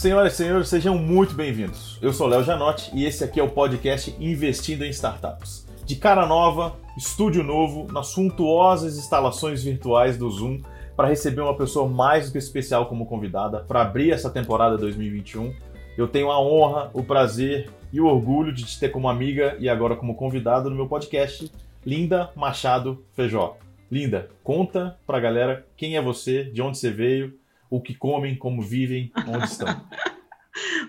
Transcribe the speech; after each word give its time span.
Senhoras 0.00 0.32
e 0.32 0.36
senhores, 0.36 0.68
sejam 0.70 0.96
muito 0.96 1.34
bem-vindos. 1.34 1.98
Eu 2.00 2.10
sou 2.14 2.26
Léo 2.26 2.42
Janotti 2.42 2.90
e 2.94 3.04
esse 3.04 3.22
aqui 3.22 3.38
é 3.38 3.42
o 3.42 3.50
podcast 3.50 4.16
Investindo 4.18 4.82
em 4.82 4.88
Startups. 4.88 5.68
De 5.84 5.94
cara 5.94 6.24
nova, 6.24 6.74
estúdio 6.96 7.44
novo, 7.44 7.86
nas 7.92 8.06
suntuosas 8.06 8.96
instalações 8.96 9.62
virtuais 9.62 10.16
do 10.16 10.30
Zoom, 10.30 10.62
para 10.96 11.08
receber 11.08 11.42
uma 11.42 11.54
pessoa 11.54 11.86
mais 11.86 12.24
do 12.24 12.32
que 12.32 12.38
especial 12.38 12.86
como 12.86 13.04
convidada 13.04 13.60
para 13.60 13.82
abrir 13.82 14.10
essa 14.10 14.30
temporada 14.30 14.78
2021. 14.78 15.52
Eu 15.98 16.08
tenho 16.08 16.30
a 16.30 16.40
honra, 16.40 16.90
o 16.94 17.02
prazer 17.02 17.68
e 17.92 18.00
o 18.00 18.06
orgulho 18.06 18.54
de 18.54 18.64
te 18.64 18.80
ter 18.80 18.88
como 18.88 19.06
amiga 19.06 19.54
e 19.60 19.68
agora 19.68 19.96
como 19.96 20.14
convidada 20.14 20.70
no 20.70 20.76
meu 20.76 20.88
podcast, 20.88 21.52
Linda 21.84 22.30
Machado 22.34 23.04
Feijó. 23.12 23.58
Linda, 23.92 24.30
conta 24.42 24.96
pra 25.06 25.20
galera 25.20 25.66
quem 25.76 25.98
é 25.98 26.00
você, 26.00 26.44
de 26.44 26.62
onde 26.62 26.78
você 26.78 26.90
veio, 26.90 27.38
o 27.70 27.80
que 27.80 27.94
comem, 27.94 28.36
como 28.36 28.60
vivem, 28.60 29.12
onde 29.28 29.44
estão. 29.44 29.68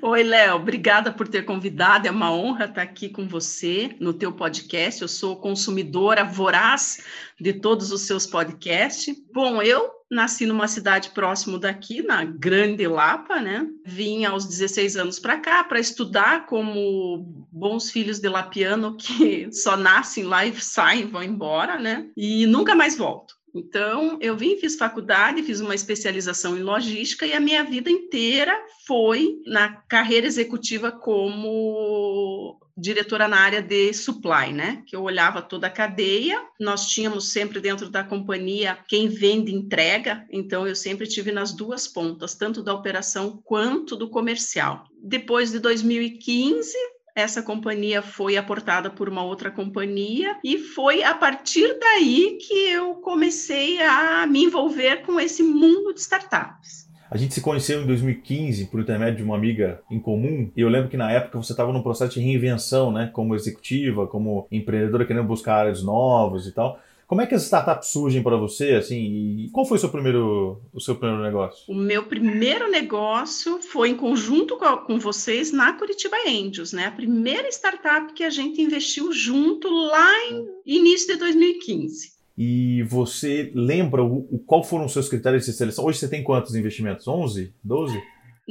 Oi, 0.02 0.24
Léo, 0.24 0.56
obrigada 0.56 1.12
por 1.12 1.28
ter 1.28 1.46
convidado. 1.46 2.08
É 2.08 2.12
uma 2.12 2.34
honra 2.34 2.66
estar 2.66 2.82
aqui 2.82 3.08
com 3.08 3.28
você 3.28 3.96
no 4.00 4.12
teu 4.14 4.34
podcast. 4.34 5.02
Eu 5.02 5.08
sou 5.08 5.36
consumidora 5.36 6.24
voraz 6.24 7.04
de 7.40 7.54
todos 7.54 7.92
os 7.92 8.02
seus 8.02 8.26
podcasts. 8.26 9.16
Bom, 9.32 9.62
eu 9.62 9.92
nasci 10.10 10.46
numa 10.46 10.68
cidade 10.68 11.12
próximo 11.12 11.58
daqui, 11.58 12.02
na 12.02 12.26
Grande 12.26 12.86
Lapa, 12.88 13.40
né? 13.40 13.66
Vim 13.86 14.26
aos 14.26 14.46
16 14.46 14.98
anos 14.98 15.20
para 15.20 15.38
cá 15.38 15.64
para 15.64 15.80
estudar 15.80 16.48
como 16.48 17.46
bons 17.52 17.92
filhos 17.92 18.20
de 18.20 18.28
lapiano 18.28 18.98
que 18.98 19.50
só 19.54 19.78
nascem 19.78 20.26
lá 20.26 20.46
e 20.46 20.60
saem, 20.60 21.08
vão 21.08 21.24
embora, 21.24 21.80
né? 21.80 22.10
E 22.18 22.46
nunca 22.48 22.76
mais 22.76 22.98
volto. 22.98 23.36
Então, 23.54 24.18
eu 24.22 24.36
vim, 24.36 24.58
fiz 24.58 24.76
faculdade, 24.76 25.44
fiz 25.44 25.60
uma 25.60 25.76
especialização 25.76 26.58
em 26.58 26.64
logística 26.64 27.26
e 27.26 27.34
a 27.34 27.40
minha 27.40 27.64
vida 27.64 27.90
inteira 27.90 28.58
foi 28.88 29.42
na 29.46 29.74
carreira 29.88 30.26
executiva 30.26 30.92
como 30.92 32.60
diretora 32.78 33.28
na 33.28 33.38
área 33.38 33.62
de 33.62 33.94
supply, 33.94 34.52
né? 34.54 34.84
Que 34.88 34.96
eu 34.96 35.04
olhava 35.04 35.42
toda 35.42 35.68
a 35.68 35.72
cadeia. 35.72 36.42
Nós 36.60 36.88
tínhamos 36.88 37.32
sempre 37.32 37.60
dentro 37.60 37.90
da 37.90 38.04
companhia 38.04 38.78
quem 38.88 39.08
vende 39.08 39.54
entrega, 39.54 40.26
então 40.32 40.68
eu 40.68 40.76
sempre 40.76 41.06
tive 41.08 41.32
nas 41.32 41.54
duas 41.54 41.88
pontas, 41.88 42.34
tanto 42.34 42.64
da 42.64 42.74
operação 42.74 43.40
quanto 43.44 43.96
do 43.96 44.10
comercial. 44.10 44.86
Depois 45.04 45.52
de 45.52 45.60
2015, 45.60 46.76
essa 47.16 47.42
companhia 47.42 48.02
foi 48.02 48.38
aportada 48.38 48.90
por 48.90 49.10
uma 49.10 49.24
outra 49.24 49.52
companhia 49.52 50.38
e 50.44 50.58
foi 50.58 51.04
a 51.04 51.14
partir 51.14 51.78
daí 51.80 52.38
que 52.40 52.70
eu 52.70 52.96
comecei 52.96 53.82
a 53.82 54.26
me 54.26 54.46
envolver 54.46 55.04
com 55.04 55.20
esse 55.20 55.44
mundo 55.44 55.94
de 55.94 56.00
startups. 56.00 56.90
A 57.10 57.18
gente 57.18 57.34
se 57.34 57.42
conheceu 57.42 57.84
em 57.84 57.86
2015 57.86 58.68
por 58.68 58.80
intermédio 58.80 59.18
de 59.18 59.24
uma 59.24 59.36
amiga 59.36 59.82
em 59.92 60.00
comum, 60.00 60.50
e 60.56 60.62
eu 60.62 60.70
lembro 60.70 60.90
que 60.90 60.96
na 60.96 61.12
época 61.12 61.38
você 61.38 61.52
estava 61.52 61.74
num 61.74 61.84
processo 61.84 62.14
de 62.14 62.22
reinvenção, 62.22 62.90
né, 62.90 63.10
como 63.12 63.36
executiva, 63.36 64.08
como 64.08 64.48
empreendedora 64.50 65.06
querendo 65.06 65.28
buscar 65.28 65.56
áreas 65.56 65.84
novas 65.84 66.48
e 66.48 66.54
tal. 66.54 66.80
Como 67.12 67.20
é 67.20 67.28
que 67.28 67.36
as 67.36 67.44
startups 67.44 67.90
surgem 67.90 68.24
para 68.24 68.38
você, 68.38 68.72
assim, 68.72 68.96
e 68.96 69.50
qual 69.52 69.66
foi 69.66 69.76
o 69.76 69.80
seu 69.82 69.90
primeiro, 69.90 70.62
o 70.72 70.80
seu 70.80 70.96
primeiro 70.96 71.22
negócio? 71.22 71.66
O 71.68 71.76
meu 71.76 72.04
primeiro 72.06 72.72
negócio 72.72 73.62
foi 73.62 73.90
em 73.90 73.98
conjunto 73.98 74.56
com, 74.56 74.78
com 74.78 74.98
vocês 74.98 75.52
na 75.52 75.74
Curitiba 75.74 76.16
Angels, 76.26 76.72
né? 76.72 76.86
A 76.86 76.92
primeira 76.92 77.50
startup 77.50 78.14
que 78.14 78.24
a 78.24 78.30
gente 78.30 78.62
investiu 78.62 79.12
junto 79.12 79.68
lá 79.68 80.10
em 80.30 80.48
início 80.66 81.12
de 81.14 81.20
2015. 81.20 82.14
E 82.38 82.82
você 82.84 83.52
lembra 83.54 84.02
o, 84.02 84.20
o, 84.32 84.40
qual 84.40 84.64
foram 84.64 84.86
os 84.86 84.94
seus 84.94 85.10
critérios 85.10 85.46
de 85.46 85.52
seleção? 85.52 85.84
Hoje 85.84 86.00
você 86.00 86.08
tem 86.08 86.24
quantos 86.24 86.56
investimentos? 86.56 87.06
11? 87.10 87.54
12? 87.62 88.02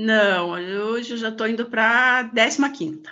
Não, 0.00 0.50
hoje 0.50 1.12
eu 1.12 1.16
já 1.16 1.28
estou 1.28 1.46
indo 1.46 1.66
para 1.66 2.20
a 2.20 2.24
15 2.24 2.58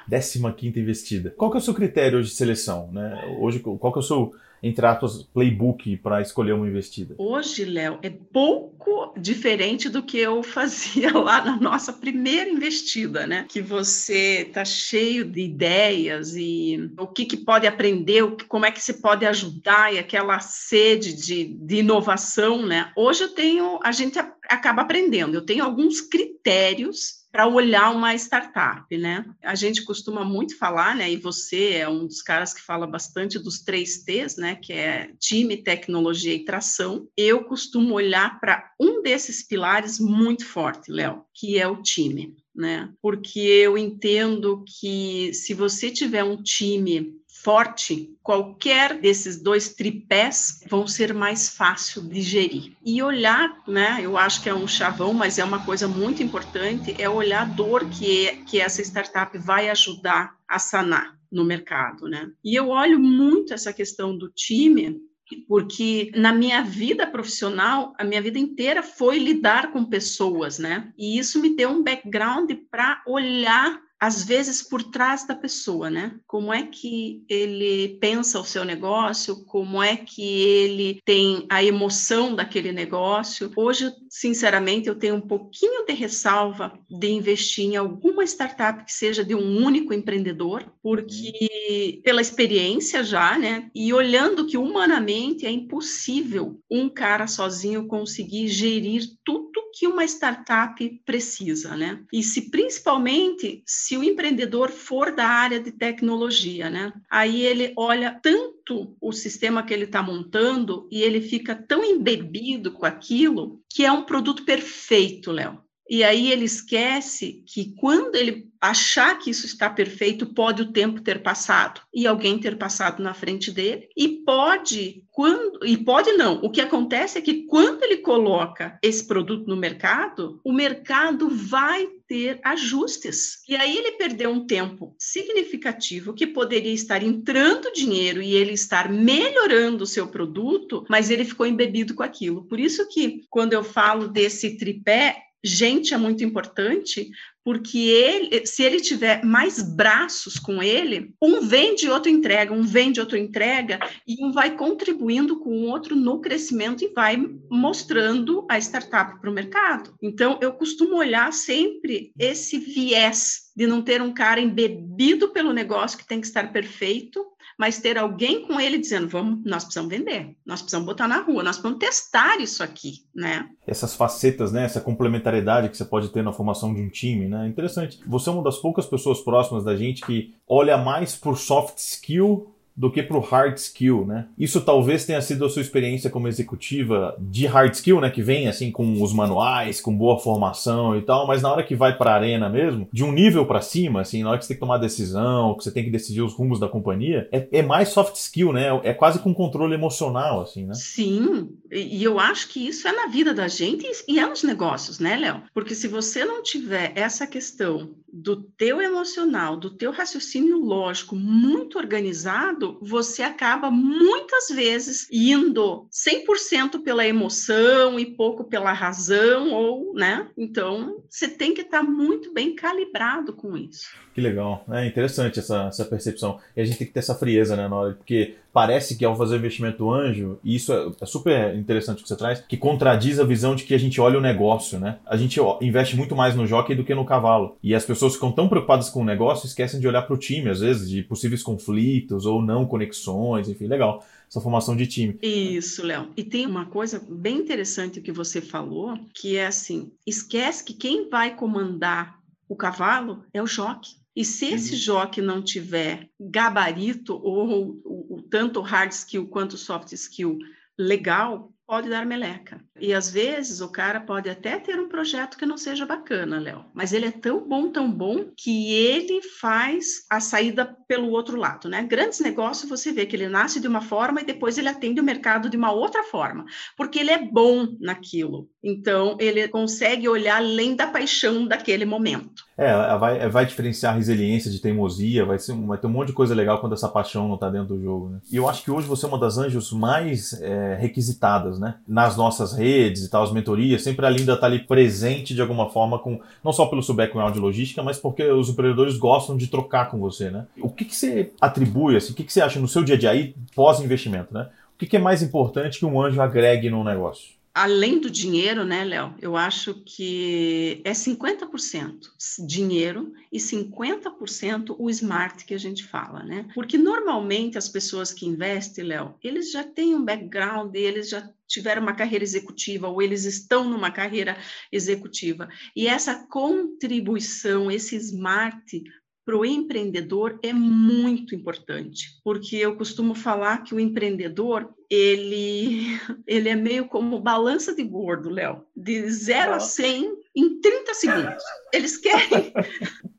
15 0.09 0.53
quinta 0.57 0.81
investida. 0.81 1.35
Qual 1.37 1.51
que 1.51 1.59
é 1.59 1.61
o 1.61 1.63
seu 1.63 1.75
critério 1.75 2.23
de 2.23 2.31
seleção? 2.31 2.91
Né? 2.91 3.37
Hoje, 3.39 3.61
qual 3.61 3.93
que 3.93 3.99
é 3.99 4.01
o 4.01 4.03
seu 4.03 4.33
entre 4.63 4.85
aspas, 4.87 5.23
playbook 5.23 5.97
para 5.99 6.21
escolher 6.21 6.53
uma 6.53 6.67
investida? 6.67 7.15
Hoje, 7.19 7.65
Léo, 7.65 7.99
é 8.03 8.11
pouco 8.11 9.15
diferente 9.17 9.89
do 9.89 10.03
que 10.03 10.19
eu 10.19 10.43
fazia 10.45 11.17
lá 11.17 11.45
na 11.45 11.57
nossa 11.57 11.93
primeira 11.93 12.51
investida, 12.51 13.27
né? 13.27 13.47
Que 13.49 13.61
você 13.61 14.49
tá 14.53 14.65
cheio 14.65 15.25
de 15.25 15.41
ideias 15.41 16.35
e 16.37 16.91
o 16.99 17.07
que, 17.07 17.25
que 17.25 17.37
pode 17.37 17.67
aprender, 17.67 18.25
como 18.49 18.67
é 18.67 18.71
que 18.71 18.83
se 18.83 18.95
pode 18.95 19.25
ajudar 19.25 19.93
e 19.93 19.99
aquela 19.99 20.41
sede 20.41 21.15
de, 21.15 21.45
de 21.45 21.77
inovação, 21.77 22.65
né? 22.67 22.91
Hoje 22.97 23.25
eu 23.25 23.29
tenho, 23.29 23.79
a 23.83 23.93
gente 23.93 24.19
acaba 24.49 24.83
aprendendo, 24.83 25.35
eu 25.35 25.45
tenho 25.45 25.65
alguns 25.65 26.01
critérios 26.01 27.19
para 27.31 27.47
olhar 27.47 27.95
uma 27.95 28.15
startup, 28.15 28.97
né? 28.97 29.25
A 29.45 29.55
gente 29.55 29.85
costuma 29.85 30.25
muito 30.25 30.57
falar, 30.57 30.97
né? 30.97 31.11
E 31.13 31.17
você 31.17 31.75
é 31.75 31.89
um 31.89 32.07
dos 32.07 32.23
caras 32.23 32.55
que 32.55 32.63
fala 32.63 32.87
bastante 32.87 33.39
dos 33.39 33.61
três 33.61 34.03
T's, 34.03 34.37
né? 34.37 34.57
Que 34.57 34.73
é 34.73 35.11
time, 35.21 35.57
tecnologia 35.59 36.35
e 36.35 36.45
tração. 36.45 37.07
Eu 37.17 37.45
costumo 37.45 37.95
olhar 37.95 38.41
para 38.41 38.73
um 38.81 39.03
desses 39.03 39.47
pilares 39.47 40.01
muito 40.01 40.47
forte, 40.47 40.91
Léo, 40.91 41.23
que 41.35 41.59
é 41.59 41.69
o 41.69 41.83
time, 41.83 42.35
né? 42.55 42.91
Porque 43.03 43.39
eu 43.39 43.77
entendo 43.77 44.65
que 44.81 45.33
se 45.35 45.53
você 45.53 45.91
tiver 45.91 46.25
um 46.25 46.43
time 46.43 47.13
forte, 47.43 48.17
qualquer 48.23 49.01
desses 49.01 49.41
dois 49.41 49.75
tripés 49.75 50.61
vão 50.69 50.87
ser 50.87 51.15
mais 51.15 51.49
fácil 51.49 52.03
de 52.03 52.21
gerir. 52.21 52.73
E 52.85 53.03
olhar, 53.03 53.63
né, 53.67 53.99
eu 54.03 54.17
acho 54.17 54.43
que 54.43 54.49
é 54.49 54.55
um 54.55 54.67
chavão, 54.67 55.13
mas 55.13 55.39
é 55.39 55.45
uma 55.45 55.65
coisa 55.65 55.87
muito 55.87 56.23
importante, 56.23 56.95
é 56.99 57.09
olhar 57.09 57.43
a 57.43 57.45
dor 57.45 57.89
que, 57.89 58.43
que 58.47 58.61
essa 58.61 58.83
startup 58.83 59.37
vai 59.39 59.69
ajudar 59.69 60.37
a 60.47 60.59
sanar 60.59 61.17
no 61.31 61.45
mercado, 61.45 62.09
né? 62.09 62.31
E 62.43 62.55
eu 62.55 62.69
olho 62.69 62.99
muito 62.99 63.53
essa 63.53 63.73
questão 63.73 64.17
do 64.17 64.31
time, 64.31 65.01
porque 65.47 66.11
na 66.17 66.33
minha 66.33 66.63
vida 66.63 67.07
profissional, 67.07 67.95
a 67.99 68.05
minha 68.05 68.23
vida 68.23 68.39
inteira 68.39 68.83
foi 68.83 69.19
lidar 69.19 69.71
com 69.73 69.85
pessoas, 69.85 70.59
né? 70.59 70.93
E 70.97 71.19
isso 71.19 71.41
me 71.41 71.55
deu 71.55 71.71
um 71.71 71.83
background 71.83 72.51
para 72.71 73.03
olhar 73.07 73.81
às 74.01 74.25
vezes 74.25 74.63
por 74.63 74.83
trás 74.83 75.27
da 75.27 75.35
pessoa, 75.35 75.91
né? 75.91 76.19
Como 76.27 76.53
é 76.53 76.63
que 76.63 77.25
ele 77.29 77.99
pensa 78.01 78.39
o 78.39 78.45
seu 78.45 78.65
negócio, 78.65 79.45
como 79.45 79.83
é 79.83 79.97
que 79.97 80.23
ele 80.23 81.01
tem 81.05 81.47
a 81.49 81.63
emoção 81.63 82.35
daquele 82.35 82.73
negócio. 82.73 83.51
Hoje, 83.57 83.91
sinceramente, 84.09 84.89
eu 84.89 84.95
tenho 84.95 85.17
um 85.17 85.21
pouquinho 85.21 85.85
de 85.85 85.93
ressalva 85.93 86.79
de 86.89 87.09
investir 87.09 87.65
em 87.65 87.77
alguma 87.77 88.25
startup 88.25 88.85
que 88.85 88.93
seja 88.93 89.25
de 89.25 89.35
um 89.35 89.65
único 89.65 89.93
empreendedor, 89.93 90.65
porque 90.83 92.01
pela 92.05 92.21
experiência 92.21 93.03
já, 93.03 93.39
né? 93.39 93.71
E 93.75 93.93
olhando 93.93 94.47
que 94.47 94.57
humanamente 94.57 95.47
é 95.47 95.51
impossível 95.51 96.61
um 96.71 96.89
cara 96.89 97.27
sozinho 97.27 97.87
conseguir 97.87 98.49
gerir 98.49 99.03
tudo 99.25 99.68
que 99.73 99.87
uma 99.87 100.05
startup 100.05 101.03
precisa, 101.05 101.77
né? 101.77 102.03
E 102.13 102.23
se 102.23 102.51
principalmente 102.51 103.63
se 103.67 103.97
o 103.97 104.05
empreendedor 104.05 104.71
for 104.71 105.15
da 105.15 105.27
área 105.27 105.61
de 105.61 105.73
tecnologia, 105.73 106.71
né? 106.71 106.93
Aí 107.11 107.43
ele 107.43 107.73
olha 107.77 108.19
tanto 108.23 108.97
o 109.01 109.13
sistema 109.13 109.63
que 109.63 109.73
ele 109.73 109.85
está 109.85 110.03
montando 110.03 110.89
e 110.91 111.03
ele 111.03 111.21
fica 111.21 111.55
tão 111.55 111.85
embebido 111.85 112.73
com 112.73 112.87
aquilo 112.87 113.63
que 113.69 113.85
é 113.85 113.93
um 113.93 114.05
produto 114.05 114.45
perfeito, 114.45 115.33
Léo. 115.33 115.68
E 115.89 116.05
aí 116.05 116.31
ele 116.31 116.45
esquece 116.45 117.43
que 117.47 117.75
quando 117.77 118.15
ele 118.15 118.49
achar 118.61 119.19
que 119.19 119.31
isso 119.31 119.47
está 119.47 119.71
perfeito, 119.71 120.27
pode 120.27 120.63
o 120.63 120.73
tempo 120.73 121.01
ter 121.01 121.23
passado 121.23 121.81
e 121.95 122.07
alguém 122.07 122.39
ter 122.39 122.59
passado 122.59 123.03
na 123.03 123.15
frente 123.15 123.51
dele 123.51 123.89
e 123.97 124.09
pode 124.25 125.05
quando 125.11 125.65
e 125.65 125.77
pode 125.77 126.13
não. 126.13 126.41
O 126.43 126.51
que 126.51 126.61
acontece 126.61 127.19
é 127.19 127.21
que 127.21 127.45
quando 127.45 127.83
ele 127.83 127.99
coloca 127.99 128.79
esse 128.83 129.07
produto 129.07 129.47
no 129.49 129.57
mercado, 129.57 130.41
o 130.45 130.53
mercado 130.53 131.29
vai 131.29 131.89
ter 132.07 132.41
ajustes. 132.43 133.43
E 133.49 133.55
aí 133.55 133.77
ele 133.77 133.93
perdeu 133.93 134.31
um 134.31 134.47
tempo 134.47 134.95
significativo 134.99 136.15
que 136.15 136.27
poderia 136.27 136.73
estar 136.73 137.03
entrando 137.03 137.73
dinheiro 137.73 138.23
e 138.23 138.35
ele 138.35 138.53
estar 138.53 138.91
melhorando 138.91 139.85
o 139.85 139.87
seu 139.87 140.09
produto, 140.09 140.85
mas 140.89 141.11
ele 141.11 141.25
ficou 141.25 141.47
embebido 141.47 141.95
com 141.95 142.03
aquilo. 142.03 142.45
Por 142.45 142.59
isso 142.59 142.89
que 142.89 143.25
quando 143.29 143.53
eu 143.53 143.63
falo 143.63 144.09
desse 144.09 144.57
tripé, 144.57 145.28
gente 145.45 145.95
é 145.95 145.97
muito 145.97 146.25
importante, 146.25 147.11
porque 147.45 147.79
ele, 147.79 148.47
se 148.47 148.63
ele 148.63 148.81
tiver 148.81 149.25
mais 149.25 149.63
braços 149.63 150.39
com 150.39 150.63
ele, 150.63 151.15
um 151.23 151.41
vende, 151.41 151.89
outro 151.89 152.11
entrega, 152.11 152.53
um 152.53 152.63
vende, 152.63 153.01
outro 153.01 153.17
entrega, 153.17 153.79
e 154.07 154.23
um 154.23 154.33
vai 154.33 154.55
contribuindo 154.55 155.39
com 155.39 155.51
o 155.51 155.67
outro 155.67 155.97
no 155.97 156.21
crescimento 156.21 156.85
e 156.85 156.93
vai 156.93 157.17
mostrando 157.51 158.47
a 158.51 158.59
startup 158.59 159.19
para 159.21 159.31
o 159.31 159.33
mercado. 159.33 159.95
Então, 160.03 160.39
eu 160.43 160.53
costumo 160.53 160.97
olhar 160.97 161.33
sempre 161.33 162.13
esse 162.19 162.59
viés 162.59 163.49
de 163.57 163.67
não 163.67 163.81
ter 163.81 164.03
um 164.03 164.13
cara 164.13 164.41
embebido 164.41 165.31
pelo 165.31 165.53
negócio 165.53 165.99
que 165.99 166.07
tem 166.07 166.21
que 166.21 166.27
estar 166.27 166.53
perfeito, 166.53 167.25
mas 167.59 167.81
ter 167.81 167.99
alguém 167.99 168.47
com 168.47 168.61
ele 168.61 168.79
dizendo, 168.79 169.09
vamos, 169.09 169.45
nós 169.45 169.65
precisamos 169.65 169.91
vender, 169.91 170.37
nós 170.47 170.63
precisamos 170.63 170.87
botar 170.87 171.09
na 171.09 171.21
rua, 171.21 171.43
nós 171.43 171.57
precisamos 171.57 171.79
testar 171.79 172.41
isso 172.41 172.63
aqui, 172.63 173.05
né? 173.13 173.51
Essas 173.67 173.97
facetas, 173.97 174.53
né, 174.53 174.65
essa 174.65 174.81
complementariedade 174.81 175.69
que 175.69 175.77
você 175.77 175.85
pode 175.85 176.09
ter 176.11 176.23
na 176.23 176.33
formação 176.33 176.73
de 176.73 176.81
um 176.81 176.89
time, 176.89 177.27
né? 177.27 177.49
Interessante. 177.49 178.01
Você 178.07 178.31
é 178.31 178.33
uma 178.33 178.45
das 178.45 178.59
poucas 178.59 178.87
pessoas 178.87 179.21
próximas 179.21 179.65
da 179.65 179.77
gente 179.77 180.07
que 180.07 180.33
olha 180.47 180.79
mais 180.79 181.17
por 181.17 181.37
soft 181.37 181.79
skill 181.79 182.55
do 182.79 182.93
que 182.93 183.03
para 183.03 183.17
o 183.17 183.21
hard 183.21 183.57
skill, 183.57 184.07
né? 184.07 184.29
Isso 184.39 184.61
talvez 184.61 185.05
tenha 185.05 185.21
sido 185.21 185.45
a 185.45 185.51
sua 185.51 185.61
experiência 185.61 186.09
como 186.09 186.29
executiva 186.29 187.17
de 187.19 187.45
hard 187.45 187.75
skill, 187.75 188.01
né? 188.01 188.09
Que 188.09 188.23
vem 188.23 188.47
assim 188.47 188.71
com 188.71 189.03
os 189.03 189.13
manuais, 189.13 189.81
com 189.81 189.93
boa 189.93 190.17
formação 190.17 190.97
e 190.97 191.03
tal, 191.03 191.27
mas 191.27 191.43
na 191.43 191.51
hora 191.51 191.65
que 191.65 191.75
vai 191.75 191.99
para 191.99 192.13
a 192.13 192.15
arena 192.15 192.49
mesmo, 192.49 192.89
de 192.93 193.03
um 193.03 193.11
nível 193.11 193.45
para 193.45 193.61
cima, 193.61 194.03
assim, 194.03 194.23
na 194.23 194.31
hora 194.31 194.39
que 194.39 194.45
você 194.45 194.51
tem 194.51 194.57
que 194.57 194.61
tomar 194.61 194.79
decisão, 194.79 195.57
que 195.57 195.65
você 195.65 195.73
tem 195.73 195.83
que 195.83 195.91
decidir 195.91 196.23
os 196.23 196.33
rumos 196.33 196.61
da 196.61 196.69
companhia, 196.69 197.29
é, 197.33 197.49
é 197.51 197.63
mais 197.63 197.89
soft 197.89 198.15
skill, 198.15 198.53
né? 198.53 198.69
É 198.85 198.95
quase 198.95 199.19
com 199.19 199.35
controle 199.35 199.75
emocional, 199.75 200.43
assim, 200.43 200.65
né? 200.65 200.75
Sim, 200.75 201.49
e 201.73 202.05
eu 202.05 202.21
acho 202.21 202.49
que 202.49 202.65
isso 202.65 202.87
é 202.87 202.93
na 202.93 203.09
vida 203.09 203.35
da 203.35 203.49
gente 203.49 203.85
e 204.07 204.21
é 204.21 204.27
nos 204.27 204.45
negócios, 204.45 205.01
né, 205.01 205.17
Léo? 205.17 205.43
Porque 205.53 205.75
se 205.75 205.89
você 205.89 206.25
não 206.25 206.45
tiver 206.45 206.93
essa 206.95 207.27
questão 207.27 207.91
do 208.23 208.37
teu 208.37 208.83
emocional, 208.83 209.57
do 209.57 209.71
teu 209.71 209.91
raciocínio 209.91 210.59
lógico 210.59 211.15
muito 211.15 211.79
organizado, 211.79 212.79
você 212.81 213.23
acaba 213.23 213.71
muitas 213.71 214.49
vezes 214.49 215.07
indo 215.11 215.87
100% 215.93 216.83
pela 216.83 217.07
emoção 217.07 217.99
e 217.99 218.07
pouco 218.07 218.45
pela 218.45 218.73
razão 218.73 219.53
ou, 219.53 219.95
né? 219.95 220.29
Então, 220.37 221.03
você 221.09 221.29
tem 221.29 221.55
que 221.55 221.63
estar 221.63 221.83
muito 221.83 222.33
bem 222.33 222.55
calibrado 222.55 223.33
com 223.33 223.57
isso. 223.57 223.89
Que 224.19 224.21
legal. 224.21 224.65
É 224.73 224.85
interessante 224.85 225.39
essa, 225.39 225.67
essa 225.69 225.85
percepção. 225.85 226.41
E 226.57 226.61
a 226.61 226.65
gente 226.65 226.77
tem 226.77 226.87
que 226.89 226.93
ter 226.93 226.99
essa 226.99 227.15
frieza, 227.15 227.55
né, 227.55 227.69
na 227.69 227.77
hora, 227.77 227.95
porque 227.95 228.35
parece 228.53 228.97
que 228.97 229.05
ao 229.05 229.17
fazer 229.17 229.37
investimento 229.37 229.89
anjo, 229.89 230.41
e 230.43 230.57
isso 230.57 230.73
é, 230.73 230.91
é, 231.01 231.07
super 231.07 231.55
interessante 231.55 232.03
que 232.03 232.09
você 232.09 232.17
traz, 232.17 232.41
que 232.41 232.57
contradiz 232.57 233.21
a 233.21 233.25
visão 233.25 233.55
de 233.55 233.63
que 233.63 233.73
a 233.73 233.79
gente 233.79 234.01
olha 234.01 234.19
o 234.19 234.21
negócio, 234.21 234.81
né? 234.81 234.97
A 235.07 235.17
gente 235.17 235.39
investe 235.61 235.97
muito 235.97 236.17
mais 236.17 236.35
no 236.35 236.49
jockey 236.49 236.75
do 236.75 236.83
que 236.83 236.97
no 236.97 237.05
cavalo. 237.05 237.57
E 237.63 237.73
as 237.73 237.85
pessoas 237.85 238.08
ficam 238.15 238.33
tão 238.33 238.49
preocupadas 238.49 238.89
com 238.89 239.03
o 239.03 239.05
negócio, 239.05 239.47
esquecem 239.47 239.81
de 239.81 239.89
olhar 239.89 240.03
para 240.03 240.15
o 240.15 240.19
time, 240.19 240.51
às 240.51 240.61
vezes, 240.61 240.89
de 240.89 241.03
possíveis 241.03 241.43
conflitos 241.43 242.27
ou 242.27 242.43
não 242.43 242.67
conexões, 242.67 243.49
enfim, 243.49 243.67
legal 243.67 244.05
essa 244.29 244.41
formação 244.41 244.77
de 244.77 244.87
time. 244.87 245.19
Isso, 245.23 245.83
Léo. 245.83 246.11
E 246.17 246.23
tem 246.23 246.47
uma 246.47 246.67
coisa 246.67 247.03
bem 247.09 247.39
interessante 247.39 248.01
que 248.01 248.13
você 248.13 248.41
falou, 248.41 248.99
que 249.15 249.37
é 249.37 249.47
assim, 249.47 249.91
esquece 250.07 250.63
que 250.63 250.75
quem 250.75 251.09
vai 251.09 251.35
comandar 251.35 252.19
o 252.49 252.55
cavalo 252.55 253.25
é 253.33 253.43
o 253.43 253.47
jockey. 253.47 253.97
E 254.15 254.25
se 254.25 254.47
esse 254.47 254.73
uhum. 254.73 254.79
jockey 254.79 255.23
não 255.23 255.43
tiver 255.43 256.09
gabarito 256.21 257.15
ou 257.15 257.81
o, 257.85 258.17
o, 258.17 258.23
tanto 258.23 258.61
hard 258.61 258.91
skill 258.91 259.29
quanto 259.29 259.57
soft 259.57 259.93
skill 259.93 260.39
legal, 260.77 261.53
pode 261.67 261.89
dar 261.89 262.05
meleca. 262.05 262.61
E 262.81 262.95
às 262.95 263.11
vezes 263.11 263.61
o 263.61 263.69
cara 263.69 264.01
pode 264.01 264.29
até 264.29 264.59
ter 264.59 264.79
um 264.79 264.89
projeto 264.89 265.37
que 265.37 265.47
não 265.47 265.59
seja 265.59 265.85
bacana, 265.85 266.39
Léo, 266.39 266.65
mas 266.73 266.93
ele 266.93 267.07
é 267.07 267.11
tão 267.11 267.47
bom, 267.47 267.69
tão 267.71 267.91
bom, 267.91 268.27
que 268.37 268.73
ele 268.73 269.21
faz 269.41 270.05
a 270.09 270.21
saída 270.21 270.65
pelo 270.87 271.11
outro 271.11 271.37
lado, 271.37 271.69
né? 271.69 271.83
Grandes 271.83 272.21
negócios 272.21 272.69
você 272.69 272.93
vê 272.93 273.07
que 273.07 273.17
ele 273.17 273.29
nasce 273.29 273.61
de 273.61 273.69
uma 273.69 273.81
forma 273.81 274.21
e 274.21 274.27
depois 274.27 274.57
ele 274.57 274.69
atende 274.69 275.01
o 275.01 275.05
mercado 275.05 275.51
de 275.51 275.57
uma 275.57 275.73
outra 275.73 276.03
forma, 276.05 276.45
porque 276.77 276.99
ele 276.99 277.11
é 277.11 277.19
bom 277.19 277.67
naquilo. 277.81 278.49
Então 278.63 279.17
ele 279.21 279.47
consegue 279.49 280.09
olhar 280.09 280.37
além 280.37 280.75
da 280.75 280.87
paixão 280.87 281.47
daquele 281.47 281.85
momento. 281.85 282.47
É, 282.57 282.73
vai, 282.99 283.29
vai 283.29 283.47
diferenciar 283.47 283.97
resiliência 283.97 284.51
de 284.51 284.61
teimosia, 284.61 285.25
vai, 285.25 285.39
ser, 285.39 285.55
vai 285.55 285.79
ter 285.79 285.87
um 285.87 285.91
monte 285.91 286.09
de 286.09 286.13
coisa 286.13 286.35
legal 286.35 286.61
quando 286.61 286.73
essa 286.73 286.89
paixão 286.89 287.29
não 287.29 287.37
está 287.37 287.49
dentro 287.49 287.77
do 287.77 287.83
jogo, 287.83 288.09
né? 288.09 288.21
E 288.31 288.37
eu 288.37 288.49
acho 288.49 288.65
que 288.65 288.71
hoje 288.71 288.89
você 288.89 289.05
é 289.05 289.09
uma 289.09 289.19
das 289.19 289.39
anjos 289.39 289.73
mais 289.73 290.33
é, 290.41 290.75
requisitadas 290.75 291.59
né? 291.59 291.77
Nas 291.87 292.17
nossas 292.17 292.53
redes 292.53 292.68
e 292.69 293.09
tal, 293.09 293.23
as 293.23 293.33
mentorias, 293.33 293.83
sempre 293.83 294.05
a 294.07 294.11
Linda 294.11 294.35
está 294.35 294.47
ali 294.47 294.61
presente 294.61 295.35
de 295.35 295.41
alguma 295.41 295.69
forma, 295.71 295.99
com 295.99 296.21
não 296.43 296.53
só 296.53 296.67
pelo 296.67 296.83
seu 296.83 296.95
background 296.95 297.35
de 297.35 297.41
logística, 297.41 297.83
mas 297.83 297.99
porque 297.99 298.23
os 298.25 298.49
empreendedores 298.49 298.97
gostam 298.97 299.37
de 299.37 299.47
trocar 299.47 299.91
com 299.91 299.99
você, 299.99 300.31
né? 300.31 300.47
O 300.61 300.69
que, 300.69 300.85
que 300.85 300.95
você 300.95 301.33
atribui, 301.41 301.97
assim, 301.97 302.13
o 302.13 302.15
que, 302.15 302.25
que 302.25 302.33
você 302.33 302.41
acha 302.41 302.61
no 302.61 302.69
seu 302.69 302.85
dia 302.85 302.95
a 302.95 302.99
dia 302.99 303.11
aí, 303.11 303.35
pós-investimento, 303.55 304.33
né? 304.33 304.49
O 304.75 304.79
que, 304.79 304.87
que 304.87 304.97
é 304.97 305.01
mais 305.01 305.23
importante 305.23 305.79
que 305.79 305.87
um 305.87 306.01
anjo 306.01 306.21
agregue 306.21 306.71
no 306.71 306.85
negócio? 306.85 307.38
Além 307.55 308.01
do 308.01 308.11
dinheiro, 308.11 308.65
né, 308.65 308.85
Léo? 308.85 309.15
Eu 309.21 309.37
acho 309.37 309.75
que 309.85 310.81
é 310.85 310.93
50% 310.93 312.09
dinheiro 312.47 313.13
e 313.33 313.39
50% 313.39 314.77
o 314.79 314.89
smart 314.91 315.45
que 315.45 315.55
a 315.55 315.59
gente 315.59 315.85
fala, 315.85 316.23
né? 316.23 316.47
Porque 316.55 316.79
normalmente 316.79 317.59
as 317.59 317.69
pessoas 317.69 318.13
que 318.13 318.27
investem, 318.27 318.85
Léo, 318.85 319.15
eles 319.23 319.51
já 319.51 319.65
têm 319.65 319.95
um 319.95 320.05
background, 320.05 320.75
eles 320.75 321.09
já 321.09 321.29
tiveram 321.49 321.83
uma 321.83 321.95
carreira 321.95 322.23
executiva 322.23 322.89
ou 322.89 323.01
eles 323.01 323.25
estão 323.25 323.65
numa 323.69 323.91
carreira 323.91 324.37
executiva. 324.71 325.49
E 325.75 325.89
essa 325.89 326.27
contribuição, 326.27 327.71
esse 327.71 327.97
smart 327.97 328.83
para 329.29 329.37
o 329.37 329.45
empreendedor 329.45 330.41
é 330.43 330.55
muito 330.55 331.35
importante, 331.35 332.19
porque 332.25 332.57
eu 332.57 332.75
costumo 332.77 333.15
falar 333.15 333.63
que 333.63 333.75
o 333.75 333.79
empreendedor 333.79 334.75
ele, 334.89 335.85
ele 336.27 336.49
é 336.49 336.55
meio 336.55 336.89
como 336.89 337.21
balança 337.21 337.75
de 337.75 337.85
gordo, 337.85 338.31
Léo, 338.31 338.65
de 338.75 339.07
0 339.11 339.53
a 339.53 339.61
100 339.61 340.17
em 340.35 340.61
30 340.63 340.95
segundos. 340.95 341.43
Eles 341.75 341.99
querem, 341.99 342.55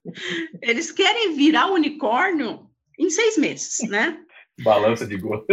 eles 0.64 0.92
querem 0.92 1.36
virar 1.36 1.72
unicórnio 1.72 2.68
em 2.98 3.12
seis 3.12 3.38
meses, 3.38 3.88
né? 3.88 4.20
Balança 4.64 5.06
de 5.06 5.16
gordo. 5.16 5.46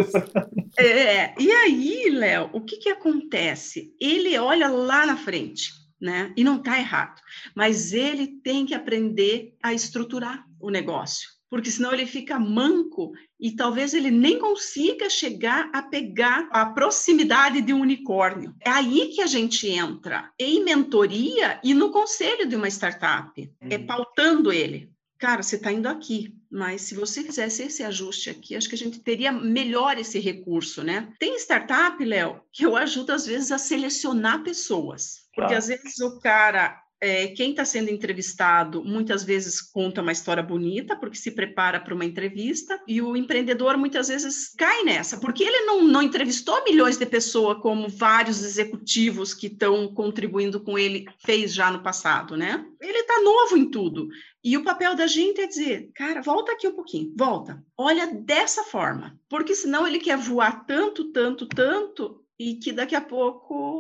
É, 0.79 1.35
e 1.39 1.53
aí, 1.53 2.09
Léo, 2.09 2.49
o 2.55 2.63
que, 2.63 2.79
que 2.79 2.89
acontece? 2.89 3.95
Ele 4.01 4.39
olha 4.39 4.69
lá 4.69 5.05
na 5.05 5.19
frente 5.19 5.86
né? 6.01 6.33
E 6.37 6.45
não 6.45 6.57
está 6.57 6.79
errado, 6.79 7.21
mas 7.55 7.93
ele 7.93 8.27
tem 8.27 8.67
que 8.67 8.75
aprender 8.75 9.55
a 9.63 9.73
estruturar 9.73 10.47
o 10.61 10.71
negócio, 10.71 11.29
porque 11.49 11.71
senão 11.71 11.93
ele 11.93 12.07
fica 12.07 12.39
manco 12.39 13.13
e 13.39 13.53
talvez 13.53 13.95
ele 13.95 14.11
nem 14.11 14.39
consiga 14.39 15.09
chegar 15.09 15.71
a 15.73 15.83
pegar 15.83 16.49
a 16.51 16.67
proximidade 16.67 17.61
de 17.61 17.73
um 17.73 17.81
unicórnio. 17.81 18.55
É 18.61 18.71
aí 18.71 19.09
que 19.15 19.21
a 19.21 19.27
gente 19.27 19.69
entra 19.69 20.31
em 20.39 20.65
mentoria 20.65 21.61
e 21.63 21.75
no 21.75 21.91
conselho 21.91 22.49
de 22.49 22.57
uma 22.57 22.69
startup, 22.69 23.51
é 23.61 23.77
uhum. 23.77 23.87
pautando 23.87 24.53
ele. 24.53 24.91
Cara, 25.19 25.43
você 25.43 25.57
está 25.57 25.73
indo 25.73 25.87
aqui, 25.87 26.35
mas 26.51 26.83
se 26.83 26.95
você 26.95 27.23
fizesse 27.23 27.63
esse 27.63 27.83
ajuste 27.83 28.29
aqui, 28.29 28.55
acho 28.55 28.69
que 28.69 28.75
a 28.75 28.79
gente 28.79 29.01
teria 29.01 29.33
melhor 29.33 29.97
esse 29.99 30.19
recurso, 30.19 30.83
né? 30.83 31.11
Tem 31.19 31.37
startup, 31.37 32.03
Léo, 32.05 32.43
que 32.53 32.67
eu 32.67 32.77
ajudo 32.77 33.13
às 33.13 33.27
vezes 33.27 33.51
a 33.51 33.57
selecionar 33.57 34.43
pessoas. 34.43 35.26
Porque 35.37 35.55
às 35.55 35.69
vezes 35.69 36.01
o 36.01 36.19
cara, 36.19 36.81
é, 36.99 37.27
quem 37.29 37.51
está 37.51 37.63
sendo 37.63 37.91
entrevistado, 37.91 38.83
muitas 38.83 39.23
vezes 39.23 39.61
conta 39.61 40.01
uma 40.01 40.13
história 40.13 40.43
bonita, 40.43 40.97
porque 40.97 41.19
se 41.19 41.31
prepara 41.31 41.79
para 41.79 41.95
uma 41.95 42.07
entrevista, 42.07 42.81
e 42.89 43.03
o 43.03 43.15
empreendedor 43.15 43.77
muitas 43.77 44.09
vezes 44.09 44.55
cai 44.57 44.83
nessa, 44.83 45.19
porque 45.19 45.45
ele 45.45 45.67
não, 45.67 45.83
não 45.85 46.01
entrevistou 46.01 46.65
milhões 46.65 46.97
de 46.97 47.05
pessoas, 47.05 47.59
como 47.61 47.87
vários 47.87 48.43
executivos 48.43 49.35
que 49.35 49.49
estão 49.49 49.93
contribuindo 49.93 50.59
com 50.59 50.79
ele 50.79 51.05
fez 51.19 51.53
já 51.53 51.71
no 51.71 51.83
passado, 51.83 52.35
né? 52.35 52.65
Ele 52.81 52.99
está 52.99 53.21
novo 53.21 53.59
em 53.59 53.71
tudo. 53.71 54.09
E 54.43 54.57
o 54.57 54.65
papel 54.65 54.95
da 54.95 55.07
gente 55.07 55.41
é 55.41 55.47
dizer, 55.47 55.91
cara, 55.95 56.23
volta 56.23 56.53
aqui 56.53 56.67
um 56.67 56.75
pouquinho, 56.75 57.13
volta, 57.15 57.63
olha 57.77 58.07
dessa 58.07 58.63
forma, 58.65 59.19
porque 59.29 59.55
senão 59.55 59.87
ele 59.87 59.99
quer 59.99 60.17
voar 60.17 60.65
tanto, 60.65 61.13
tanto, 61.13 61.47
tanto, 61.47 62.23
e 62.39 62.55
que 62.55 62.73
daqui 62.73 62.95
a 62.95 63.01
pouco 63.01 63.76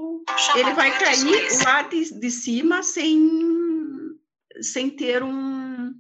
ele 0.57 0.73
vai 0.75 0.97
cair 0.99 1.65
lá 1.65 1.83
de, 1.83 2.19
de 2.19 2.31
cima 2.31 2.83
sem, 2.83 3.19
sem 4.61 4.91
ter 4.91 5.23
um 5.23 5.95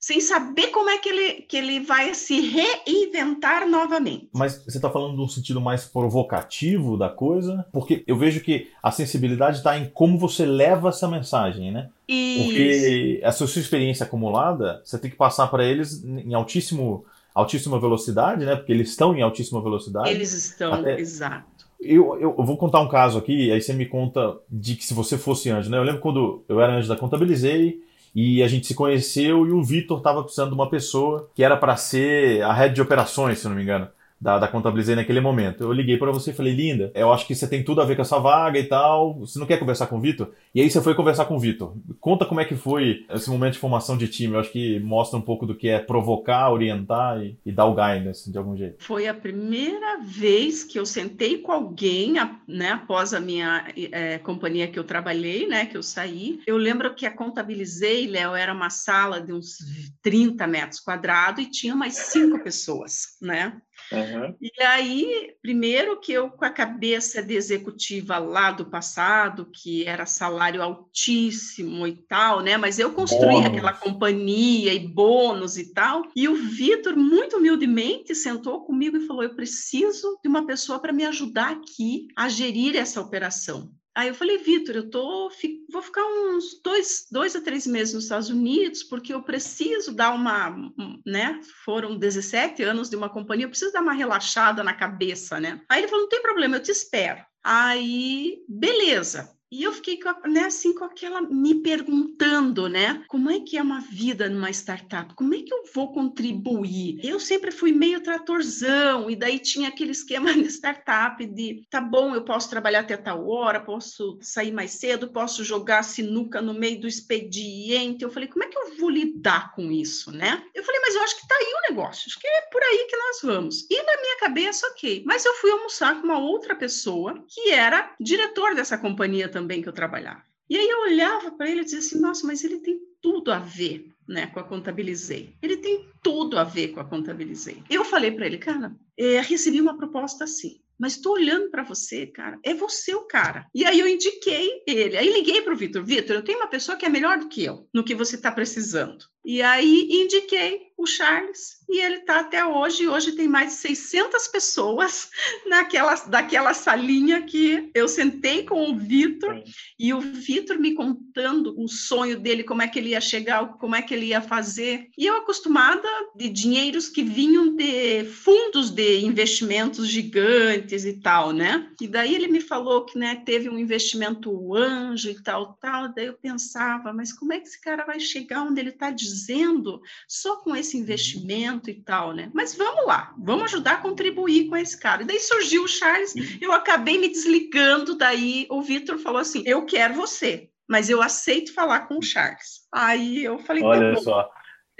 sem 0.00 0.20
saber 0.20 0.68
como 0.68 0.88
é 0.88 0.98
que 0.98 1.08
ele, 1.08 1.42
que 1.42 1.56
ele 1.56 1.80
vai 1.80 2.14
se 2.14 2.40
reinventar 2.40 3.68
novamente. 3.68 4.28
Mas 4.32 4.64
você 4.64 4.78
está 4.78 4.88
falando 4.88 5.16
de 5.16 5.22
um 5.22 5.28
sentido 5.28 5.60
mais 5.60 5.84
provocativo 5.84 6.96
da 6.96 7.08
coisa? 7.08 7.66
Porque 7.72 8.04
eu 8.06 8.16
vejo 8.16 8.40
que 8.40 8.70
a 8.82 8.92
sensibilidade 8.92 9.58
está 9.58 9.76
em 9.76 9.90
como 9.90 10.16
você 10.16 10.46
leva 10.46 10.90
essa 10.90 11.08
mensagem, 11.08 11.72
né? 11.72 11.90
Isso. 12.06 12.44
Porque 12.44 13.20
a 13.24 13.32
sua 13.32 13.46
experiência 13.46 14.06
acumulada, 14.06 14.80
você 14.84 14.98
tem 14.98 15.10
que 15.10 15.16
passar 15.16 15.48
para 15.48 15.64
eles 15.64 16.02
em 16.04 16.32
altíssimo, 16.32 17.04
altíssima 17.34 17.80
velocidade, 17.80 18.46
né? 18.46 18.54
Porque 18.54 18.72
eles 18.72 18.90
estão 18.90 19.14
em 19.14 19.20
altíssima 19.20 19.60
velocidade. 19.60 20.10
Eles 20.10 20.32
estão, 20.32 20.74
até... 20.74 20.98
exato. 20.98 21.57
Eu, 21.80 22.18
eu, 22.20 22.34
vou 22.44 22.56
contar 22.56 22.80
um 22.80 22.88
caso 22.88 23.18
aqui, 23.18 23.52
aí 23.52 23.60
você 23.60 23.72
me 23.72 23.86
conta 23.86 24.36
de 24.50 24.74
que 24.74 24.84
se 24.84 24.92
você 24.92 25.16
fosse 25.16 25.48
anjo, 25.48 25.70
né? 25.70 25.78
Eu 25.78 25.84
lembro 25.84 26.00
quando 26.00 26.44
eu 26.48 26.60
era 26.60 26.74
anjo 26.74 26.88
da 26.88 26.96
Contabilizei 26.96 27.80
e 28.14 28.42
a 28.42 28.48
gente 28.48 28.66
se 28.66 28.74
conheceu 28.74 29.46
e 29.46 29.52
o 29.52 29.62
Vitor 29.62 29.98
estava 29.98 30.22
precisando 30.22 30.48
de 30.48 30.54
uma 30.54 30.68
pessoa 30.68 31.30
que 31.34 31.44
era 31.44 31.56
para 31.56 31.76
ser 31.76 32.42
a 32.42 32.52
head 32.52 32.74
de 32.74 32.82
operações, 32.82 33.38
se 33.38 33.48
não 33.48 33.54
me 33.54 33.62
engano. 33.62 33.88
Da, 34.20 34.38
da 34.38 34.48
Contabilizei 34.48 34.94
naquele 34.94 35.20
momento. 35.20 35.62
Eu 35.62 35.72
liguei 35.72 35.96
para 35.96 36.10
você 36.10 36.30
e 36.30 36.34
falei, 36.34 36.52
linda, 36.52 36.90
eu 36.94 37.12
acho 37.12 37.26
que 37.26 37.34
você 37.34 37.46
tem 37.46 37.62
tudo 37.62 37.80
a 37.80 37.84
ver 37.84 37.96
com 37.96 38.02
essa 38.02 38.18
vaga 38.18 38.58
e 38.58 38.64
tal. 38.64 39.18
Você 39.20 39.38
não 39.38 39.46
quer 39.46 39.58
conversar 39.58 39.86
com 39.86 39.98
o 39.98 40.00
Vitor? 40.00 40.32
E 40.54 40.60
aí 40.60 40.70
você 40.70 40.80
foi 40.80 40.94
conversar 40.94 41.26
com 41.26 41.36
o 41.36 41.40
Vitor. 41.40 41.74
Conta 42.00 42.24
como 42.24 42.40
é 42.40 42.44
que 42.44 42.56
foi 42.56 43.06
esse 43.10 43.30
momento 43.30 43.54
de 43.54 43.58
formação 43.58 43.96
de 43.96 44.08
time. 44.08 44.34
Eu 44.34 44.40
acho 44.40 44.50
que 44.50 44.80
mostra 44.80 45.18
um 45.18 45.22
pouco 45.22 45.46
do 45.46 45.54
que 45.54 45.68
é 45.68 45.78
provocar, 45.78 46.50
orientar 46.50 47.22
e, 47.22 47.38
e 47.44 47.52
dar 47.52 47.66
o 47.66 47.74
guidance 47.74 48.30
de 48.30 48.38
algum 48.38 48.56
jeito. 48.56 48.82
Foi 48.82 49.06
a 49.06 49.14
primeira 49.14 49.98
vez 50.02 50.64
que 50.64 50.78
eu 50.78 50.86
sentei 50.86 51.38
com 51.38 51.52
alguém, 51.52 52.14
né, 52.46 52.70
após 52.70 53.14
a 53.14 53.20
minha 53.20 53.64
é, 53.92 54.18
companhia 54.18 54.68
que 54.68 54.78
eu 54.78 54.84
trabalhei, 54.84 55.46
né, 55.46 55.66
que 55.66 55.76
eu 55.76 55.82
saí. 55.82 56.40
Eu 56.46 56.56
lembro 56.56 56.94
que 56.94 57.06
a 57.06 57.10
Contabilizei, 57.10 58.06
Léo, 58.06 58.34
era 58.34 58.52
uma 58.52 58.70
sala 58.70 59.20
de 59.20 59.32
uns 59.32 59.58
30 60.02 60.46
metros 60.46 60.80
quadrados 60.80 61.44
e 61.44 61.50
tinha 61.50 61.76
mais 61.76 61.94
cinco 61.94 62.42
pessoas, 62.42 63.16
né? 63.20 63.60
Uhum. 63.90 64.36
E 64.40 64.62
aí, 64.62 65.34
primeiro 65.40 65.98
que 65.98 66.12
eu, 66.12 66.30
com 66.30 66.44
a 66.44 66.50
cabeça 66.50 67.22
de 67.22 67.34
executiva 67.34 68.18
lá 68.18 68.50
do 68.50 68.66
passado, 68.66 69.50
que 69.50 69.84
era 69.86 70.04
salário 70.04 70.62
altíssimo 70.62 71.86
e 71.86 71.96
tal, 72.06 72.40
né? 72.40 72.56
Mas 72.56 72.78
eu 72.78 72.92
construí 72.92 73.34
bônus. 73.34 73.46
aquela 73.46 73.72
companhia 73.72 74.74
e 74.74 74.86
bônus 74.86 75.56
e 75.56 75.72
tal. 75.72 76.02
E 76.14 76.28
o 76.28 76.34
Vitor, 76.34 76.96
muito 76.96 77.38
humildemente, 77.38 78.14
sentou 78.14 78.64
comigo 78.64 78.96
e 78.96 79.06
falou: 79.06 79.22
Eu 79.22 79.34
preciso 79.34 80.18
de 80.22 80.28
uma 80.28 80.46
pessoa 80.46 80.78
para 80.78 80.92
me 80.92 81.04
ajudar 81.06 81.52
aqui 81.52 82.08
a 82.14 82.28
gerir 82.28 82.76
essa 82.76 83.00
operação. 83.00 83.72
Aí 83.98 84.06
eu 84.06 84.14
falei, 84.14 84.38
Vitor, 84.38 84.76
eu 84.76 84.88
tô, 84.88 85.28
vou 85.68 85.82
ficar 85.82 86.06
uns 86.06 86.62
dois, 86.62 87.08
dois 87.10 87.34
a 87.34 87.40
três 87.40 87.66
meses 87.66 87.94
nos 87.94 88.04
Estados 88.04 88.30
Unidos, 88.30 88.84
porque 88.84 89.12
eu 89.12 89.20
preciso 89.20 89.92
dar 89.92 90.14
uma, 90.14 90.56
né? 91.04 91.40
Foram 91.64 91.98
17 91.98 92.62
anos 92.62 92.88
de 92.88 92.94
uma 92.94 93.08
companhia, 93.08 93.46
eu 93.46 93.50
preciso 93.50 93.72
dar 93.72 93.82
uma 93.82 93.92
relaxada 93.92 94.62
na 94.62 94.72
cabeça, 94.72 95.40
né? 95.40 95.60
Aí 95.68 95.80
ele 95.80 95.88
falou, 95.88 96.02
não 96.02 96.08
tem 96.08 96.22
problema, 96.22 96.54
eu 96.54 96.62
te 96.62 96.70
espero. 96.70 97.26
Aí, 97.42 98.44
beleza. 98.48 99.36
E 99.50 99.62
eu 99.62 99.72
fiquei 99.72 99.98
né, 100.26 100.40
assim 100.40 100.74
com 100.74 100.84
aquela 100.84 101.22
me 101.22 101.54
perguntando, 101.62 102.68
né, 102.68 103.02
como 103.08 103.30
é 103.30 103.40
que 103.40 103.56
é 103.56 103.62
uma 103.62 103.80
vida 103.80 104.28
numa 104.28 104.50
startup? 104.50 105.14
Como 105.14 105.34
é 105.34 105.38
que 105.38 105.52
eu 105.52 105.64
vou 105.74 105.90
contribuir? 105.92 107.00
Eu 107.02 107.18
sempre 107.18 107.50
fui 107.50 107.72
meio 107.72 108.02
tratorzão 108.02 109.10
e 109.10 109.16
daí 109.16 109.38
tinha 109.38 109.68
aquele 109.68 109.92
esquema 109.92 110.32
de 110.34 110.48
startup 110.50 111.24
de, 111.24 111.66
tá 111.70 111.80
bom, 111.80 112.14
eu 112.14 112.24
posso 112.24 112.50
trabalhar 112.50 112.80
até 112.80 112.96
tal 112.96 113.26
hora, 113.26 113.60
posso 113.60 114.18
sair 114.20 114.52
mais 114.52 114.72
cedo, 114.72 115.08
posso 115.08 115.42
jogar 115.42 115.82
sinuca 115.82 116.42
no 116.42 116.52
meio 116.52 116.80
do 116.80 116.86
expediente. 116.88 118.04
Eu 118.04 118.10
falei, 118.10 118.28
como 118.28 118.44
é 118.44 118.48
que 118.48 118.58
eu 118.58 118.76
vou 118.76 118.90
lidar 118.90 119.54
com 119.54 119.72
isso, 119.72 120.12
né? 120.12 120.42
Eu 120.54 120.62
falei, 120.62 120.80
mas 120.82 120.94
eu 120.94 121.02
acho 121.02 121.20
que 121.20 121.26
tá 121.26 121.34
aí 121.34 121.54
o 121.54 121.70
negócio, 121.70 122.04
acho 122.06 122.20
que 122.20 122.26
é 122.26 122.42
por 122.52 122.62
aí 122.62 122.86
que 122.88 122.96
nós 122.96 123.20
vamos. 123.22 123.66
E 123.70 123.82
na 123.82 124.00
minha 124.00 124.18
cabeça, 124.18 124.66
ok. 124.68 125.02
Mas 125.06 125.24
eu 125.24 125.32
fui 125.36 125.50
almoçar 125.50 125.98
com 125.98 126.06
uma 126.06 126.18
outra 126.18 126.54
pessoa 126.54 127.24
que 127.26 127.50
era 127.50 127.94
diretor 127.98 128.54
dessa 128.54 128.76
companhia 128.76 129.28
também 129.28 129.37
também 129.38 129.62
que 129.62 129.68
eu 129.68 129.72
trabalhava. 129.72 130.24
E 130.50 130.56
aí 130.56 130.68
eu 130.68 130.80
olhava 130.80 131.30
para 131.30 131.48
ele 131.48 131.60
e 131.60 131.64
dizia 131.64 131.78
assim, 131.78 132.00
nossa, 132.00 132.26
mas 132.26 132.42
ele 132.42 132.58
tem 132.58 132.80
tudo 133.00 133.30
a 133.30 133.38
ver 133.38 133.92
né, 134.08 134.26
com 134.26 134.40
a 134.40 134.44
Contabilizei. 134.44 135.36
Ele 135.40 135.58
tem 135.58 135.86
tudo 136.02 136.36
a 136.36 136.42
ver 136.42 136.68
com 136.68 136.80
a 136.80 136.84
Contabilizei. 136.84 137.62
Eu 137.70 137.84
falei 137.84 138.10
para 138.10 138.26
ele, 138.26 138.38
cara, 138.38 138.74
é, 138.98 139.20
recebi 139.20 139.60
uma 139.60 139.76
proposta 139.76 140.24
assim, 140.24 140.60
mas 140.76 140.94
estou 140.94 141.12
olhando 141.12 141.50
para 141.50 141.62
você, 141.62 142.06
cara, 142.06 142.38
é 142.42 142.52
você 142.52 142.94
o 142.94 143.02
cara. 143.02 143.46
E 143.54 143.64
aí 143.64 143.78
eu 143.78 143.86
indiquei 143.86 144.62
ele. 144.66 144.96
Aí 144.96 145.12
liguei 145.12 145.42
para 145.42 145.52
o 145.52 145.56
Vitor, 145.56 145.84
Vitor, 145.84 146.16
eu 146.16 146.24
tenho 146.24 146.38
uma 146.38 146.48
pessoa 146.48 146.76
que 146.76 146.86
é 146.86 146.88
melhor 146.88 147.18
do 147.18 147.28
que 147.28 147.44
eu 147.44 147.68
no 147.72 147.84
que 147.84 147.94
você 147.94 148.16
está 148.16 148.32
precisando. 148.32 149.04
E 149.24 149.42
aí 149.42 149.88
indiquei 149.90 150.68
o 150.78 150.86
Charles 150.86 151.58
e 151.68 151.80
ele 151.80 151.96
está 151.96 152.20
até 152.20 152.46
hoje. 152.46 152.86
Hoje 152.86 153.12
tem 153.12 153.26
mais 153.26 153.48
de 153.48 153.54
600 153.54 154.28
pessoas 154.28 155.10
naquela, 155.46 155.94
daquela 156.06 156.54
salinha 156.54 157.22
que 157.22 157.68
eu 157.74 157.88
sentei 157.88 158.44
com 158.44 158.70
o 158.70 158.78
Vitor 158.78 159.42
e 159.76 159.92
o 159.92 160.00
Vitor 160.00 160.58
me 160.58 160.74
contando 160.74 161.60
o 161.60 161.68
sonho 161.68 162.18
dele, 162.18 162.44
como 162.44 162.62
é 162.62 162.68
que 162.68 162.78
ele 162.78 162.90
ia 162.90 163.00
chegar, 163.00 163.58
como 163.58 163.74
é 163.74 163.82
que 163.82 163.92
ele 163.92 164.06
ia 164.06 164.22
fazer. 164.22 164.88
E 164.96 165.04
eu 165.04 165.16
acostumada 165.16 165.88
de 166.14 166.28
dinheiros 166.28 166.88
que 166.88 167.02
vinham 167.02 167.56
de 167.56 168.04
fundos 168.04 168.70
de 168.70 169.00
investimentos 169.00 169.88
gigantes 169.88 170.84
e 170.84 171.00
tal, 171.00 171.32
né? 171.32 171.68
E 171.80 171.88
daí 171.88 172.14
ele 172.14 172.28
me 172.28 172.40
falou 172.40 172.84
que 172.84 172.96
né, 172.96 173.20
teve 173.26 173.48
um 173.48 173.58
investimento 173.58 174.54
anjo 174.54 175.10
e 175.10 175.20
tal, 175.22 175.54
tal. 175.60 175.92
Daí 175.92 176.06
eu 176.06 176.14
pensava, 176.14 176.92
mas 176.92 177.12
como 177.12 177.32
é 177.32 177.40
que 177.40 177.48
esse 177.48 177.60
cara 177.60 177.84
vai 177.84 177.98
chegar 177.98 178.44
onde 178.44 178.60
ele 178.60 178.70
está 178.70 178.90
dizendo? 178.92 179.07
Fazendo 179.08 179.80
só 180.06 180.36
com 180.36 180.54
esse 180.54 180.76
uhum. 180.76 180.82
investimento 180.82 181.70
e 181.70 181.74
tal, 181.74 182.12
né? 182.12 182.30
Mas 182.34 182.54
vamos 182.54 182.86
lá, 182.86 183.14
vamos 183.18 183.44
ajudar 183.44 183.72
a 183.72 183.82
contribuir 183.82 184.48
com 184.48 184.56
esse 184.56 184.78
cara. 184.78 185.02
E 185.02 185.06
daí 185.06 185.18
surgiu 185.18 185.64
o 185.64 185.68
Charles, 185.68 186.14
uhum. 186.14 186.38
eu 186.40 186.52
acabei 186.52 186.98
me 186.98 187.08
desligando, 187.08 187.96
daí 187.96 188.46
o 188.50 188.62
Vitor 188.62 188.98
falou 188.98 189.20
assim: 189.20 189.42
eu 189.46 189.64
quero 189.64 189.94
você, 189.94 190.48
mas 190.68 190.90
eu 190.90 191.02
aceito 191.02 191.54
falar 191.54 191.80
com 191.80 191.98
o 191.98 192.02
Charles. 192.02 192.66
Aí 192.72 193.24
eu 193.24 193.38
falei, 193.40 193.62
tá 193.62 193.68
olha 193.68 193.94
tá 193.94 194.00
só. 194.00 194.30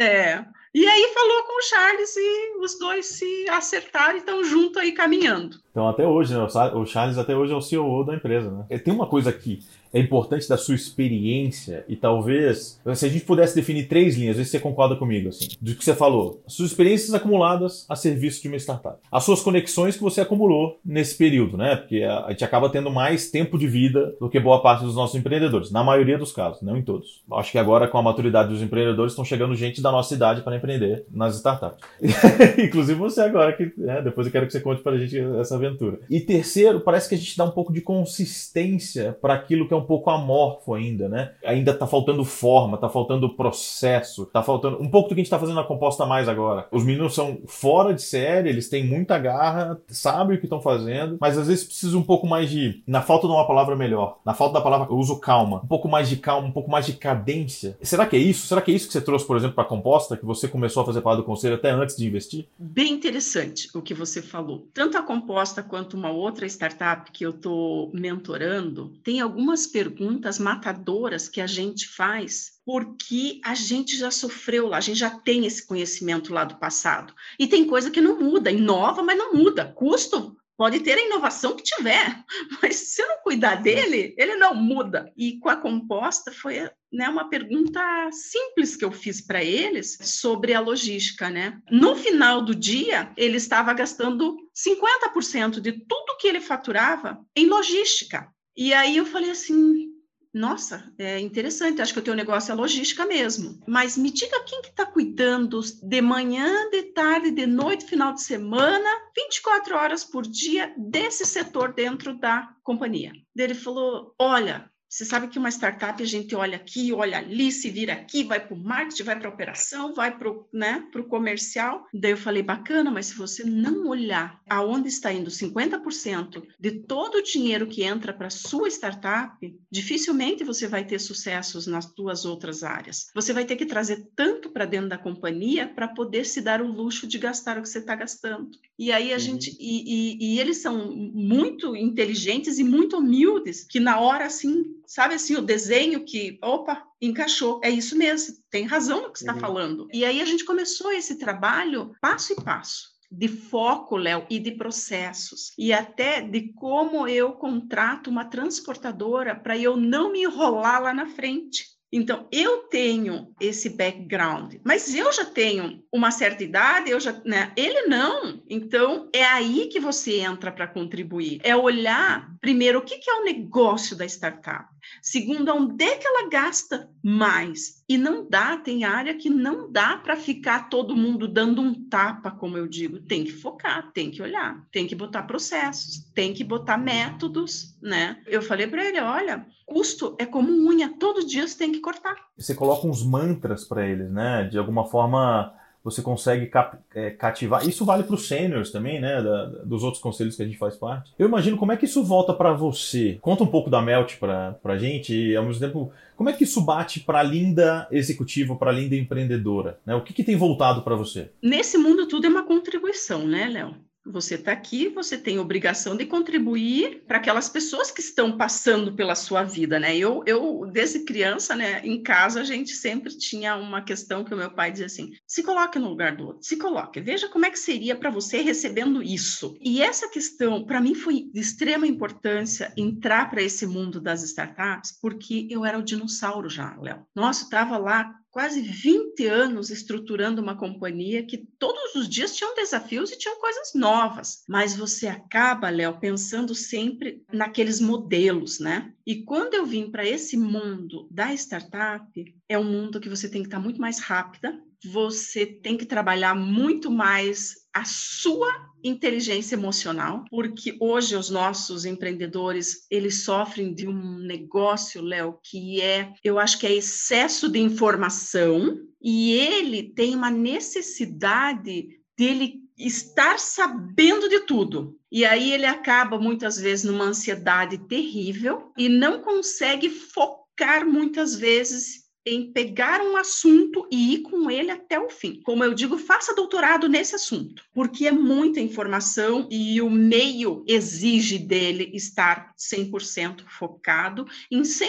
É. 0.00 0.44
E 0.74 0.86
aí 0.86 1.12
falou 1.14 1.42
com 1.44 1.58
o 1.58 1.62
Charles 1.62 2.14
e 2.16 2.58
os 2.60 2.78
dois 2.78 3.06
se 3.06 3.48
acertaram 3.48 4.14
e 4.14 4.18
estão 4.18 4.44
juntos 4.44 4.76
aí 4.76 4.92
caminhando. 4.92 5.56
Então 5.70 5.88
até 5.88 6.06
hoje, 6.06 6.34
né? 6.34 6.46
O 6.74 6.86
Charles 6.86 7.18
até 7.18 7.34
hoje 7.34 7.52
é 7.52 7.56
o 7.56 7.60
CEO 7.60 8.04
da 8.04 8.14
empresa, 8.14 8.50
né? 8.50 8.78
Tem 8.78 8.94
uma 8.94 9.06
coisa 9.06 9.30
aqui 9.30 9.60
é 9.92 10.00
importante 10.00 10.48
da 10.48 10.56
sua 10.56 10.74
experiência 10.74 11.84
e 11.88 11.96
talvez, 11.96 12.80
se 12.94 13.06
a 13.06 13.08
gente 13.08 13.24
pudesse 13.24 13.54
definir 13.54 13.88
três 13.88 14.16
linhas, 14.16 14.36
ver 14.36 14.44
se 14.44 14.50
você 14.50 14.60
concorda 14.60 14.96
comigo, 14.96 15.28
assim, 15.28 15.48
do 15.60 15.74
que 15.74 15.84
você 15.84 15.94
falou. 15.94 16.42
As 16.46 16.54
suas 16.54 16.70
experiências 16.70 17.14
acumuladas 17.14 17.86
a 17.88 17.96
serviço 17.96 18.42
de 18.42 18.48
uma 18.48 18.56
startup. 18.56 18.98
As 19.10 19.24
suas 19.24 19.40
conexões 19.40 19.96
que 19.96 20.02
você 20.02 20.20
acumulou 20.20 20.78
nesse 20.84 21.16
período, 21.16 21.56
né? 21.56 21.76
Porque 21.76 22.02
a 22.02 22.30
gente 22.30 22.44
acaba 22.44 22.68
tendo 22.68 22.90
mais 22.90 23.30
tempo 23.30 23.58
de 23.58 23.66
vida 23.66 24.14
do 24.20 24.28
que 24.28 24.38
boa 24.38 24.62
parte 24.62 24.84
dos 24.84 24.94
nossos 24.94 25.16
empreendedores, 25.16 25.70
na 25.70 25.82
maioria 25.82 26.18
dos 26.18 26.32
casos, 26.32 26.62
não 26.62 26.76
em 26.76 26.82
todos. 26.82 27.22
Acho 27.32 27.52
que 27.52 27.58
agora, 27.58 27.88
com 27.88 27.98
a 27.98 28.02
maturidade 28.02 28.50
dos 28.50 28.62
empreendedores, 28.62 29.12
estão 29.12 29.24
chegando 29.24 29.54
gente 29.54 29.80
da 29.80 29.90
nossa 29.90 30.14
idade 30.14 30.42
para 30.42 30.56
empreender 30.56 31.04
nas 31.10 31.36
startups. 31.36 31.84
Inclusive 32.58 32.98
você 32.98 33.20
agora, 33.20 33.52
que 33.52 33.72
né, 33.76 34.02
depois 34.02 34.26
eu 34.26 34.32
quero 34.32 34.46
que 34.46 34.52
você 34.52 34.60
conte 34.60 34.82
para 34.82 34.92
a 34.92 34.98
gente 34.98 35.18
essa 35.40 35.54
aventura. 35.54 36.00
E 36.10 36.20
terceiro, 36.20 36.80
parece 36.80 37.08
que 37.08 37.14
a 37.14 37.18
gente 37.18 37.36
dá 37.36 37.44
um 37.44 37.50
pouco 37.50 37.72
de 37.72 37.80
consistência 37.80 39.16
para 39.20 39.34
aquilo 39.34 39.66
que 39.66 39.74
é 39.74 39.76
um 39.78 39.84
pouco 39.84 40.10
amorfo 40.10 40.74
ainda, 40.74 41.08
né? 41.08 41.32
Ainda 41.44 41.74
tá 41.74 41.86
faltando 41.86 42.24
forma, 42.24 42.76
tá 42.76 42.88
faltando 42.88 43.30
processo, 43.30 44.26
tá 44.26 44.42
faltando 44.42 44.80
um 44.80 44.88
pouco 44.88 45.08
do 45.08 45.14
que 45.14 45.20
a 45.20 45.24
gente 45.24 45.30
tá 45.30 45.38
fazendo 45.38 45.56
na 45.56 45.64
composta 45.64 46.04
mais 46.04 46.28
agora. 46.28 46.66
Os 46.70 46.84
meninos 46.84 47.14
são 47.14 47.38
fora 47.46 47.94
de 47.94 48.02
série, 48.02 48.48
eles 48.48 48.68
têm 48.68 48.84
muita 48.84 49.18
garra, 49.18 49.80
sabem 49.88 50.36
o 50.36 50.40
que 50.40 50.46
estão 50.46 50.60
fazendo, 50.60 51.16
mas 51.20 51.38
às 51.38 51.46
vezes 51.48 51.64
precisa 51.64 51.96
um 51.96 52.02
pouco 52.02 52.26
mais 52.26 52.50
de, 52.50 52.82
na 52.86 53.02
falta 53.02 53.26
de 53.26 53.32
uma 53.32 53.46
palavra 53.46 53.76
melhor, 53.76 54.18
na 54.24 54.34
falta 54.34 54.54
da 54.54 54.60
palavra, 54.60 54.88
eu 54.90 54.96
uso 54.96 55.18
calma, 55.18 55.60
um 55.64 55.68
pouco 55.68 55.88
mais 55.88 56.08
de 56.08 56.16
calma, 56.16 56.48
um 56.48 56.52
pouco 56.52 56.70
mais 56.70 56.86
de 56.86 56.94
cadência. 56.94 57.76
Será 57.82 58.06
que 58.06 58.16
é 58.16 58.18
isso? 58.18 58.46
Será 58.46 58.60
que 58.60 58.70
é 58.70 58.74
isso 58.74 58.86
que 58.86 58.92
você 58.92 59.00
trouxe, 59.00 59.26
por 59.26 59.36
exemplo, 59.36 59.54
para 59.54 59.64
a 59.64 59.68
composta, 59.68 60.16
que 60.16 60.24
você 60.24 60.48
começou 60.48 60.82
a 60.82 60.86
fazer 60.86 61.00
parte 61.00 61.18
do 61.18 61.24
conselho 61.24 61.54
até 61.54 61.70
antes 61.70 61.96
de 61.96 62.06
investir? 62.06 62.46
Bem 62.58 62.92
interessante 62.92 63.68
o 63.74 63.82
que 63.82 63.94
você 63.94 64.20
falou. 64.22 64.66
Tanto 64.72 64.96
a 64.96 65.02
composta 65.02 65.62
quanto 65.62 65.96
uma 65.96 66.10
outra 66.10 66.46
startup 66.46 67.10
que 67.12 67.24
eu 67.24 67.32
tô 67.32 67.90
mentorando, 67.92 68.92
tem 69.02 69.20
algumas 69.20 69.66
perguntas 69.68 70.38
matadoras 70.38 71.28
que 71.28 71.40
a 71.40 71.46
gente 71.46 71.88
faz 71.88 72.58
porque 72.64 73.40
a 73.44 73.54
gente 73.54 73.96
já 73.96 74.10
sofreu 74.10 74.68
lá, 74.68 74.76
a 74.76 74.80
gente 74.80 74.98
já 74.98 75.10
tem 75.10 75.46
esse 75.46 75.66
conhecimento 75.66 76.34
lá 76.34 76.44
do 76.44 76.58
passado. 76.58 77.14
E 77.38 77.46
tem 77.46 77.66
coisa 77.66 77.90
que 77.90 78.00
não 78.00 78.18
muda, 78.20 78.50
inova, 78.50 79.02
mas 79.02 79.16
não 79.16 79.32
muda. 79.32 79.72
Custo 79.72 80.36
pode 80.58 80.80
ter 80.80 80.98
a 80.98 81.06
inovação 81.06 81.54
que 81.54 81.62
tiver, 81.62 82.24
mas 82.60 82.74
se 82.76 83.02
não 83.06 83.22
cuidar 83.22 83.54
dele, 83.54 84.14
ele 84.18 84.34
não 84.34 84.54
muda. 84.54 85.10
E 85.16 85.38
com 85.38 85.48
a 85.48 85.56
composta 85.56 86.32
foi 86.32 86.68
né, 86.92 87.08
uma 87.08 87.28
pergunta 87.28 87.80
simples 88.10 88.74
que 88.74 88.84
eu 88.84 88.90
fiz 88.90 89.20
para 89.20 89.42
eles 89.42 89.96
sobre 90.02 90.52
a 90.54 90.60
logística, 90.60 91.30
né? 91.30 91.60
No 91.70 91.94
final 91.94 92.42
do 92.42 92.54
dia, 92.54 93.12
ele 93.16 93.36
estava 93.36 93.72
gastando 93.72 94.36
50% 94.54 95.60
de 95.60 95.72
tudo 95.72 96.16
que 96.18 96.26
ele 96.26 96.40
faturava 96.40 97.24
em 97.36 97.46
logística. 97.46 98.28
E 98.60 98.74
aí 98.74 98.96
eu 98.96 99.06
falei 99.06 99.30
assim, 99.30 99.92
nossa, 100.34 100.92
é 100.98 101.20
interessante, 101.20 101.80
acho 101.80 101.92
que 101.92 102.00
o 102.00 102.02
teu 102.02 102.16
negócio 102.16 102.50
é 102.50 102.56
logística 102.56 103.06
mesmo. 103.06 103.62
Mas 103.68 103.96
me 103.96 104.10
diga 104.10 104.42
quem 104.42 104.60
que 104.62 104.70
está 104.70 104.84
cuidando 104.84 105.60
de 105.80 106.02
manhã, 106.02 106.68
de 106.68 106.82
tarde, 106.92 107.30
de 107.30 107.46
noite, 107.46 107.86
final 107.86 108.12
de 108.12 108.20
semana, 108.20 108.90
24 109.16 109.76
horas 109.76 110.04
por 110.04 110.26
dia 110.26 110.74
desse 110.76 111.24
setor 111.24 111.72
dentro 111.72 112.18
da 112.18 112.52
companhia. 112.64 113.12
Ele 113.36 113.54
falou: 113.54 114.12
olha, 114.18 114.68
você 114.88 115.04
sabe 115.04 115.28
que 115.28 115.38
uma 115.38 115.50
startup 115.50 116.02
a 116.02 116.06
gente 116.06 116.34
olha 116.34 116.56
aqui, 116.56 116.92
olha 116.92 117.18
ali, 117.18 117.52
se 117.52 117.70
vira 117.70 117.92
aqui, 117.92 118.24
vai 118.24 118.40
para 118.40 118.54
o 118.54 118.58
marketing, 118.58 119.02
vai 119.02 119.18
para 119.18 119.28
a 119.28 119.32
operação, 119.32 119.94
vai 119.94 120.16
para 120.16 120.30
o 120.30 120.48
né, 120.52 120.84
comercial. 121.08 121.86
Daí 121.92 122.12
eu 122.12 122.16
falei, 122.16 122.42
bacana, 122.42 122.90
mas 122.90 123.06
se 123.06 123.14
você 123.14 123.44
não 123.44 123.86
olhar 123.86 124.40
aonde 124.48 124.88
está 124.88 125.12
indo 125.12 125.30
50% 125.30 126.42
de 126.58 126.70
todo 126.70 127.16
o 127.16 127.22
dinheiro 127.22 127.66
que 127.66 127.84
entra 127.84 128.12
para 128.12 128.30
sua 128.30 128.68
startup, 128.68 129.36
dificilmente 129.70 130.44
você 130.44 130.66
vai 130.66 130.84
ter 130.84 130.98
sucessos 130.98 131.66
nas 131.66 131.86
duas 131.94 132.24
outras 132.24 132.62
áreas. 132.62 133.10
Você 133.14 133.32
vai 133.32 133.44
ter 133.44 133.56
que 133.56 133.66
trazer 133.66 134.08
tanto 134.16 134.50
para 134.50 134.64
dentro 134.64 134.88
da 134.88 134.98
companhia 134.98 135.68
para 135.68 135.88
poder 135.88 136.24
se 136.24 136.40
dar 136.40 136.62
o 136.62 136.66
luxo 136.66 137.06
de 137.06 137.18
gastar 137.18 137.58
o 137.58 137.62
que 137.62 137.68
você 137.68 137.78
está 137.78 137.94
gastando. 137.94 138.50
E 138.78 138.92
aí 138.92 139.10
a 139.10 139.14
uhum. 139.14 139.20
gente 139.20 139.56
e, 139.58 139.82
e, 139.86 140.34
e, 140.34 140.40
eles 140.40 140.58
são 140.58 140.92
muito 140.92 141.74
inteligentes 141.74 142.58
e 142.58 142.64
muito 142.64 142.98
humildes, 142.98 143.64
que 143.64 143.80
na 143.80 143.98
hora 143.98 144.26
assim, 144.26 144.64
sabe 144.86 145.14
assim, 145.14 145.34
o 145.34 145.42
desenho 145.42 146.04
que, 146.04 146.38
opa, 146.42 146.86
encaixou. 147.00 147.60
É 147.64 147.70
isso 147.70 147.96
mesmo, 147.96 148.36
tem 148.50 148.64
razão 148.64 149.02
no 149.02 149.12
que 149.12 149.18
está 149.18 149.34
uhum. 149.34 149.40
falando. 149.40 149.88
E 149.92 150.04
aí 150.04 150.20
a 150.20 150.24
gente 150.24 150.44
começou 150.44 150.92
esse 150.92 151.16
trabalho 151.16 151.92
passo 152.00 152.32
e 152.32 152.36
passo 152.36 152.98
de 153.10 153.26
foco, 153.26 153.96
Léo, 153.96 154.26
e 154.28 154.38
de 154.38 154.52
processos, 154.52 155.52
e 155.56 155.72
até 155.72 156.20
de 156.20 156.52
como 156.52 157.08
eu 157.08 157.32
contrato 157.32 158.10
uma 158.10 158.26
transportadora 158.26 159.34
para 159.34 159.56
eu 159.56 159.76
não 159.76 160.12
me 160.12 160.22
enrolar 160.22 160.82
lá 160.82 160.92
na 160.92 161.06
frente. 161.06 161.77
Então, 161.90 162.28
eu 162.30 162.58
tenho 162.64 163.34
esse 163.40 163.70
background, 163.70 164.56
mas 164.62 164.94
eu 164.94 165.10
já 165.10 165.24
tenho 165.24 165.82
uma 165.90 166.10
certa 166.10 166.44
idade, 166.44 166.90
eu 166.90 167.00
já, 167.00 167.12
né? 167.24 167.52
Ele 167.56 167.86
não. 167.86 168.42
Então, 168.48 169.08
é 169.12 169.24
aí 169.24 169.68
que 169.68 169.80
você 169.80 170.20
entra 170.20 170.52
para 170.52 170.68
contribuir. 170.68 171.40
É 171.42 171.56
olhar 171.56 172.30
primeiro 172.40 172.80
o 172.80 172.82
que, 172.82 172.98
que 172.98 173.10
é 173.10 173.14
o 173.14 173.24
negócio 173.24 173.96
da 173.96 174.04
startup. 174.04 174.68
Segundo, 175.02 175.52
onde 175.52 175.84
é 175.84 175.96
que 175.96 176.06
ela 176.06 176.28
gasta 176.28 176.90
mais? 177.02 177.82
E 177.88 177.96
não 177.96 178.28
dá, 178.28 178.56
tem 178.56 178.84
área 178.84 179.14
que 179.14 179.30
não 179.30 179.70
dá 179.70 179.96
para 179.96 180.16
ficar 180.16 180.68
todo 180.68 180.96
mundo 180.96 181.26
dando 181.26 181.62
um 181.62 181.74
tapa, 181.88 182.30
como 182.30 182.56
eu 182.56 182.66
digo. 182.66 183.00
Tem 183.00 183.24
que 183.24 183.32
focar, 183.32 183.90
tem 183.92 184.10
que 184.10 184.22
olhar, 184.22 184.66
tem 184.70 184.86
que 184.86 184.94
botar 184.94 185.22
processos, 185.22 186.04
tem 186.14 186.34
que 186.34 186.44
botar 186.44 186.76
métodos, 186.76 187.76
né? 187.80 188.20
Eu 188.26 188.42
falei 188.42 188.66
para 188.66 188.84
ele, 188.84 189.00
olha, 189.00 189.46
custo 189.64 190.16
é 190.18 190.26
como 190.26 190.50
unha, 190.50 190.94
todo 190.98 191.26
dia 191.26 191.46
você 191.46 191.56
tem 191.56 191.72
que 191.72 191.80
cortar. 191.80 192.16
Você 192.36 192.54
coloca 192.54 192.86
uns 192.86 193.04
mantras 193.04 193.64
para 193.64 193.86
eles, 193.86 194.10
né? 194.10 194.44
De 194.44 194.58
alguma 194.58 194.86
forma 194.86 195.54
você 195.90 196.02
consegue 196.02 196.50
é, 196.94 197.10
cativar. 197.10 197.66
Isso 197.66 197.84
vale 197.84 198.02
para 198.02 198.14
os 198.14 198.26
seniors 198.26 198.70
também, 198.70 199.00
né? 199.00 199.22
Da, 199.22 199.46
dos 199.64 199.82
outros 199.82 200.02
conselhos 200.02 200.36
que 200.36 200.42
a 200.42 200.46
gente 200.46 200.58
faz 200.58 200.76
parte. 200.76 201.12
Eu 201.18 201.28
imagino 201.28 201.56
como 201.56 201.72
é 201.72 201.76
que 201.76 201.84
isso 201.84 202.02
volta 202.02 202.32
para 202.32 202.52
você. 202.52 203.18
Conta 203.20 203.44
um 203.44 203.48
pouco 203.48 203.70
da 203.70 203.80
Melt 203.80 204.16
para 204.18 204.56
a 204.64 204.78
gente 204.78 205.14
e, 205.14 205.36
ao 205.36 205.44
mesmo 205.44 205.60
tempo, 205.60 205.92
como 206.16 206.28
é 206.28 206.32
que 206.32 206.44
isso 206.44 206.60
bate 206.60 207.00
para 207.00 207.20
a 207.20 207.22
linda 207.22 207.86
executiva, 207.90 208.56
para 208.56 208.70
a 208.70 208.74
linda 208.74 208.96
empreendedora? 208.96 209.78
Né? 209.86 209.94
O 209.94 210.02
que, 210.02 210.12
que 210.12 210.24
tem 210.24 210.36
voltado 210.36 210.82
para 210.82 210.96
você? 210.96 211.30
Nesse 211.42 211.78
mundo, 211.78 212.06
tudo 212.06 212.26
é 212.26 212.30
uma 212.30 212.44
contribuição, 212.44 213.26
né, 213.26 213.46
Léo? 213.46 213.74
Você 214.10 214.36
está 214.36 214.52
aqui, 214.52 214.88
você 214.88 215.16
tem 215.16 215.38
obrigação 215.38 215.96
de 215.96 216.06
contribuir 216.06 217.04
para 217.06 217.18
aquelas 217.18 217.48
pessoas 217.48 217.90
que 217.90 218.00
estão 218.00 218.36
passando 218.36 218.94
pela 218.94 219.14
sua 219.14 219.42
vida, 219.42 219.78
né? 219.78 219.96
Eu, 219.96 220.22
eu, 220.26 220.68
desde 220.72 221.00
criança, 221.00 221.54
né, 221.54 221.80
em 221.84 222.02
casa, 222.02 222.40
a 222.40 222.44
gente 222.44 222.72
sempre 222.72 223.16
tinha 223.16 223.56
uma 223.56 223.82
questão 223.82 224.24
que 224.24 224.34
o 224.34 224.36
meu 224.36 224.50
pai 224.50 224.70
dizia 224.70 224.86
assim: 224.86 225.12
se 225.26 225.42
coloque 225.42 225.78
no 225.78 225.88
lugar 225.88 226.16
do 226.16 226.26
outro, 226.26 226.42
se 226.42 226.56
coloque, 226.56 227.00
veja 227.00 227.28
como 227.28 227.46
é 227.46 227.50
que 227.50 227.58
seria 227.58 227.96
para 227.96 228.10
você 228.10 228.40
recebendo 228.40 229.02
isso. 229.02 229.56
E 229.60 229.82
essa 229.82 230.08
questão, 230.08 230.64
para 230.64 230.80
mim, 230.80 230.94
foi 230.94 231.30
de 231.32 231.40
extrema 231.40 231.86
importância 231.86 232.72
entrar 232.76 233.30
para 233.30 233.42
esse 233.42 233.66
mundo 233.66 234.00
das 234.00 234.22
startups, 234.22 234.92
porque 235.00 235.46
eu 235.50 235.64
era 235.64 235.78
o 235.78 235.82
dinossauro 235.82 236.48
já, 236.48 236.76
Léo. 236.80 237.06
Nossa, 237.14 237.44
estava 237.44 237.76
lá 237.76 238.14
quase 238.30 238.60
20 238.60 239.26
anos 239.26 239.70
estruturando 239.70 240.42
uma 240.42 240.56
companhia 240.56 241.24
que 241.24 241.38
todos 241.58 241.94
os 241.94 242.08
dias 242.08 242.36
tinham 242.36 242.54
desafios 242.54 243.10
e 243.10 243.18
tinham 243.18 243.40
coisas 243.40 243.72
novas, 243.74 244.44
mas 244.48 244.76
você 244.76 245.06
acaba, 245.08 245.70
Léo, 245.70 245.98
pensando 245.98 246.54
sempre 246.54 247.22
naqueles 247.32 247.80
modelos, 247.80 248.60
né? 248.60 248.92
E 249.06 249.22
quando 249.22 249.54
eu 249.54 249.64
vim 249.64 249.90
para 249.90 250.06
esse 250.06 250.36
mundo 250.36 251.08
da 251.10 251.32
startup, 251.32 252.34
é 252.48 252.58
um 252.58 252.64
mundo 252.64 253.00
que 253.00 253.08
você 253.08 253.28
tem 253.28 253.42
que 253.42 253.48
estar 253.48 253.60
muito 253.60 253.80
mais 253.80 253.98
rápida, 253.98 254.60
você 254.84 255.44
tem 255.46 255.76
que 255.76 255.86
trabalhar 255.86 256.34
muito 256.34 256.90
mais 256.90 257.54
a 257.72 257.84
sua 257.84 258.48
inteligência 258.82 259.54
emocional, 259.54 260.24
porque 260.30 260.76
hoje 260.80 261.16
os 261.16 261.30
nossos 261.30 261.84
empreendedores, 261.84 262.86
eles 262.90 263.24
sofrem 263.24 263.74
de 263.74 263.88
um 263.88 264.18
negócio, 264.18 265.02
Léo, 265.02 265.38
que 265.42 265.80
é, 265.80 266.12
eu 266.22 266.38
acho 266.38 266.58
que 266.58 266.66
é 266.66 266.74
excesso 266.74 267.48
de 267.48 267.58
informação, 267.58 268.78
e 269.00 269.32
ele 269.32 269.82
tem 269.94 270.14
uma 270.14 270.30
necessidade 270.30 271.88
dele 272.16 272.60
estar 272.76 273.38
sabendo 273.38 274.28
de 274.28 274.40
tudo. 274.40 274.96
E 275.10 275.24
aí 275.24 275.52
ele 275.52 275.66
acaba 275.66 276.18
muitas 276.18 276.58
vezes 276.58 276.84
numa 276.84 277.04
ansiedade 277.04 277.78
terrível 277.88 278.72
e 278.76 278.88
não 278.88 279.22
consegue 279.22 279.88
focar 279.88 280.86
muitas 280.86 281.34
vezes 281.34 282.07
em 282.26 282.52
pegar 282.52 283.00
um 283.00 283.16
assunto 283.16 283.86
e 283.90 284.14
ir 284.14 284.22
com 284.22 284.50
ele 284.50 284.70
até 284.70 284.98
o 284.98 285.08
fim. 285.08 285.40
Como 285.42 285.64
eu 285.64 285.74
digo, 285.74 285.96
faça 285.96 286.34
doutorado 286.34 286.88
nesse 286.88 287.14
assunto, 287.14 287.62
porque 287.72 288.06
é 288.06 288.12
muita 288.12 288.60
informação 288.60 289.48
e 289.50 289.80
o 289.80 289.90
meio 289.90 290.64
exige 290.66 291.38
dele 291.38 291.90
estar 291.94 292.52
100% 292.58 293.44
focado 293.46 294.26
em 294.50 294.62
100% 294.62 294.88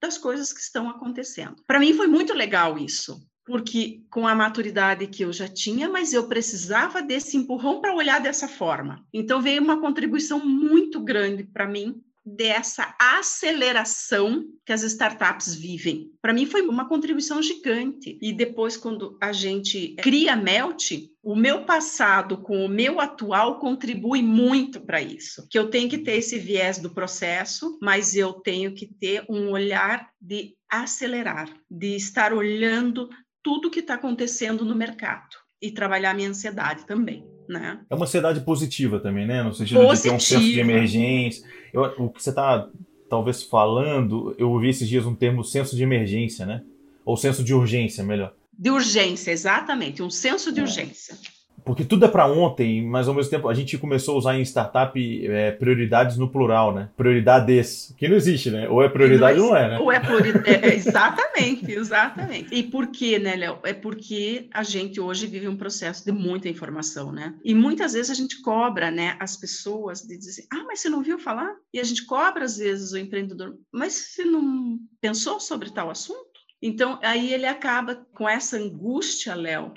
das 0.00 0.18
coisas 0.18 0.52
que 0.52 0.60
estão 0.60 0.88
acontecendo. 0.88 1.56
Para 1.66 1.80
mim 1.80 1.94
foi 1.94 2.06
muito 2.06 2.34
legal 2.34 2.78
isso, 2.78 3.18
porque 3.44 4.02
com 4.10 4.26
a 4.26 4.34
maturidade 4.34 5.06
que 5.06 5.24
eu 5.24 5.32
já 5.32 5.48
tinha, 5.48 5.88
mas 5.88 6.12
eu 6.12 6.28
precisava 6.28 7.00
desse 7.00 7.36
empurrão 7.36 7.80
para 7.80 7.94
olhar 7.94 8.20
dessa 8.20 8.48
forma. 8.48 9.04
Então 9.12 9.40
veio 9.40 9.62
uma 9.62 9.80
contribuição 9.80 10.44
muito 10.44 11.00
grande 11.00 11.44
para 11.44 11.66
mim 11.66 12.02
dessa 12.26 12.92
aceleração 12.98 14.44
que 14.64 14.72
as 14.72 14.82
startups 14.82 15.54
vivem. 15.54 16.10
Para 16.20 16.32
mim 16.32 16.44
foi 16.44 16.62
uma 16.62 16.88
contribuição 16.88 17.40
gigante. 17.40 18.18
E 18.20 18.32
depois 18.32 18.76
quando 18.76 19.16
a 19.22 19.32
gente 19.32 19.94
cria 20.00 20.34
Melt, 20.34 20.90
o 21.22 21.36
meu 21.36 21.64
passado 21.64 22.38
com 22.38 22.64
o 22.64 22.68
meu 22.68 23.00
atual 23.00 23.60
contribui 23.60 24.22
muito 24.22 24.80
para 24.80 25.00
isso. 25.00 25.46
Que 25.48 25.56
eu 25.56 25.70
tenho 25.70 25.88
que 25.88 25.98
ter 25.98 26.16
esse 26.16 26.36
viés 26.36 26.78
do 26.78 26.90
processo, 26.90 27.78
mas 27.80 28.16
eu 28.16 28.32
tenho 28.32 28.74
que 28.74 28.86
ter 28.86 29.24
um 29.28 29.50
olhar 29.50 30.10
de 30.20 30.56
acelerar, 30.68 31.48
de 31.70 31.94
estar 31.94 32.32
olhando 32.32 33.08
tudo 33.40 33.70
que 33.70 33.78
está 33.78 33.94
acontecendo 33.94 34.64
no 34.64 34.74
mercado 34.74 35.36
e 35.62 35.70
trabalhar 35.70 36.14
minha 36.14 36.30
ansiedade 36.30 36.84
também. 36.84 37.35
Né? 37.48 37.80
É 37.88 37.94
uma 37.94 38.04
ansiedade 38.04 38.40
positiva 38.40 38.98
também, 39.00 39.26
né? 39.26 39.42
No 39.42 39.54
sentido 39.54 39.80
positiva. 39.80 39.96
de 39.96 40.02
ter 40.02 40.10
um 40.10 40.20
senso 40.20 40.52
de 40.52 40.60
emergência. 40.60 41.46
Eu, 41.72 41.82
o 41.98 42.08
que 42.10 42.22
você 42.22 42.30
está 42.30 42.68
talvez 43.08 43.42
falando, 43.42 44.34
eu 44.38 44.50
ouvi 44.50 44.68
esses 44.68 44.88
dias 44.88 45.06
um 45.06 45.14
termo 45.14 45.44
senso 45.44 45.76
de 45.76 45.82
emergência, 45.82 46.44
né? 46.44 46.62
Ou 47.04 47.16
senso 47.16 47.44
de 47.44 47.54
urgência, 47.54 48.02
melhor. 48.02 48.34
De 48.58 48.70
urgência, 48.70 49.30
exatamente, 49.30 50.02
um 50.02 50.10
senso 50.10 50.52
de 50.52 50.60
é. 50.60 50.62
urgência. 50.62 51.16
Porque 51.66 51.84
tudo 51.84 52.04
é 52.04 52.08
para 52.08 52.30
ontem, 52.30 52.80
mas 52.86 53.08
ao 53.08 53.14
mesmo 53.14 53.28
tempo 53.28 53.48
a 53.48 53.54
gente 53.54 53.76
começou 53.76 54.14
a 54.14 54.18
usar 54.18 54.38
em 54.38 54.42
startup 54.42 55.26
é, 55.26 55.50
prioridades 55.50 56.16
no 56.16 56.30
plural, 56.30 56.72
né? 56.72 56.88
Prioridades, 56.96 57.92
que 57.98 58.06
não 58.06 58.14
existe, 58.14 58.52
né? 58.52 58.68
Ou 58.68 58.84
é 58.84 58.88
prioridade 58.88 59.40
ou 59.40 59.48
não 59.48 59.56
é, 59.56 59.68
né? 59.70 59.78
Ou 59.80 59.90
é 59.90 59.98
prioridade, 59.98 60.48
é, 60.48 60.70
exatamente, 60.76 61.72
exatamente. 61.72 62.54
E 62.54 62.62
por 62.62 62.86
quê, 62.86 63.18
né, 63.18 63.34
Léo? 63.34 63.58
É 63.64 63.72
porque 63.72 64.48
a 64.54 64.62
gente 64.62 65.00
hoje 65.00 65.26
vive 65.26 65.48
um 65.48 65.56
processo 65.56 66.04
de 66.04 66.12
muita 66.12 66.48
informação, 66.48 67.10
né? 67.10 67.34
E 67.44 67.52
muitas 67.52 67.94
vezes 67.94 68.12
a 68.12 68.14
gente 68.14 68.40
cobra, 68.42 68.88
né, 68.92 69.16
as 69.18 69.36
pessoas 69.36 70.02
de 70.02 70.16
dizer, 70.16 70.46
ah, 70.52 70.62
mas 70.68 70.78
você 70.78 70.88
não 70.88 71.02
viu 71.02 71.18
falar? 71.18 71.52
E 71.74 71.80
a 71.80 71.84
gente 71.84 72.06
cobra 72.06 72.44
às 72.44 72.58
vezes 72.58 72.92
o 72.92 72.98
empreendedor, 72.98 73.56
mas 73.72 73.92
você 73.92 74.24
não 74.24 74.78
pensou 75.00 75.40
sobre 75.40 75.72
tal 75.72 75.90
assunto? 75.90 76.24
Então, 76.62 76.98
aí 77.02 77.34
ele 77.34 77.46
acaba 77.46 78.06
com 78.14 78.28
essa 78.28 78.56
angústia, 78.56 79.34
Léo, 79.34 79.74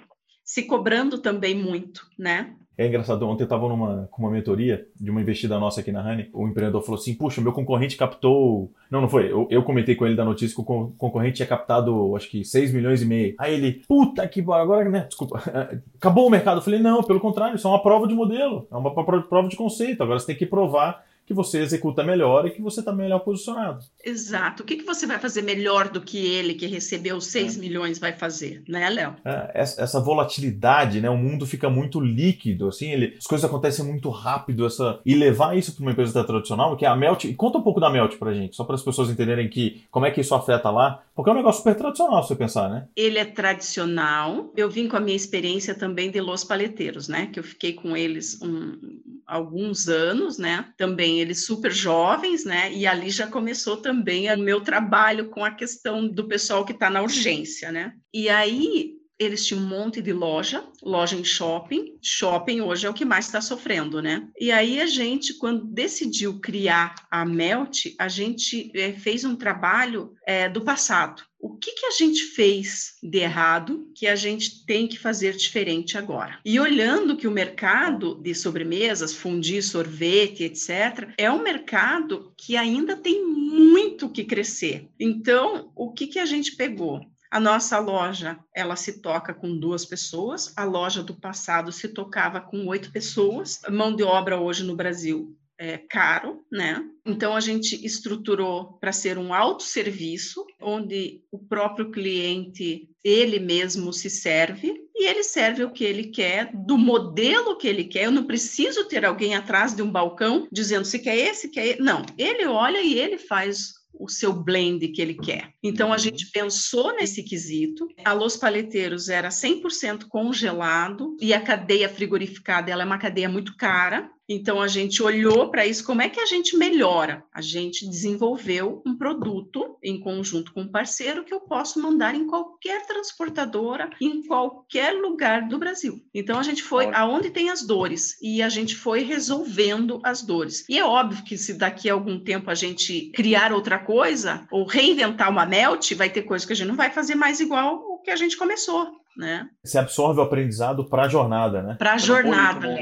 se 0.50 0.64
cobrando 0.64 1.20
também 1.20 1.54
muito, 1.54 2.08
né? 2.18 2.56
É 2.76 2.88
engraçado, 2.88 3.28
ontem 3.28 3.44
eu 3.44 3.46
estava 3.46 3.68
com 4.10 4.24
uma 4.24 4.32
mentoria 4.32 4.88
de 5.00 5.12
uma 5.12 5.22
investida 5.22 5.60
nossa 5.60 5.82
aqui 5.82 5.92
na 5.92 6.02
Honey. 6.02 6.28
O 6.34 6.48
empreendedor 6.48 6.82
falou 6.82 7.00
assim: 7.00 7.14
Puxa, 7.14 7.40
meu 7.40 7.52
concorrente 7.52 7.96
captou. 7.96 8.72
Não, 8.90 9.02
não 9.02 9.08
foi. 9.08 9.32
Eu, 9.32 9.48
eu 9.52 9.62
comentei 9.62 9.94
com 9.94 10.08
ele 10.08 10.16
da 10.16 10.26
notícia 10.26 10.56
que 10.56 10.62
o 10.62 10.94
concorrente 10.98 11.36
tinha 11.36 11.48
captado, 11.48 12.16
acho 12.16 12.28
que 12.32 12.44
6 12.44 12.74
milhões 12.74 13.04
e 13.04 13.06
meio. 13.06 13.36
Aí 13.38 13.54
ele, 13.54 13.84
puta 13.88 14.28
que 14.28 14.40
agora, 14.40 14.90
né? 14.90 15.06
Desculpa, 15.08 15.40
acabou 15.96 16.26
o 16.26 16.32
mercado. 16.32 16.60
Eu 16.60 16.64
falei: 16.64 16.80
Não, 16.80 17.04
pelo 17.04 17.20
contrário, 17.20 17.56
isso 17.56 17.68
é 17.68 17.70
uma 17.70 17.84
prova 17.84 18.08
de 18.08 18.16
modelo, 18.16 18.68
é 18.72 18.76
uma 18.76 18.92
prova 18.92 19.48
de 19.50 19.56
conceito. 19.56 20.02
Agora 20.02 20.18
você 20.18 20.28
tem 20.28 20.38
que 20.38 20.48
provar 20.48 21.04
que 21.30 21.34
você 21.36 21.60
executa 21.60 22.04
melhor 22.04 22.48
e 22.48 22.50
que 22.50 22.60
você 22.60 22.80
está 22.80 22.92
melhor 22.92 23.20
posicionado. 23.20 23.86
Exato. 24.04 24.64
O 24.64 24.66
que, 24.66 24.78
que 24.78 24.84
você 24.84 25.06
vai 25.06 25.20
fazer 25.20 25.44
melhor 25.44 25.88
do 25.88 26.02
que 26.02 26.18
ele 26.18 26.56
que 26.56 26.66
recebeu 26.66 27.22
6 27.22 27.56
é. 27.56 27.60
milhões 27.60 28.00
vai 28.00 28.14
fazer, 28.14 28.64
né, 28.68 28.90
Léo? 28.90 29.16
É, 29.24 29.52
essa 29.54 30.00
volatilidade, 30.00 31.00
né? 31.00 31.08
O 31.08 31.16
mundo 31.16 31.46
fica 31.46 31.70
muito 31.70 32.00
líquido, 32.00 32.68
assim, 32.68 32.90
ele, 32.90 33.16
as 33.16 33.28
coisas 33.28 33.48
acontecem 33.48 33.86
muito 33.86 34.10
rápido, 34.10 34.66
essa 34.66 35.00
e 35.06 35.14
levar 35.14 35.56
isso 35.56 35.76
para 35.76 35.84
uma 35.84 35.92
empresa 35.92 36.24
tradicional, 36.24 36.76
que 36.76 36.84
é 36.84 36.88
a 36.88 36.96
Melt. 36.96 37.32
Conta 37.36 37.60
um 37.60 37.62
pouco 37.62 37.80
da 37.80 37.92
Melt 37.92 38.18
para 38.18 38.34
gente, 38.34 38.56
só 38.56 38.64
para 38.64 38.74
as 38.74 38.82
pessoas 38.82 39.12
entenderem 39.12 39.48
que 39.48 39.84
como 39.92 40.08
é 40.08 40.12
que 40.12 40.22
isso 40.22 40.34
afeta 40.34 40.72
lá, 40.72 41.04
porque 41.20 41.32
é 41.32 41.34
um 41.34 41.36
negócio 41.36 41.62
super 41.62 41.76
tradicional, 41.76 42.24
se 42.24 42.30
você 42.30 42.36
pensar, 42.38 42.70
né? 42.70 42.88
Ele 42.96 43.18
é 43.18 43.26
tradicional. 43.26 44.54
Eu 44.56 44.70
vim 44.70 44.88
com 44.88 44.96
a 44.96 45.02
minha 45.02 45.18
experiência 45.18 45.76
também 45.76 46.10
de 46.10 46.22
Los 46.22 46.46
Paleteiros, 46.46 47.10
né? 47.10 47.26
Que 47.28 47.42
eu 47.42 47.44
fiquei 47.44 47.74
com 47.74 47.98
eles 47.98 48.42
um, 48.42 48.80
alguns 49.28 49.90
anos, 49.90 50.38
né? 50.38 50.72
Também 50.78 51.20
eles 51.20 51.46
super 51.46 51.74
jovens, 51.74 52.46
né? 52.46 52.72
E 52.72 52.88
ali 52.88 53.10
já 53.10 53.28
começou 53.28 53.76
também 53.76 54.34
o 54.34 54.38
meu 54.38 54.62
trabalho 54.62 55.30
com 55.30 55.44
a 55.44 55.52
questão 55.52 56.08
do 56.08 56.26
pessoal 56.26 56.64
que 56.64 56.72
está 56.72 56.90
na 56.90 57.02
urgência, 57.02 57.70
né? 57.70 57.92
E 58.14 58.30
aí 58.30 58.99
eles 59.20 59.46
tinham 59.46 59.62
um 59.62 59.68
monte 59.68 60.02
de 60.02 60.14
loja, 60.14 60.64
loja 60.82 61.16
em 61.16 61.24
shopping. 61.26 61.98
Shopping 62.02 62.62
hoje 62.62 62.88
é 62.88 62.90
o 62.90 62.94
que 62.94 63.04
mais 63.04 63.26
está 63.26 63.42
sofrendo, 63.42 64.02
né? 64.02 64.28
E 64.40 64.50
aí 64.50 64.80
a 64.80 64.88
gente, 64.88 65.34
quando 65.34 65.66
decidiu 65.66 66.40
criar 66.40 66.96
a 67.12 67.26
Melt, 67.26 67.88
a 68.00 68.08
gente 68.08 68.72
é, 68.74 68.94
fez 68.94 69.26
um 69.26 69.36
trabalho 69.36 70.14
é, 70.26 70.48
do 70.48 70.62
passado. 70.62 71.22
O 71.42 71.56
que, 71.58 71.72
que 71.72 71.86
a 71.86 71.92
gente 71.92 72.24
fez 72.24 72.96
de 73.02 73.20
errado 73.20 73.90
que 73.96 74.08
a 74.08 74.16
gente 74.16 74.66
tem 74.66 74.88
que 74.88 75.00
fazer 75.00 75.36
diferente 75.36 75.98
agora? 75.98 76.38
E 76.44 76.60
olhando 76.60 77.16
que 77.16 77.28
o 77.28 77.32
mercado 77.32 78.16
de 78.16 78.36
sobremesas, 78.36 79.14
fundir, 79.14 79.64
sorvete, 79.64 80.44
etc., 80.44 81.14
é 81.18 81.32
um 81.32 81.42
mercado 81.42 82.34
que 82.38 82.58
ainda 82.58 82.96
tem 82.96 83.26
muito 83.26 84.10
que 84.10 84.26
crescer. 84.26 84.90
Então, 85.00 85.72
o 85.76 85.92
que, 85.92 86.08
que 86.08 86.20
a 86.20 86.26
gente 86.26 86.56
pegou? 86.58 87.02
A 87.32 87.40
nossa 87.40 87.78
loja, 87.78 88.40
ela 88.56 88.76
se 88.76 89.02
toca 89.02 89.34
com 89.34 89.58
duas 89.58 89.86
pessoas. 89.86 90.52
A 90.58 90.64
loja 90.64 91.04
do 91.04 91.14
passado 91.14 91.72
se 91.72 91.90
tocava 91.90 92.42
com 92.42 92.66
oito 92.68 92.92
pessoas. 92.92 93.60
Mão 93.70 93.96
de 93.96 94.02
obra 94.02 94.40
hoje 94.40 94.64
no 94.64 94.76
Brasil 94.76 95.38
é 95.60 95.78
caro, 95.78 96.44
né? 96.50 96.82
Então 97.06 97.36
a 97.36 97.40
gente 97.40 97.86
estruturou 97.86 98.78
para 98.80 98.94
ser 98.94 99.18
um 99.18 99.34
autosserviço, 99.34 100.46
onde 100.62 101.22
o 101.32 101.38
próprio 101.38 101.92
cliente 101.92 102.90
ele 103.04 103.40
mesmo 103.40 103.92
se 103.92 104.10
serve 104.10 104.74
e 104.96 105.08
ele 105.08 105.24
serve 105.24 105.64
o 105.64 105.72
que 105.72 105.84
ele 105.84 106.06
quer, 106.06 106.52
do 106.54 106.78
modelo 106.78 107.58
que 107.58 107.68
ele 107.68 107.84
quer. 107.84 108.06
Eu 108.06 108.12
não 108.12 108.26
preciso 108.26 108.86
ter 108.86 109.06
alguém 109.06 109.36
atrás 109.36 109.76
de 109.76 109.82
um 109.82 109.92
balcão 109.92 110.48
dizendo 110.52 110.86
se 110.86 111.00
quer 111.00 111.18
esse, 111.18 111.50
quer 111.50 111.68
esse. 111.68 111.82
Não, 111.82 112.04
ele 112.18 112.46
olha 112.46 112.82
e 112.82 112.98
ele 112.98 113.18
faz 113.18 113.79
o 113.94 114.08
seu 114.08 114.32
blend 114.32 114.88
que 114.90 115.02
ele 115.02 115.16
quer. 115.16 115.54
Então 115.62 115.90
a 115.90 115.92
uhum. 115.92 115.98
gente 115.98 116.32
pensou 116.32 116.96
nesse 116.96 117.24
quesito. 117.24 117.88
A 118.06 118.14
Los 118.14 118.38
Paleteiros 118.38 119.10
era 119.10 119.30
100% 119.30 120.06
congelado 120.08 121.18
e 121.20 121.34
a 121.34 121.42
cadeia 121.42 121.90
frigorificada 121.90 122.72
ela 122.72 122.84
é 122.84 122.86
uma 122.86 122.98
cadeia 122.98 123.30
muito 123.30 123.56
cara. 123.58 124.10
Então 124.30 124.62
a 124.62 124.68
gente 124.68 125.02
olhou 125.02 125.50
para 125.50 125.66
isso, 125.66 125.84
como 125.84 126.04
é 126.04 126.08
que 126.08 126.20
a 126.20 126.26
gente 126.28 126.56
melhora? 126.56 127.24
A 127.34 127.42
gente 127.42 127.90
desenvolveu 127.90 128.84
um 128.86 128.96
produto 128.96 129.76
em 129.84 130.00
conjunto 130.00 130.54
com 130.54 130.62
um 130.62 130.72
parceiro 130.72 131.26
que 131.26 131.34
eu 131.34 131.40
posso 131.40 131.82
mandar 131.82 132.14
em 132.14 132.28
qualquer 132.28 132.86
transportadora, 132.86 133.90
em 134.00 134.22
qualquer 134.22 134.94
lugar 134.94 135.48
do 135.48 135.58
Brasil. 135.58 136.00
Então 136.14 136.38
a 136.40 136.44
gente 136.44 136.62
foi 136.62 136.86
aonde 136.94 137.32
tem 137.32 137.50
as 137.50 137.66
dores 137.66 138.16
e 138.22 138.44
a 138.44 138.50
gente 138.50 138.76
foi 138.76 139.02
resolvendo 139.02 140.00
as 140.04 140.22
dores. 140.22 140.64
E 140.70 140.78
é 140.78 140.86
óbvio 140.86 141.24
que 141.24 141.36
se 141.36 141.56
daqui 141.56 141.90
a 141.90 141.94
algum 141.94 142.20
tempo 142.20 142.52
a 142.52 142.56
gente 142.56 143.10
criar 143.16 143.52
outra 143.52 143.80
coisa 143.80 144.48
ou 144.52 144.66
reinventar 144.66 145.32
uma 145.32 145.46
melt, 145.46 145.92
vai 145.96 146.10
ter 146.10 146.22
coisa 146.22 146.46
que 146.46 146.54
a 146.54 146.56
gente 146.56 146.68
não 146.68 146.76
vai 146.76 146.92
fazer 146.92 147.16
mais 147.16 147.40
igual 147.40 147.78
o 147.78 147.98
que 148.00 148.12
a 148.12 148.16
gente 148.16 148.38
começou. 148.38 148.88
Né? 149.18 149.50
Você 149.64 149.80
absorve 149.80 150.20
o 150.20 150.24
aprendizado 150.24 150.88
para 150.88 151.06
a 151.06 151.10
jornada, 151.10 151.64
né? 151.64 151.76
Para 151.78 151.94
a 151.94 151.98
jornada 151.98 152.78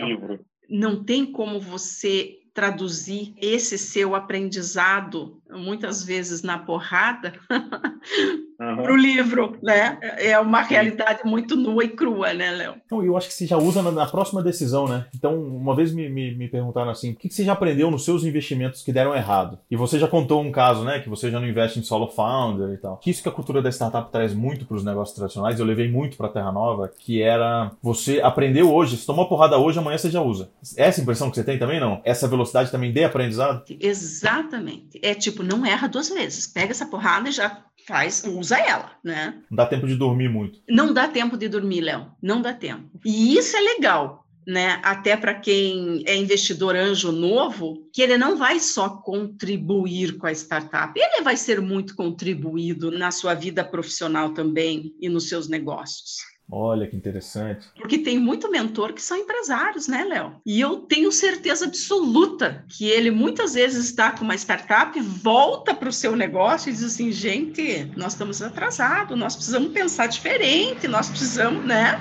não 0.69 1.03
tem 1.03 1.31
como 1.31 1.59
você 1.59 2.39
traduzir 2.53 3.35
esse 3.37 3.77
seu 3.77 4.15
aprendizado, 4.15 5.39
muitas 5.49 6.03
vezes 6.03 6.41
na 6.41 6.57
porrada, 6.57 7.33
uhum. 8.59 8.77
para 8.77 8.93
o 8.93 8.95
livro, 8.95 9.57
né? 9.61 9.97
É 10.17 10.37
uma 10.39 10.61
realidade 10.61 11.21
muito 11.25 11.55
nua 11.55 11.83
e 11.83 11.89
crua, 11.89 12.33
né, 12.33 12.51
Léo? 12.51 12.75
Então, 12.85 13.03
eu 13.03 13.15
acho 13.17 13.27
que 13.27 13.33
você 13.33 13.45
já 13.45 13.57
usa 13.57 13.81
na, 13.81 13.91
na 13.91 14.05
próxima 14.05 14.41
decisão, 14.41 14.87
né? 14.87 15.05
Então, 15.15 15.35
uma 15.39 15.75
vez 15.75 15.93
me, 15.93 16.09
me, 16.09 16.35
me 16.35 16.47
perguntaram 16.47 16.89
assim, 16.89 17.11
o 17.11 17.15
que, 17.15 17.29
que, 17.29 17.33
você 17.33 17.43
já 17.43 17.53
aprendeu 17.53 17.91
nos 17.91 18.05
seus 18.05 18.23
investimentos 18.23 18.81
que 18.81 18.91
deram 18.91 19.15
errado? 19.15 19.59
E 19.69 19.75
você 19.75 19.99
já 19.99 20.07
contou 20.07 20.41
um 20.41 20.51
caso, 20.51 20.83
né? 20.83 20.99
Que 20.99 21.09
você 21.09 21.29
já 21.31 21.39
não 21.39 21.47
investe 21.47 21.79
em 21.79 21.83
solo 21.83 22.07
founder 22.07 22.73
e 22.73 22.77
tal. 22.77 22.99
Isso 23.05 23.23
que 23.23 23.29
a 23.29 23.31
cultura 23.31 23.61
da 23.61 23.69
startup 23.69 24.11
traz 24.11 24.33
muito 24.33 24.65
para 24.65 24.77
os 24.77 24.83
negócios 24.83 25.15
tradicionais, 25.15 25.59
eu 25.59 25.65
levei 25.65 25.89
muito 25.89 26.17
para 26.17 26.27
a 26.27 26.31
Terra 26.31 26.51
Nova, 26.51 26.91
que 26.99 27.21
era 27.21 27.71
você 27.81 28.19
aprendeu 28.21 28.73
hoje, 28.73 28.97
se 28.97 29.05
tomou 29.05 29.27
porrada 29.27 29.57
hoje, 29.57 29.79
amanhã 29.79 29.97
você 29.97 30.09
já 30.09 30.21
usa. 30.21 30.49
Essa 30.75 31.01
impressão 31.01 31.29
que 31.29 31.35
você 31.35 31.43
tem 31.43 31.57
também, 31.57 31.79
não? 31.79 32.01
Essa 32.03 32.27
velocidade 32.27 32.71
também 32.71 32.91
de 32.91 33.03
aprendizado? 33.03 33.63
Exatamente. 33.79 34.99
É 35.01 35.13
tipo, 35.13 35.43
não 35.43 35.65
erra 35.65 35.87
duas 35.87 36.09
vezes. 36.09 36.47
Pega 36.47 36.71
essa 36.71 36.85
porrada 36.85 37.29
e 37.29 37.31
já 37.31 37.63
faz, 37.87 38.23
usa 38.25 38.46
ela, 38.55 38.91
né? 39.03 39.41
Não 39.49 39.55
dá 39.55 39.65
tempo 39.65 39.87
de 39.87 39.95
dormir 39.95 40.29
muito. 40.29 40.59
Não 40.69 40.93
dá 40.93 41.07
tempo 41.07 41.37
de 41.37 41.47
dormir, 41.47 41.81
Léo. 41.81 42.11
Não 42.21 42.41
dá 42.41 42.53
tempo. 42.53 42.99
E 43.05 43.37
isso 43.37 43.55
é 43.55 43.59
legal, 43.59 44.25
né? 44.45 44.79
Até 44.83 45.17
para 45.17 45.33
quem 45.33 46.03
é 46.05 46.15
investidor 46.15 46.75
anjo 46.75 47.11
novo, 47.11 47.87
que 47.93 48.01
ele 48.01 48.17
não 48.17 48.37
vai 48.37 48.59
só 48.59 48.89
contribuir 48.89 50.17
com 50.17 50.27
a 50.27 50.31
startup, 50.31 50.93
ele 50.99 51.23
vai 51.23 51.35
ser 51.35 51.59
muito 51.61 51.95
contribuído 51.95 52.91
na 52.91 53.11
sua 53.11 53.33
vida 53.33 53.63
profissional 53.63 54.33
também 54.33 54.93
e 54.99 55.09
nos 55.09 55.27
seus 55.27 55.47
negócios. 55.47 56.36
Olha 56.49 56.87
que 56.87 56.95
interessante. 56.95 57.67
Porque 57.75 57.97
tem 57.97 58.17
muito 58.17 58.49
mentor 58.49 58.93
que 58.93 59.01
são 59.01 59.17
empresários, 59.17 59.87
né, 59.87 60.05
Léo? 60.05 60.35
E 60.45 60.61
eu 60.61 60.77
tenho 60.77 61.11
certeza 61.11 61.65
absoluta 61.65 62.63
que 62.69 62.87
ele 62.87 63.11
muitas 63.11 63.53
vezes 63.53 63.85
está 63.85 64.11
com 64.11 64.23
uma 64.23 64.35
startup, 64.35 64.97
volta 65.01 65.75
para 65.75 65.89
o 65.89 65.93
seu 65.93 66.15
negócio 66.15 66.69
e 66.69 66.73
diz 66.73 66.83
assim: 66.83 67.11
gente, 67.11 67.91
nós 67.97 68.13
estamos 68.13 68.41
atrasados, 68.41 69.17
nós 69.17 69.35
precisamos 69.35 69.73
pensar 69.73 70.07
diferente, 70.07 70.87
nós 70.87 71.09
precisamos, 71.09 71.65
né? 71.65 71.99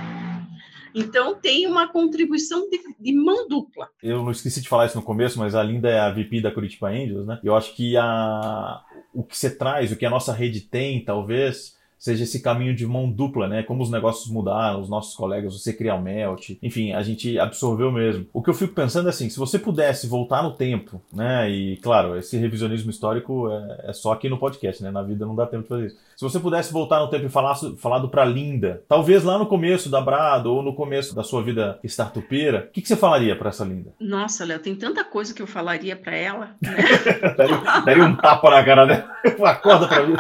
Então 0.95 1.35
tem 1.35 1.67
uma 1.67 1.89
contribuição 1.89 2.71
de, 2.71 2.81
de, 2.99 3.13
mão 3.13 3.47
dupla. 3.49 3.89
Eu 4.03 4.23
não 4.23 4.31
esqueci 4.31 4.63
de 4.63 4.69
falar 4.69 4.87
isso 4.87 4.97
no 4.97 5.03
começo, 5.03 5.39
mas 5.39 5.55
a 5.55 5.63
Linda 5.63 5.91
é 5.91 6.01
a 6.01 6.11
VP 6.11 6.41
da 6.41 6.51
Curitiba 6.51 6.89
Angels, 6.89 7.27
né? 7.27 7.39
Eu 7.45 7.55
acho 7.55 7.75
que 7.75 7.97
a, 7.99 8.81
o 9.13 9.23
que 9.23 9.37
você 9.37 9.51
traz, 9.51 9.93
o 9.93 9.97
que 9.97 10.07
a 10.07 10.11
nossa 10.11 10.33
rede 10.33 10.63
tem, 10.63 11.05
talvez, 11.05 11.76
seja 12.07 12.23
esse 12.23 12.41
caminho 12.41 12.73
de 12.73 12.87
mão 12.87 13.11
dupla, 13.11 13.49
né? 13.49 13.65
Como 13.65 13.83
os 13.83 13.91
negócios 13.91 14.31
mudaram, 14.31 14.81
os 14.81 14.89
nossos 14.89 15.15
colegas, 15.15 15.61
você 15.61 15.73
criar 15.73 15.97
o 15.97 16.03
Melt, 16.03 16.51
enfim, 16.63 16.93
a 16.93 17.03
gente 17.03 17.37
absorveu 17.37 17.91
mesmo. 17.91 18.27
O 18.33 18.41
que 18.41 18.49
eu 18.49 18.55
fico 18.55 18.73
pensando 18.73 19.07
é 19.07 19.11
assim, 19.11 19.29
se 19.29 19.37
você 19.37 19.59
pudesse 19.59 20.07
voltar 20.07 20.41
no 20.41 20.53
tempo, 20.53 21.03
né? 21.13 21.51
E 21.51 21.77
claro, 21.79 22.17
esse 22.17 22.37
revisionismo 22.37 22.91
histórico 22.91 23.51
é, 23.51 23.91
é 23.91 23.93
só 23.93 24.13
aqui 24.13 24.29
no 24.29 24.39
podcast, 24.39 24.81
né? 24.85 24.91
Na 24.93 25.03
vida 25.03 25.27
não 25.27 25.35
dá 25.35 25.47
tempo 25.47 25.65
de 25.65 25.69
fazer 25.69 25.87
isso. 25.87 25.97
Se 26.17 26.25
você 26.25 26.41
pudesse 26.41 26.73
voltar 26.73 26.99
no 27.01 27.11
tempo 27.11 27.27
e 27.27 27.29
falar, 27.29 27.55
falar 27.77 27.99
do 27.99 28.09
pra 28.09 28.25
Linda, 28.25 28.83
talvez 28.89 29.23
lá 29.23 29.39
no 29.39 29.47
começo 29.47 29.91
da 29.91 30.01
Brado 30.01 30.51
ou 30.51 30.63
no 30.63 30.75
começo 30.75 31.15
da 31.15 31.23
sua 31.23 31.43
vida 31.43 31.79
startupeira, 31.85 32.69
o 32.71 32.73
que, 32.73 32.81
que 32.81 32.89
você 32.89 32.97
falaria 32.97 33.37
para 33.37 33.51
essa 33.51 33.67
Linda? 33.67 33.93
Nossa, 34.01 34.43
Léo, 34.43 34.59
tem 34.59 34.75
tanta 34.75 35.05
coisa 35.05 35.35
que 35.35 35.43
eu 35.43 35.47
falaria 35.47 35.95
para 35.95 36.17
ela. 36.17 36.57
Né? 36.63 36.75
daria, 37.37 37.81
daria 37.83 38.05
um 38.05 38.17
tapa 38.17 38.49
na 38.49 38.65
cara 38.65 38.87
dela. 38.87 39.17
Acorda 39.45 39.89
pra 39.89 40.07
mim. 40.07 40.17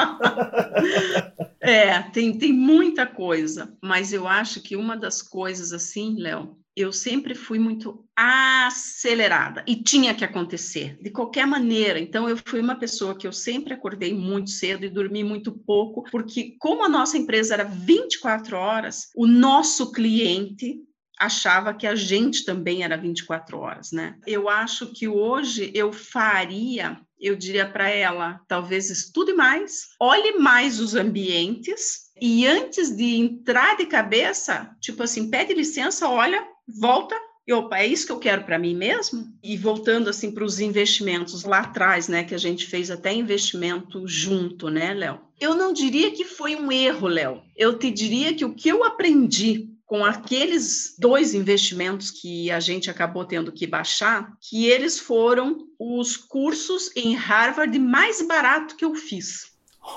É, 1.63 2.03
tem, 2.03 2.37
tem 2.37 2.53
muita 2.53 3.07
coisa, 3.07 3.73
mas 3.83 4.13
eu 4.13 4.29
acho 4.29 4.61
que 4.61 4.77
uma 4.77 4.99
das 4.99 5.23
coisas 5.23 5.73
assim, 5.73 6.17
Léo, 6.19 6.59
eu 6.77 6.93
sempre 6.93 7.35
fui 7.35 7.59
muito 7.59 8.07
acelerada 8.15 9.65
e 9.67 9.77
tinha 9.77 10.15
que 10.15 10.25
acontecer 10.25 10.99
de 11.01 11.11
qualquer 11.11 11.47
maneira. 11.47 11.99
Então 11.99 12.29
eu 12.29 12.37
fui 12.45 12.61
uma 12.61 12.79
pessoa 12.79 13.17
que 13.17 13.27
eu 13.27 13.33
sempre 13.33 13.73
acordei 13.73 14.13
muito 14.13 14.51
cedo 14.51 14.85
e 14.85 14.91
dormi 14.91 15.25
muito 15.25 15.53
pouco, 15.53 16.05
porque 16.11 16.55
como 16.59 16.85
a 16.85 16.89
nossa 16.89 17.17
empresa 17.17 17.55
era 17.55 17.65
24 17.65 18.57
horas, 18.57 19.09
o 19.17 19.27
nosso 19.27 19.91
cliente 19.91 20.83
achava 21.19 21.73
que 21.73 21.87
a 21.87 21.95
gente 21.95 22.45
também 22.45 22.83
era 22.83 22.97
24 22.97 23.59
horas, 23.59 23.91
né? 23.91 24.19
Eu 24.27 24.51
acho 24.51 24.93
que 24.93 25.09
hoje 25.09 25.71
eu 25.75 25.91
faria 25.93 27.01
eu 27.19 27.35
diria 27.35 27.67
para 27.67 27.89
ela: 27.89 28.41
talvez 28.47 28.91
estude 28.91 29.33
mais, 29.33 29.87
olhe 29.99 30.39
mais 30.39 30.79
os 30.79 30.95
ambientes 30.95 32.11
e 32.21 32.47
antes 32.47 32.95
de 32.95 33.17
entrar 33.17 33.77
de 33.77 33.87
cabeça, 33.87 34.71
tipo 34.81 35.03
assim, 35.03 35.31
pede 35.31 35.55
licença, 35.55 36.09
olha, 36.09 36.47
volta. 36.67 37.15
E, 37.47 37.53
opa, 37.53 37.79
é 37.79 37.87
isso 37.87 38.07
que 38.07 38.13
eu 38.13 38.19
quero 38.19 38.43
para 38.43 38.59
mim 38.59 38.75
mesmo? 38.75 39.33
E 39.43 39.57
voltando 39.57 40.11
assim 40.11 40.33
para 40.33 40.45
os 40.45 40.59
investimentos 40.59 41.45
lá 41.45 41.61
atrás, 41.61 42.09
né, 42.09 42.25
que 42.25 42.35
a 42.35 42.39
gente 42.39 42.67
fez 42.67 42.91
até 42.91 43.13
investimento 43.13 44.07
junto, 44.07 44.69
né, 44.69 44.93
Léo? 44.93 45.21
Eu 45.41 45.55
não 45.55 45.73
diria 45.73 46.11
que 46.11 46.25
foi 46.25 46.57
um 46.57 46.73
erro, 46.73 47.07
Léo. 47.07 47.43
Eu 47.57 47.79
te 47.79 47.91
diria 47.91 48.35
que 48.35 48.45
o 48.45 48.55
que 48.55 48.69
eu 48.69 48.83
aprendi 48.83 49.77
com 49.87 50.05
aqueles 50.05 50.97
dois 50.99 51.33
investimentos 51.33 52.11
que 52.11 52.51
a 52.51 52.59
gente 52.59 52.91
acabou 52.91 53.25
tendo 53.25 53.53
que 53.53 53.67
baixar, 53.67 54.33
que 54.41 54.67
eles 54.67 54.99
foram 54.99 55.69
os 55.79 56.17
cursos 56.17 56.91
em 56.97 57.15
Harvard 57.15 57.79
mais 57.79 58.21
barato 58.27 58.75
que 58.75 58.85
eu 58.85 58.95
fiz. 58.97 59.53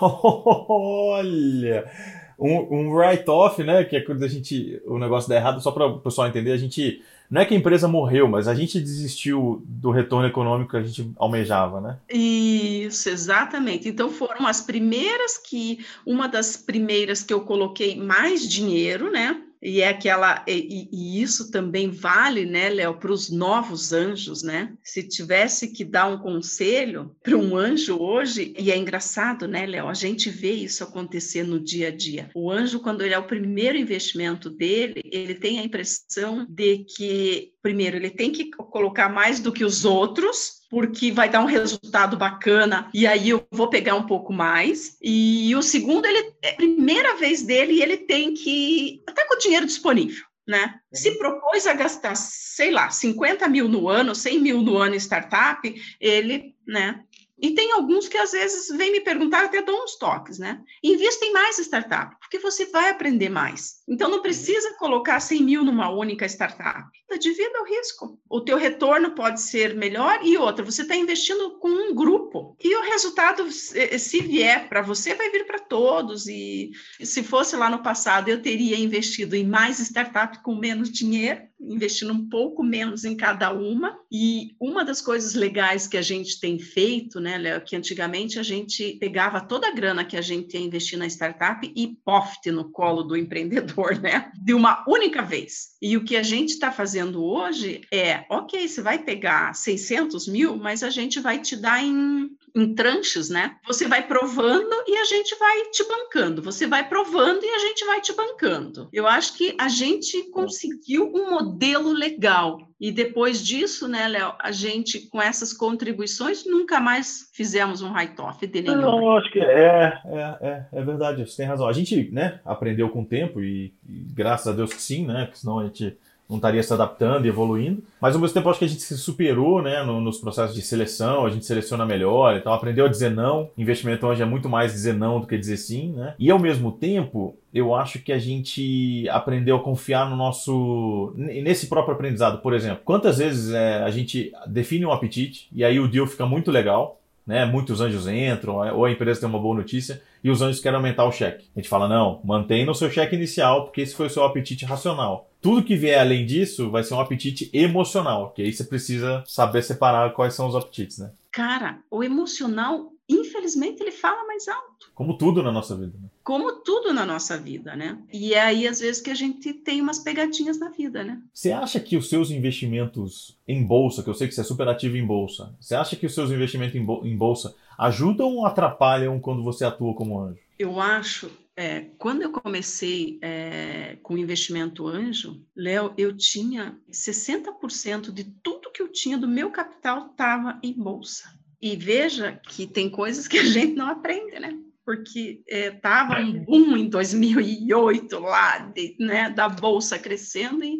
Olha, 0.69 1.89
um, 2.39 2.75
um 2.75 2.93
write-off, 2.93 3.61
né? 3.63 3.83
Que 3.83 3.97
é 3.97 4.01
quando 4.01 4.23
a 4.23 4.27
gente 4.27 4.81
o 4.85 4.97
negócio 4.97 5.29
dá 5.29 5.35
errado, 5.35 5.61
só 5.61 5.71
para 5.71 5.85
o 5.85 5.99
pessoal 5.99 6.27
entender, 6.27 6.51
a 6.51 6.57
gente 6.57 7.01
não 7.29 7.41
é 7.41 7.45
que 7.45 7.53
a 7.53 7.57
empresa 7.57 7.87
morreu, 7.87 8.27
mas 8.27 8.47
a 8.47 8.55
gente 8.55 8.79
desistiu 8.79 9.61
do 9.65 9.91
retorno 9.91 10.27
econômico 10.27 10.71
que 10.71 10.77
a 10.77 10.81
gente 10.81 11.11
almejava, 11.15 11.79
né? 11.79 11.97
Isso, 12.09 13.07
exatamente. 13.07 13.87
Então 13.87 14.09
foram 14.09 14.47
as 14.47 14.61
primeiras 14.61 15.37
que, 15.37 15.85
uma 16.05 16.27
das 16.27 16.57
primeiras 16.57 17.21
que 17.21 17.31
eu 17.33 17.41
coloquei 17.41 17.95
mais 17.95 18.49
dinheiro, 18.49 19.11
né? 19.11 19.39
E 19.61 19.81
é 19.81 19.89
aquela 19.89 20.43
e, 20.47 20.87
e 20.91 21.21
isso 21.21 21.51
também 21.51 21.89
vale, 21.89 22.45
né, 22.45 22.69
Léo, 22.69 22.97
para 22.97 23.11
os 23.11 23.29
novos 23.29 23.91
anjos, 23.91 24.41
né? 24.41 24.73
Se 24.83 25.03
tivesse 25.03 25.73
que 25.73 25.83
dar 25.83 26.07
um 26.07 26.17
conselho 26.17 27.15
para 27.21 27.37
um 27.37 27.57
anjo 27.57 27.97
hoje, 27.99 28.53
e 28.57 28.71
é 28.71 28.77
engraçado, 28.77 29.47
né, 29.47 29.65
Léo? 29.65 29.87
A 29.87 29.93
gente 29.93 30.29
vê 30.29 30.51
isso 30.51 30.83
acontecer 30.83 31.43
no 31.43 31.59
dia 31.59 31.89
a 31.89 31.91
dia. 31.91 32.29
O 32.33 32.49
anjo, 32.49 32.79
quando 32.79 33.01
ele 33.01 33.13
é 33.13 33.19
o 33.19 33.27
primeiro 33.27 33.77
investimento 33.77 34.49
dele, 34.49 35.01
ele 35.05 35.35
tem 35.35 35.59
a 35.59 35.63
impressão 35.63 36.45
de 36.49 36.85
que 36.85 37.53
primeiro 37.61 37.97
ele 37.97 38.09
tem 38.09 38.31
que 38.31 38.49
colocar 38.51 39.09
mais 39.09 39.39
do 39.39 39.51
que 39.51 39.63
os 39.63 39.85
outros 39.85 40.59
porque 40.69 41.11
vai 41.11 41.29
dar 41.29 41.41
um 41.41 41.45
resultado 41.45 42.15
bacana 42.15 42.89
e 42.93 43.07
aí 43.07 43.29
eu 43.29 43.45
vou 43.51 43.69
pegar 43.69 43.95
um 43.95 44.05
pouco 44.05 44.31
mais. 44.31 44.97
E 45.01 45.55
o 45.55 45.61
segundo, 45.61 46.05
ele 46.05 46.31
é 46.43 46.51
a 46.51 46.55
primeira 46.55 47.15
vez 47.15 47.41
dele 47.41 47.73
e 47.73 47.81
ele 47.81 47.97
tem 47.97 48.33
que 48.33 49.01
até 49.07 49.25
com 49.25 49.35
o 49.35 49.39
dinheiro 49.39 49.65
disponível. 49.65 50.23
Né? 50.47 50.65
Uhum. 50.65 50.99
Se 50.99 51.11
propôs 51.17 51.67
a 51.67 51.73
gastar, 51.73 52.15
sei 52.15 52.71
lá, 52.71 52.89
50 52.89 53.47
mil 53.47 53.67
no 53.67 53.87
ano, 53.87 54.15
100 54.15 54.39
mil 54.39 54.61
no 54.61 54.77
ano 54.77 54.95
em 54.95 54.99
startup, 54.99 55.61
ele 55.99 56.55
né, 56.67 57.03
e 57.41 57.51
tem 57.51 57.71
alguns 57.71 58.07
que 58.07 58.17
às 58.17 58.31
vezes 58.31 58.67
vêm 58.75 58.91
me 58.91 59.01
perguntar, 59.01 59.45
até 59.45 59.61
dou 59.61 59.83
uns 59.83 59.95
toques, 59.95 60.37
né? 60.37 60.61
Invista 60.83 61.25
em 61.25 61.31
mais 61.31 61.57
startup, 61.57 62.15
porque 62.29 62.37
você 62.37 62.67
vai 62.67 62.91
aprender 62.91 63.27
mais. 63.27 63.79
Então 63.87 64.07
não 64.07 64.21
precisa 64.21 64.75
colocar 64.77 65.19
100 65.19 65.43
mil 65.43 65.63
numa 65.63 65.89
única 65.89 66.27
startup. 66.27 66.87
Divida 67.19 67.59
o 67.59 67.65
risco. 67.65 68.19
O 68.29 68.39
teu 68.39 68.55
retorno 68.55 69.15
pode 69.15 69.41
ser 69.41 69.75
melhor 69.75 70.19
e 70.23 70.37
outra, 70.37 70.63
você 70.63 70.83
está 70.83 70.95
investindo 70.95 71.57
com 71.57 71.67
um 71.67 71.93
grupo. 71.93 72.55
E 72.63 72.75
o 72.75 72.83
resultado, 72.83 73.51
se 73.51 74.21
vier 74.21 74.69
para 74.69 74.83
você, 74.83 75.15
vai 75.15 75.31
vir 75.31 75.47
para 75.47 75.57
todos. 75.57 76.27
E 76.27 76.69
se 77.01 77.23
fosse 77.23 77.55
lá 77.55 77.67
no 77.67 77.81
passado, 77.81 78.29
eu 78.29 78.41
teria 78.41 78.77
investido 78.77 79.35
em 79.35 79.43
mais 79.43 79.79
startup 79.79 80.41
com 80.43 80.55
menos 80.55 80.91
dinheiro 80.91 81.49
investindo 81.59 82.13
um 82.13 82.29
pouco 82.29 82.63
menos 82.63 83.03
em 83.03 83.15
cada 83.15 83.51
uma. 83.51 83.98
E 84.11 84.55
uma 84.59 84.83
das 84.83 85.01
coisas 85.01 85.35
legais 85.35 85.87
que 85.87 85.97
a 85.97 86.01
gente 86.01 86.39
tem 86.39 86.57
feito, 86.57 87.19
né, 87.19 87.37
Léo, 87.37 87.61
que 87.61 87.75
antigamente 87.75 88.39
a 88.39 88.43
gente 88.43 88.97
pegava 88.99 89.39
toda 89.39 89.67
a 89.67 89.73
grana 89.73 90.03
que 90.03 90.17
a 90.17 90.21
gente 90.21 90.55
ia 90.55 90.65
investir 90.65 90.97
na 90.97 91.07
startup 91.07 91.71
e 91.75 91.87
poft 92.03 92.49
no 92.51 92.71
colo 92.71 93.03
do 93.03 93.15
empreendedor, 93.15 93.99
né, 94.01 94.31
de 94.35 94.53
uma 94.53 94.83
única 94.87 95.21
vez. 95.21 95.75
E 95.81 95.95
o 95.95 96.03
que 96.03 96.15
a 96.15 96.23
gente 96.23 96.49
está 96.49 96.71
fazendo 96.71 97.23
hoje 97.23 97.81
é, 97.91 98.25
ok, 98.29 98.67
você 98.67 98.81
vai 98.81 98.99
pegar 98.99 99.53
600 99.53 100.27
mil, 100.27 100.57
mas 100.57 100.83
a 100.83 100.89
gente 100.89 101.19
vai 101.19 101.39
te 101.39 101.55
dar 101.55 101.83
em 101.83 102.29
em 102.55 102.73
tranches, 102.73 103.29
né? 103.29 103.55
Você 103.67 103.87
vai 103.87 104.05
provando 104.07 104.83
e 104.87 104.97
a 104.97 105.05
gente 105.05 105.35
vai 105.37 105.69
te 105.69 105.83
bancando. 105.83 106.41
Você 106.41 106.67
vai 106.67 106.87
provando 106.87 107.43
e 107.43 107.49
a 107.49 107.59
gente 107.59 107.85
vai 107.85 108.01
te 108.01 108.13
bancando. 108.13 108.89
Eu 108.91 109.07
acho 109.07 109.35
que 109.35 109.55
a 109.57 109.67
gente 109.67 110.23
conseguiu 110.31 111.11
um 111.13 111.31
modelo 111.31 111.91
legal. 111.91 112.67
E 112.79 112.91
depois 112.91 113.43
disso, 113.45 113.87
né, 113.87 113.98
Léo, 114.07 114.33
a 114.39 114.51
gente, 114.51 115.07
com 115.09 115.21
essas 115.21 115.53
contribuições, 115.53 116.45
nunca 116.45 116.79
mais 116.79 117.29
fizemos 117.33 117.81
um 117.81 117.91
write-off 117.91 118.45
de 118.45 118.61
nenhum. 118.61 118.81
Não, 118.81 119.17
acho 119.17 119.31
que 119.31 119.39
é, 119.39 120.01
é, 120.05 120.37
é, 120.41 120.65
é, 120.71 120.83
verdade, 120.83 121.25
você 121.25 121.37
tem 121.37 121.45
razão. 121.45 121.67
A 121.67 121.73
gente, 121.73 122.09
né, 122.11 122.39
aprendeu 122.45 122.89
com 122.89 123.01
o 123.01 123.05
tempo 123.05 123.41
e, 123.41 123.73
e 123.87 124.05
graças 124.13 124.47
a 124.47 124.55
Deus 124.55 124.73
que 124.73 124.81
sim, 124.81 125.05
né, 125.05 125.25
porque 125.25 125.39
senão 125.39 125.59
a 125.59 125.65
gente 125.65 125.97
não 126.29 126.37
estaria 126.37 126.61
se 126.61 126.71
adaptando 126.71 127.25
e 127.25 127.29
evoluindo. 127.29 127.83
Mas 127.99 128.13
ao 128.13 128.21
mesmo 128.21 128.35
tempo 128.35 128.49
acho 128.49 128.59
que 128.59 128.65
a 128.65 128.67
gente 128.69 128.81
se 128.81 128.97
superou 128.97 129.61
né, 129.61 129.83
no, 129.83 129.99
nos 129.99 130.19
processos 130.19 130.55
de 130.55 130.61
seleção, 130.61 131.25
a 131.25 131.29
gente 131.29 131.45
seleciona 131.45 131.85
melhor, 131.85 132.37
então 132.37 132.53
aprendeu 132.53 132.85
a 132.85 132.89
dizer 132.89 133.09
não. 133.09 133.49
Investimento 133.57 134.05
hoje 134.05 134.21
é 134.21 134.25
muito 134.25 134.47
mais 134.47 134.71
dizer 134.71 134.93
não 134.93 135.19
do 135.19 135.25
que 135.25 135.37
dizer 135.37 135.57
sim, 135.57 135.93
né? 135.93 136.13
E 136.19 136.29
ao 136.29 136.37
mesmo 136.37 136.71
tempo, 136.71 137.35
eu 137.51 137.73
acho 137.73 137.99
que 137.99 138.11
a 138.11 138.19
gente 138.19 139.07
aprendeu 139.09 139.55
a 139.55 139.63
confiar 139.63 140.07
no 140.07 140.15
nosso. 140.15 141.13
nesse 141.15 141.67
próprio 141.67 141.95
aprendizado. 141.95 142.41
Por 142.41 142.53
exemplo, 142.53 142.81
quantas 142.85 143.17
vezes 143.17 143.51
é, 143.51 143.83
a 143.83 143.89
gente 143.89 144.31
define 144.45 144.85
um 144.85 144.91
apetite 144.91 145.47
e 145.51 145.63
aí 145.63 145.79
o 145.79 145.87
deal 145.87 146.05
fica 146.05 146.25
muito 146.25 146.51
legal 146.51 146.98
né? 147.29 147.45
Muitos 147.45 147.79
anjos 147.79 148.07
entram, 148.07 148.55
ou 148.75 148.85
a 148.85 148.91
empresa 148.91 149.19
tem 149.19 149.29
uma 149.29 149.37
boa 149.37 149.55
notícia 149.55 150.01
e 150.23 150.31
os 150.31 150.41
anjos 150.41 150.59
querem 150.59 150.77
aumentar 150.77 151.05
o 151.05 151.11
cheque. 151.11 151.47
A 151.55 151.59
gente 151.59 151.69
fala, 151.69 151.87
não, 151.87 152.19
mantenha 152.23 152.69
o 152.71 152.73
seu 152.73 152.89
cheque 152.89 153.15
inicial, 153.15 153.65
porque 153.65 153.81
esse 153.81 153.93
foi 153.93 154.07
o 154.07 154.09
seu 154.09 154.23
apetite 154.23 154.65
racional. 154.65 155.29
Tudo 155.39 155.63
que 155.63 155.75
vier 155.75 155.99
além 155.99 156.25
disso 156.25 156.71
vai 156.71 156.83
ser 156.83 156.95
um 156.95 156.99
apetite 156.99 157.47
emocional, 157.53 158.31
que 158.31 158.41
aí 158.41 158.51
você 158.51 158.63
precisa 158.63 159.23
saber 159.27 159.61
separar 159.61 160.11
quais 160.13 160.33
são 160.33 160.47
os 160.47 160.55
apetites, 160.55 160.97
né? 160.97 161.11
Cara, 161.31 161.77
o 161.91 162.03
emocional, 162.03 162.91
infelizmente, 163.07 163.79
ele 163.79 163.91
fala 163.91 164.25
mais 164.25 164.47
alto. 164.47 164.68
Como 164.99 165.17
tudo 165.17 165.41
na 165.41 165.49
nossa 165.49 165.77
vida, 165.77 165.97
né? 165.97 166.09
como 166.25 166.51
tudo 166.57 166.93
na 166.93 167.05
nossa 167.05 167.37
vida, 167.37 167.73
né? 167.73 167.97
E 168.11 168.33
é 168.33 168.41
aí, 168.41 168.67
às 168.67 168.81
vezes, 168.81 169.01
que 169.01 169.09
a 169.09 169.15
gente 169.15 169.53
tem 169.53 169.81
umas 169.81 169.97
pegadinhas 169.97 170.59
na 170.59 170.67
vida, 170.67 171.01
né? 171.01 171.21
Você 171.33 171.53
acha 171.53 171.79
que 171.79 171.95
os 171.95 172.09
seus 172.09 172.31
investimentos 172.31 173.39
em 173.47 173.65
bolsa, 173.65 174.03
que 174.03 174.09
eu 174.09 174.13
sei 174.13 174.27
que 174.27 174.35
você 174.35 174.41
é 174.41 174.43
super 174.43 174.67
ativo 174.67 174.97
em 174.97 175.07
bolsa, 175.07 175.55
você 175.57 175.73
acha 175.73 175.95
que 175.95 176.05
os 176.05 176.13
seus 176.13 176.29
investimentos 176.29 176.75
em 176.75 177.17
bolsa 177.17 177.55
ajudam 177.77 178.35
ou 178.35 178.45
atrapalham 178.45 179.21
quando 179.21 179.41
você 179.41 179.63
atua 179.63 179.95
como 179.95 180.19
anjo? 180.19 180.41
Eu 180.59 180.81
acho 180.81 181.31
é, 181.55 181.87
quando 181.97 182.21
eu 182.21 182.31
comecei 182.31 183.19
é, 183.21 183.97
com 184.03 184.17
investimento 184.17 184.85
anjo, 184.85 185.41
Léo, 185.55 185.93
eu 185.97 186.15
tinha 186.15 186.77
60% 186.91 188.11
de 188.11 188.25
tudo 188.43 188.71
que 188.71 188.81
eu 188.81 188.91
tinha 188.91 189.17
do 189.17 189.29
meu 189.29 189.49
capital 189.49 190.07
estava 190.11 190.59
em 190.61 190.73
bolsa. 190.73 191.23
E 191.61 191.75
veja 191.75 192.39
que 192.49 192.67
tem 192.67 192.89
coisas 192.89 193.27
que 193.27 193.37
a 193.39 193.43
gente 193.43 193.73
não 193.73 193.87
aprende, 193.87 194.39
né? 194.39 194.57
Porque 194.89 195.43
estava 195.47 196.15
é, 196.15 196.23
um 196.23 196.43
boom 196.43 196.75
em 196.75 196.89
2008 196.89 198.19
lá, 198.21 198.57
de, 198.57 198.95
né, 198.99 199.29
da 199.29 199.47
bolsa 199.47 199.99
crescendo 199.99 200.63
e, 200.63 200.79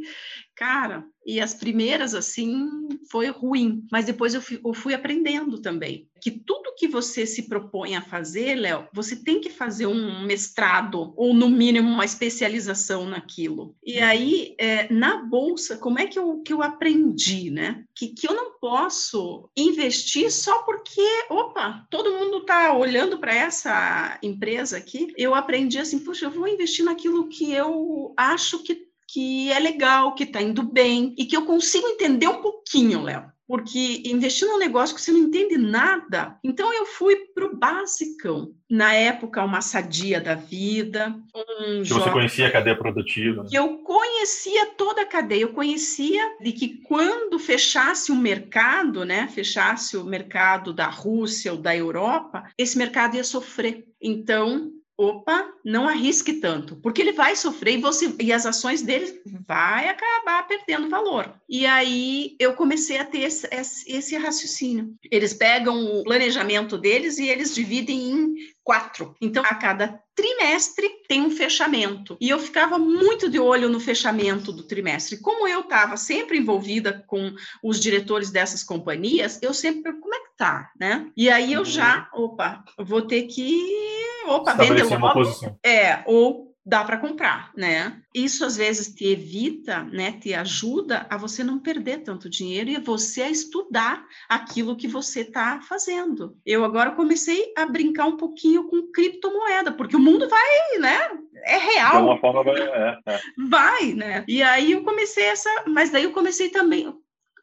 cara, 0.55 1.05
e 1.29 1.39
as 1.39 1.53
primeiras, 1.53 2.15
assim, 2.15 2.67
foi 3.11 3.27
ruim, 3.27 3.85
mas 3.91 4.05
depois 4.05 4.33
eu 4.33 4.41
fui, 4.41 4.59
eu 4.65 4.73
fui 4.73 4.95
aprendendo 4.95 5.61
também, 5.61 6.09
que 6.19 6.31
tudo 6.31 6.73
que 6.75 6.87
você 6.87 7.25
se 7.25 7.43
propõe 7.43 7.95
a 7.95 8.01
fazer, 8.01 8.55
Léo, 8.55 8.87
você 8.91 9.15
tem 9.15 9.39
que 9.39 9.49
fazer 9.49 9.85
um 9.85 10.25
mestrado, 10.25 11.13
ou 11.15 11.33
no 11.33 11.47
mínimo 11.47 11.87
uma 11.87 12.03
especialização 12.03 13.05
naquilo. 13.05 13.75
E 13.85 13.99
aí, 13.99 14.55
é, 14.57 14.91
na 14.91 15.17
bolsa, 15.17 15.77
como 15.77 15.99
é 15.99 16.07
que 16.07 16.17
eu, 16.17 16.41
que 16.41 16.51
eu 16.51 16.63
aprendi, 16.63 17.51
né? 17.51 17.83
Que, 17.93 18.07
que 18.07 18.27
eu 18.27 18.33
não 18.33 18.57
posso 18.59 19.49
investir 19.55 20.31
só 20.31 20.63
porque, 20.63 21.07
opa, 21.29 21.85
todo 21.91 22.17
mundo 22.17 22.39
está 22.39 22.73
olhando 22.75 23.19
para 23.19 23.35
essa 23.35 24.17
empresa 24.23 24.77
aqui. 24.77 25.13
Eu 25.15 25.35
aprendi 25.35 25.77
assim, 25.77 25.99
puxa, 25.99 26.25
eu 26.25 26.31
vou 26.31 26.47
investir 26.47 26.83
naquilo 26.83 27.27
que 27.27 27.51
eu 27.51 28.13
acho 28.17 28.63
que 28.63 28.88
que 29.11 29.51
é 29.51 29.59
legal, 29.59 30.13
que 30.13 30.23
está 30.23 30.41
indo 30.41 30.63
bem 30.63 31.15
e 31.17 31.25
que 31.25 31.35
eu 31.35 31.45
consigo 31.45 31.87
entender 31.87 32.27
um 32.27 32.41
pouquinho, 32.41 33.01
Léo. 33.01 33.23
Porque 33.47 34.03
investir 34.05 34.47
num 34.47 34.59
negócio 34.59 34.95
que 34.95 35.01
você 35.01 35.11
não 35.11 35.21
entende 35.21 35.57
nada, 35.57 36.37
então 36.43 36.71
eu 36.71 36.85
fui 36.85 37.15
para 37.33 37.47
o 37.47 37.57
basicão. 37.57 38.51
Na 38.69 38.93
época, 38.93 39.43
uma 39.43 39.59
sadia 39.59 40.21
da 40.21 40.35
vida. 40.35 41.15
Um 41.35 41.81
que 41.81 41.91
você 41.91 42.11
conhecia 42.11 42.47
a 42.47 42.51
cadeia 42.51 42.77
produtiva. 42.77 43.43
Que 43.49 43.57
eu 43.57 43.79
conhecia 43.79 44.67
toda 44.77 45.01
a 45.01 45.05
cadeia. 45.07 45.41
Eu 45.41 45.53
conhecia 45.53 46.21
de 46.39 46.51
que 46.51 46.83
quando 46.83 47.39
fechasse 47.39 48.11
o 48.11 48.15
mercado, 48.15 49.03
né, 49.03 49.27
fechasse 49.27 49.97
o 49.97 50.03
mercado 50.03 50.71
da 50.71 50.87
Rússia 50.87 51.51
ou 51.51 51.57
da 51.57 51.75
Europa, 51.75 52.43
esse 52.55 52.77
mercado 52.77 53.15
ia 53.15 53.23
sofrer. 53.23 53.83
Então, 53.99 54.71
opa, 54.99 55.47
não 55.63 55.87
arrisque 55.87 56.33
tanto, 56.33 56.75
porque 56.75 57.01
ele 57.01 57.13
vai 57.13 57.33
sofrer 57.33 57.75
e, 57.75 57.81
você, 57.81 58.13
e 58.19 58.33
as 58.33 58.45
ações 58.45 58.81
dele 58.81 59.21
vai 59.47 59.87
acabar 59.87 60.45
perdendo 60.45 60.89
valor. 60.89 61.33
E 61.47 61.65
aí 61.65 62.35
eu 62.37 62.53
comecei 62.53 62.97
a 62.97 63.05
ter 63.05 63.21
esse, 63.21 63.47
esse, 63.87 64.17
raciocínio. 64.17 64.93
Eles 65.09 65.33
pegam 65.33 65.85
o 65.85 66.03
planejamento 66.03 66.77
deles 66.77 67.17
e 67.17 67.29
eles 67.29 67.55
dividem 67.55 68.11
em 68.11 68.35
quatro. 68.61 69.15
Então, 69.21 69.41
a 69.45 69.55
cada 69.55 69.99
trimestre 70.13 70.87
tem 71.07 71.21
um 71.21 71.31
fechamento. 71.31 72.17
E 72.19 72.29
eu 72.29 72.37
ficava 72.37 72.77
muito 72.77 73.29
de 73.29 73.39
olho 73.39 73.69
no 73.69 73.79
fechamento 73.79 74.51
do 74.51 74.63
trimestre. 74.63 75.17
Como 75.17 75.47
eu 75.47 75.61
estava 75.61 75.95
sempre 75.95 76.37
envolvida 76.37 77.03
com 77.07 77.33
os 77.63 77.79
diretores 77.79 78.29
dessas 78.29 78.63
companhias, 78.63 79.39
eu 79.41 79.53
sempre, 79.53 79.93
como 79.93 80.13
é 80.13 80.19
que 80.19 80.37
tá, 80.37 80.71
né? 80.77 81.09
E 81.15 81.29
aí 81.29 81.53
eu 81.53 81.63
já, 81.63 82.09
uhum. 82.13 82.25
opa, 82.25 82.63
vou 82.77 83.01
ter 83.01 83.23
que 83.23 83.98
opa, 84.29 84.53
vende 84.53 84.83
logo. 84.83 85.21
É, 85.63 86.03
ou 86.05 86.49
dá 86.65 86.83
para 86.83 86.97
comprar, 86.99 87.51
né? 87.55 87.99
Isso 88.13 88.45
às 88.45 88.55
vezes 88.55 88.93
te 88.93 89.05
evita, 89.05 89.83
né, 89.85 90.11
te 90.11 90.35
ajuda 90.35 91.07
a 91.09 91.17
você 91.17 91.43
não 91.43 91.57
perder 91.57 92.03
tanto 92.03 92.29
dinheiro 92.29 92.69
e 92.69 92.75
a 92.75 92.79
você 92.79 93.23
a 93.23 93.29
estudar 93.29 94.05
aquilo 94.27 94.75
que 94.75 94.87
você 94.87 95.21
está 95.21 95.61
fazendo. 95.61 96.37
Eu 96.45 96.63
agora 96.63 96.91
comecei 96.91 97.51
a 97.57 97.65
brincar 97.65 98.05
um 98.05 98.17
pouquinho 98.17 98.65
com 98.65 98.91
criptomoeda, 98.91 99.71
porque 99.71 99.95
o 99.95 99.99
mundo 99.99 100.29
vai, 100.29 100.79
né? 100.79 101.09
É 101.45 101.57
real. 101.57 102.01
De 102.01 102.07
uma 102.09 102.19
forma 102.19 102.43
vai, 102.43 102.61
é, 102.61 102.99
é. 103.07 103.19
vai, 103.49 103.93
né? 103.93 104.23
E 104.27 104.43
aí 104.43 104.73
eu 104.73 104.83
comecei 104.83 105.25
essa, 105.25 105.49
mas 105.67 105.89
daí 105.89 106.03
eu 106.03 106.11
comecei 106.11 106.49
também 106.49 106.93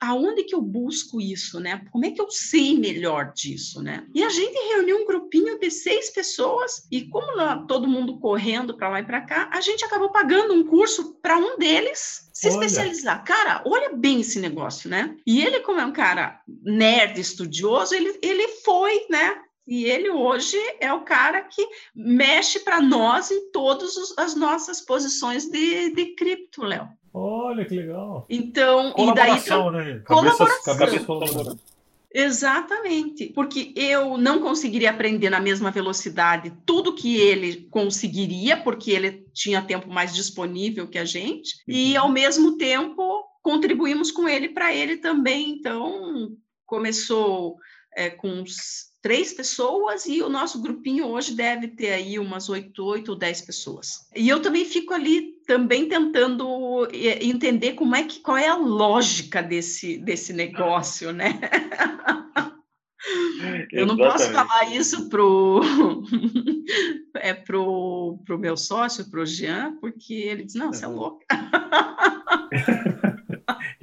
aonde 0.01 0.45
que 0.45 0.55
eu 0.55 0.61
busco 0.61 1.21
isso, 1.21 1.61
né? 1.61 1.83
Como 1.91 2.05
é 2.05 2.11
que 2.11 2.21
eu 2.21 2.31
sei 2.31 2.79
melhor 2.79 3.33
disso, 3.33 3.83
né? 3.83 4.07
E 4.15 4.23
a 4.23 4.29
gente 4.29 4.57
reuniu 4.75 4.99
um 4.99 5.07
grupinho 5.07 5.59
de 5.59 5.71
seis 5.71 6.11
pessoas 6.11 6.87
e 6.91 7.09
como 7.09 7.67
todo 7.67 7.89
mundo 7.89 8.19
correndo 8.19 8.77
para 8.77 8.89
lá 8.89 9.01
e 9.01 9.05
para 9.07 9.21
cá, 9.21 9.51
a 9.53 9.61
gente 9.61 9.85
acabou 9.85 10.11
pagando 10.11 10.55
um 10.55 10.65
curso 10.65 11.15
para 11.21 11.37
um 11.37 11.59
deles 11.59 12.29
se 12.33 12.49
olha. 12.49 12.55
especializar. 12.55 13.25
Cara, 13.25 13.63
olha 13.65 13.95
bem 13.95 14.21
esse 14.21 14.39
negócio, 14.39 14.91
né? 14.91 15.17
E 15.27 15.41
ele, 15.43 15.61
como 15.61 15.81
é 15.81 15.85
um 15.85 15.93
cara 15.93 16.41
nerd, 16.47 17.19
estudioso, 17.19 17.95
ele, 17.95 18.19
ele 18.23 18.49
foi, 18.63 19.07
né? 19.09 19.41
E 19.67 19.85
ele 19.85 20.11
hoje 20.11 20.57
é 20.81 20.93
o 20.93 21.03
cara 21.03 21.43
que 21.43 21.67
mexe 21.95 22.61
para 22.61 22.81
nós 22.81 23.31
em 23.31 23.51
todas 23.51 23.97
as 24.17 24.37
nossas 24.37 24.81
posições 24.81 25.47
de, 25.47 25.91
de 25.91 26.15
cripto, 26.15 26.63
Léo. 26.63 26.89
Olha 27.19 27.65
que 27.65 27.75
legal. 27.75 28.27
Então, 28.29 28.93
e 28.99 29.15
daí 29.15 29.41
né? 29.73 30.03
colaboração. 30.07 30.47
Cabeças, 30.67 31.57
Exatamente, 32.13 33.27
porque 33.29 33.73
eu 33.75 34.19
não 34.19 34.41
conseguiria 34.41 34.91
aprender 34.91 35.31
na 35.31 35.41
mesma 35.41 35.71
velocidade 35.71 36.53
tudo 36.67 36.95
que 36.95 37.17
ele 37.17 37.69
conseguiria, 37.71 38.59
porque 38.59 38.91
ele 38.91 39.27
tinha 39.33 39.63
tempo 39.63 39.89
mais 39.91 40.15
disponível 40.15 40.87
que 40.87 40.99
a 40.99 41.07
gente, 41.07 41.55
uhum. 41.67 41.75
e 41.75 41.97
ao 41.97 42.11
mesmo 42.11 42.59
tempo 42.59 43.25
contribuímos 43.43 44.11
com 44.11 44.29
ele 44.29 44.51
para 44.51 44.75
ele 44.75 44.99
também. 44.99 45.51
Então, 45.51 46.37
começou 46.67 47.57
é, 47.97 48.11
com 48.11 48.45
três 49.07 49.33
pessoas 49.33 50.05
e 50.07 50.21
o 50.21 50.29
nosso 50.29 50.61
grupinho 50.61 51.07
hoje 51.07 51.33
deve 51.33 51.69
ter 51.69 51.93
aí 51.93 52.19
umas 52.19 52.49
oito, 52.49 52.85
oito 52.85 53.11
ou 53.11 53.17
dez 53.17 53.41
pessoas. 53.41 54.09
E 54.17 54.29
eu 54.29 54.43
também 54.43 54.65
fico 54.65 54.93
ali 54.93 55.37
também 55.47 55.89
tentando 55.89 56.89
entender 57.21 57.75
como 57.75 57.95
é 57.95 58.03
que 58.03 58.19
qual 58.19 58.37
é 58.37 58.49
a 58.49 58.57
lógica 58.57 59.41
desse 59.41 59.97
desse 59.99 60.33
negócio, 60.33 61.13
né? 61.13 61.39
Eu 63.71 63.87
não 63.87 63.97
posso 63.97 64.33
falar 64.33 64.75
isso 64.75 65.09
pro 65.09 65.61
é 67.15 67.33
pro, 67.33 68.19
pro 68.27 68.37
meu 68.37 68.57
sócio, 68.57 69.09
pro 69.09 69.25
Jean, 69.25 69.77
porque 69.81 70.15
ele 70.15 70.43
diz 70.43 70.57
não, 70.57 70.73
você 70.73 70.85
é 70.85 70.89
louca. 70.89 71.25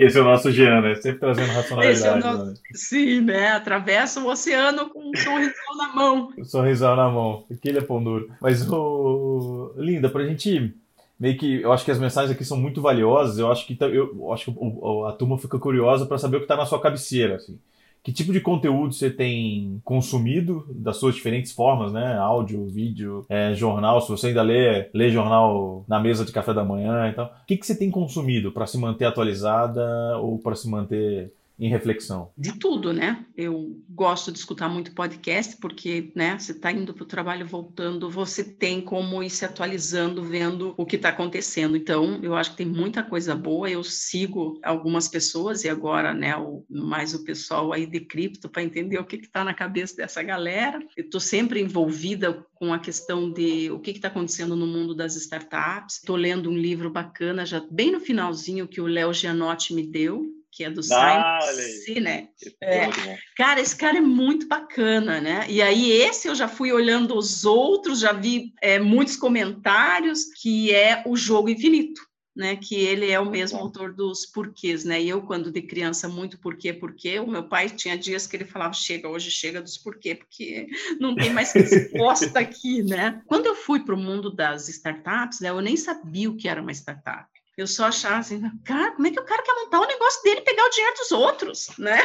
Esse 0.04 0.18
é 0.18 0.22
o 0.22 0.26
nosso 0.26 0.52
Jean, 0.52 0.82
né? 0.82 0.96
Sempre 0.96 1.20
trazendo 1.20 1.52
racionalidade. 1.52 2.06
É 2.06 2.20
nosso... 2.20 2.46
né? 2.46 2.54
Sim, 2.74 3.22
né? 3.22 3.52
Atravessa 3.52 4.20
o 4.20 4.28
oceano 4.28 4.90
com 4.90 5.10
um 5.10 5.16
sorrisão 5.16 5.78
na 5.78 5.94
mão. 5.94 6.30
Um 6.38 6.44
sorrisão 6.44 6.96
na 6.96 7.10
mão. 7.10 7.46
Aquele 7.52 7.80
é 7.80 7.82
pão 7.82 8.04
duro. 8.04 8.30
Mas, 8.42 8.68
o... 8.70 9.74
Linda, 9.78 10.10
pra 10.10 10.26
gente 10.26 10.74
meio 11.20 11.38
que 11.38 11.62
eu 11.62 11.72
acho 11.72 11.86
que 11.86 11.92
as 11.92 12.00
mensagens 12.00 12.32
aqui 12.32 12.44
são 12.44 12.58
muito 12.58 12.82
valiosas. 12.82 13.40
Eu 13.40 13.52
acho 13.52 13.66
que 13.66 13.78
eu, 13.80 13.94
eu 13.94 14.34
acho 14.34 14.52
que 14.52 14.60
a 15.08 15.12
turma 15.14 15.38
fica 15.38 15.58
curiosa 15.58 16.06
para 16.06 16.18
saber 16.18 16.38
o 16.38 16.40
que 16.40 16.46
está 16.46 16.58
na 16.58 16.66
sua 16.66 16.82
cabeceira, 16.82 17.36
assim. 17.36 17.58
Que 18.04 18.12
tipo 18.12 18.34
de 18.34 18.42
conteúdo 18.42 18.94
você 18.94 19.10
tem 19.10 19.82
consumido 19.84 20.66
das 20.70 20.98
suas 20.98 21.16
diferentes 21.16 21.54
formas, 21.54 21.94
né? 21.94 22.18
Áudio, 22.18 22.68
vídeo, 22.68 23.26
é, 23.30 23.54
jornal. 23.54 24.02
Se 24.02 24.10
você 24.10 24.28
ainda 24.28 24.42
lê, 24.42 24.90
lê 24.94 25.10
jornal 25.10 25.86
na 25.88 26.02
mesa 26.02 26.26
de 26.26 26.34
café 26.34 26.54
da 26.54 26.66
manhã 26.66 27.10
e 27.10 27.14
tal. 27.14 27.28
O 27.28 27.46
que, 27.48 27.56
que 27.56 27.66
você 27.66 27.78
tem 27.78 27.90
consumido 27.90 28.52
para 28.52 28.68
se 28.68 28.78
manter 28.78 29.06
atualizada 29.06 30.18
ou 30.18 30.38
para 30.38 30.54
se 30.54 30.70
manter 30.70 31.32
em 31.58 31.70
reflexão? 31.70 32.32
De 32.38 32.58
tudo, 32.58 32.92
né? 32.92 33.26
Eu 33.36 33.80
gosto 33.90 34.32
de 34.32 34.40
escutar 34.40 34.68
muito 34.68 34.94
podcast, 34.94 35.58
porque, 35.58 36.12
né, 36.16 36.38
você 36.38 36.52
está 36.52 36.72
indo 36.72 36.94
para 36.94 37.04
o 37.04 37.08
trabalho, 37.08 37.46
voltando, 37.46 38.10
você 38.10 38.44
tem 38.44 38.82
como 38.82 39.22
ir 39.24 39.30
se 39.30 39.46
atualizando, 39.46 40.24
vendo 40.24 40.74
o 40.78 40.86
que 40.86 40.96
está 40.96 41.10
acontecendo. 41.10 41.78
Então, 41.78 42.20
eu 42.24 42.36
acho 42.36 42.52
que 42.52 42.58
tem 42.58 42.66
muita 42.66 43.04
coisa 43.04 43.36
boa. 43.36 43.70
Eu 43.70 43.84
sigo 43.84 44.60
algumas 44.64 45.08
pessoas 45.08 45.64
e 45.64 45.70
agora, 45.70 46.14
né, 46.14 46.36
o, 46.36 46.66
mais 46.70 47.14
o 47.14 47.24
pessoal 47.24 47.72
aí 47.72 47.86
de 47.86 48.00
cripto 48.00 48.50
para 48.50 48.64
entender 48.64 48.98
o 48.98 49.06
que 49.06 49.18
está 49.18 49.44
na 49.44 49.54
cabeça 49.54 49.96
dessa 49.96 50.24
galera. 50.24 50.80
Eu 50.98 51.06
estou 51.06 51.20
sempre 51.20 51.62
envolvida 51.62 52.46
com 52.56 52.74
a 52.74 52.80
questão 52.80 53.32
de 53.32 53.70
o 53.72 53.80
que 53.80 53.92
está 53.92 54.08
acontecendo 54.08 54.56
no 54.56 54.66
mundo 54.66 54.96
das 54.96 55.16
startups. 55.16 55.98
Estou 55.98 56.16
lendo 56.16 56.50
um 56.50 56.58
livro 56.58 56.90
bacana, 56.90 57.46
já 57.46 57.62
bem 57.70 57.92
no 57.92 58.00
finalzinho, 58.00 58.68
que 58.68 58.82
o 58.82 58.88
Léo 58.88 59.14
Gianotti 59.14 59.74
me 59.74 59.86
deu, 59.86 60.26
que 60.54 60.64
é 60.64 60.70
do 60.70 60.82
ah, 60.92 61.40
Simon 61.42 61.68
Sinek. 61.84 62.30
É. 62.62 63.18
Cara, 63.36 63.60
esse 63.60 63.76
cara 63.76 63.98
é 63.98 64.02
muito 64.02 64.48
bacana, 64.48 65.20
né? 65.20 65.46
E 65.50 65.62
aí, 65.62 65.92
esse 65.92 66.28
eu 66.28 66.36
já 66.36 66.48
fui 66.48 66.72
olhando 66.72 67.18
os 67.18 67.44
outros, 67.44 68.00
já 68.00 68.14
vi 68.14 68.54
é, 68.62 68.80
muitos 68.80 69.16
comentários, 69.16 70.26
que 70.26 70.74
é 70.74 71.04
o 71.06 71.18
Jogo 71.18 71.50
Infinito. 71.50 72.02
Né, 72.36 72.56
que 72.56 72.74
ele 72.74 73.12
é 73.12 73.20
o 73.20 73.30
mesmo 73.30 73.60
autor 73.60 73.94
dos 73.94 74.26
porquês, 74.26 74.84
né? 74.84 75.00
E 75.00 75.08
eu, 75.08 75.22
quando 75.22 75.52
de 75.52 75.62
criança, 75.62 76.10
muito 76.10 76.40
porquê, 76.40 76.74
porquê, 76.74 77.20
o 77.20 77.28
meu 77.28 77.48
pai 77.48 77.70
tinha 77.70 77.96
dias 77.96 78.26
que 78.26 78.36
ele 78.36 78.44
falava, 78.44 78.74
chega, 78.74 79.08
hoje 79.08 79.30
chega 79.30 79.62
dos 79.62 79.78
porquê, 79.78 80.16
porque 80.16 80.66
não 81.00 81.14
tem 81.14 81.30
mais 81.30 81.54
resposta 81.54 82.40
aqui, 82.42 82.82
né? 82.82 83.22
Quando 83.28 83.46
eu 83.46 83.54
fui 83.54 83.82
para 83.82 83.94
o 83.94 84.00
mundo 84.00 84.36
das 84.36 84.68
startups, 84.68 85.42
né, 85.42 85.50
eu 85.50 85.62
nem 85.62 85.78
sabia 85.78 86.28
o 86.28 86.36
que 86.36 86.48
era 86.48 86.60
uma 86.60 86.72
startup. 86.72 87.30
Eu 87.56 87.68
só 87.68 87.86
achava 87.86 88.18
assim, 88.18 88.42
cara, 88.66 88.92
como 88.92 89.08
é 89.08 89.12
que 89.12 89.20
o 89.20 89.26
cara 89.26 89.44
quer 89.44 89.54
montar 89.54 89.80
o 89.82 89.88
negócio 89.88 90.24
dele 90.24 90.40
e 90.42 90.44
pegar 90.44 90.66
o 90.66 90.70
dinheiro 90.70 90.96
dos 90.98 91.12
outros, 91.12 91.68
né? 91.78 92.00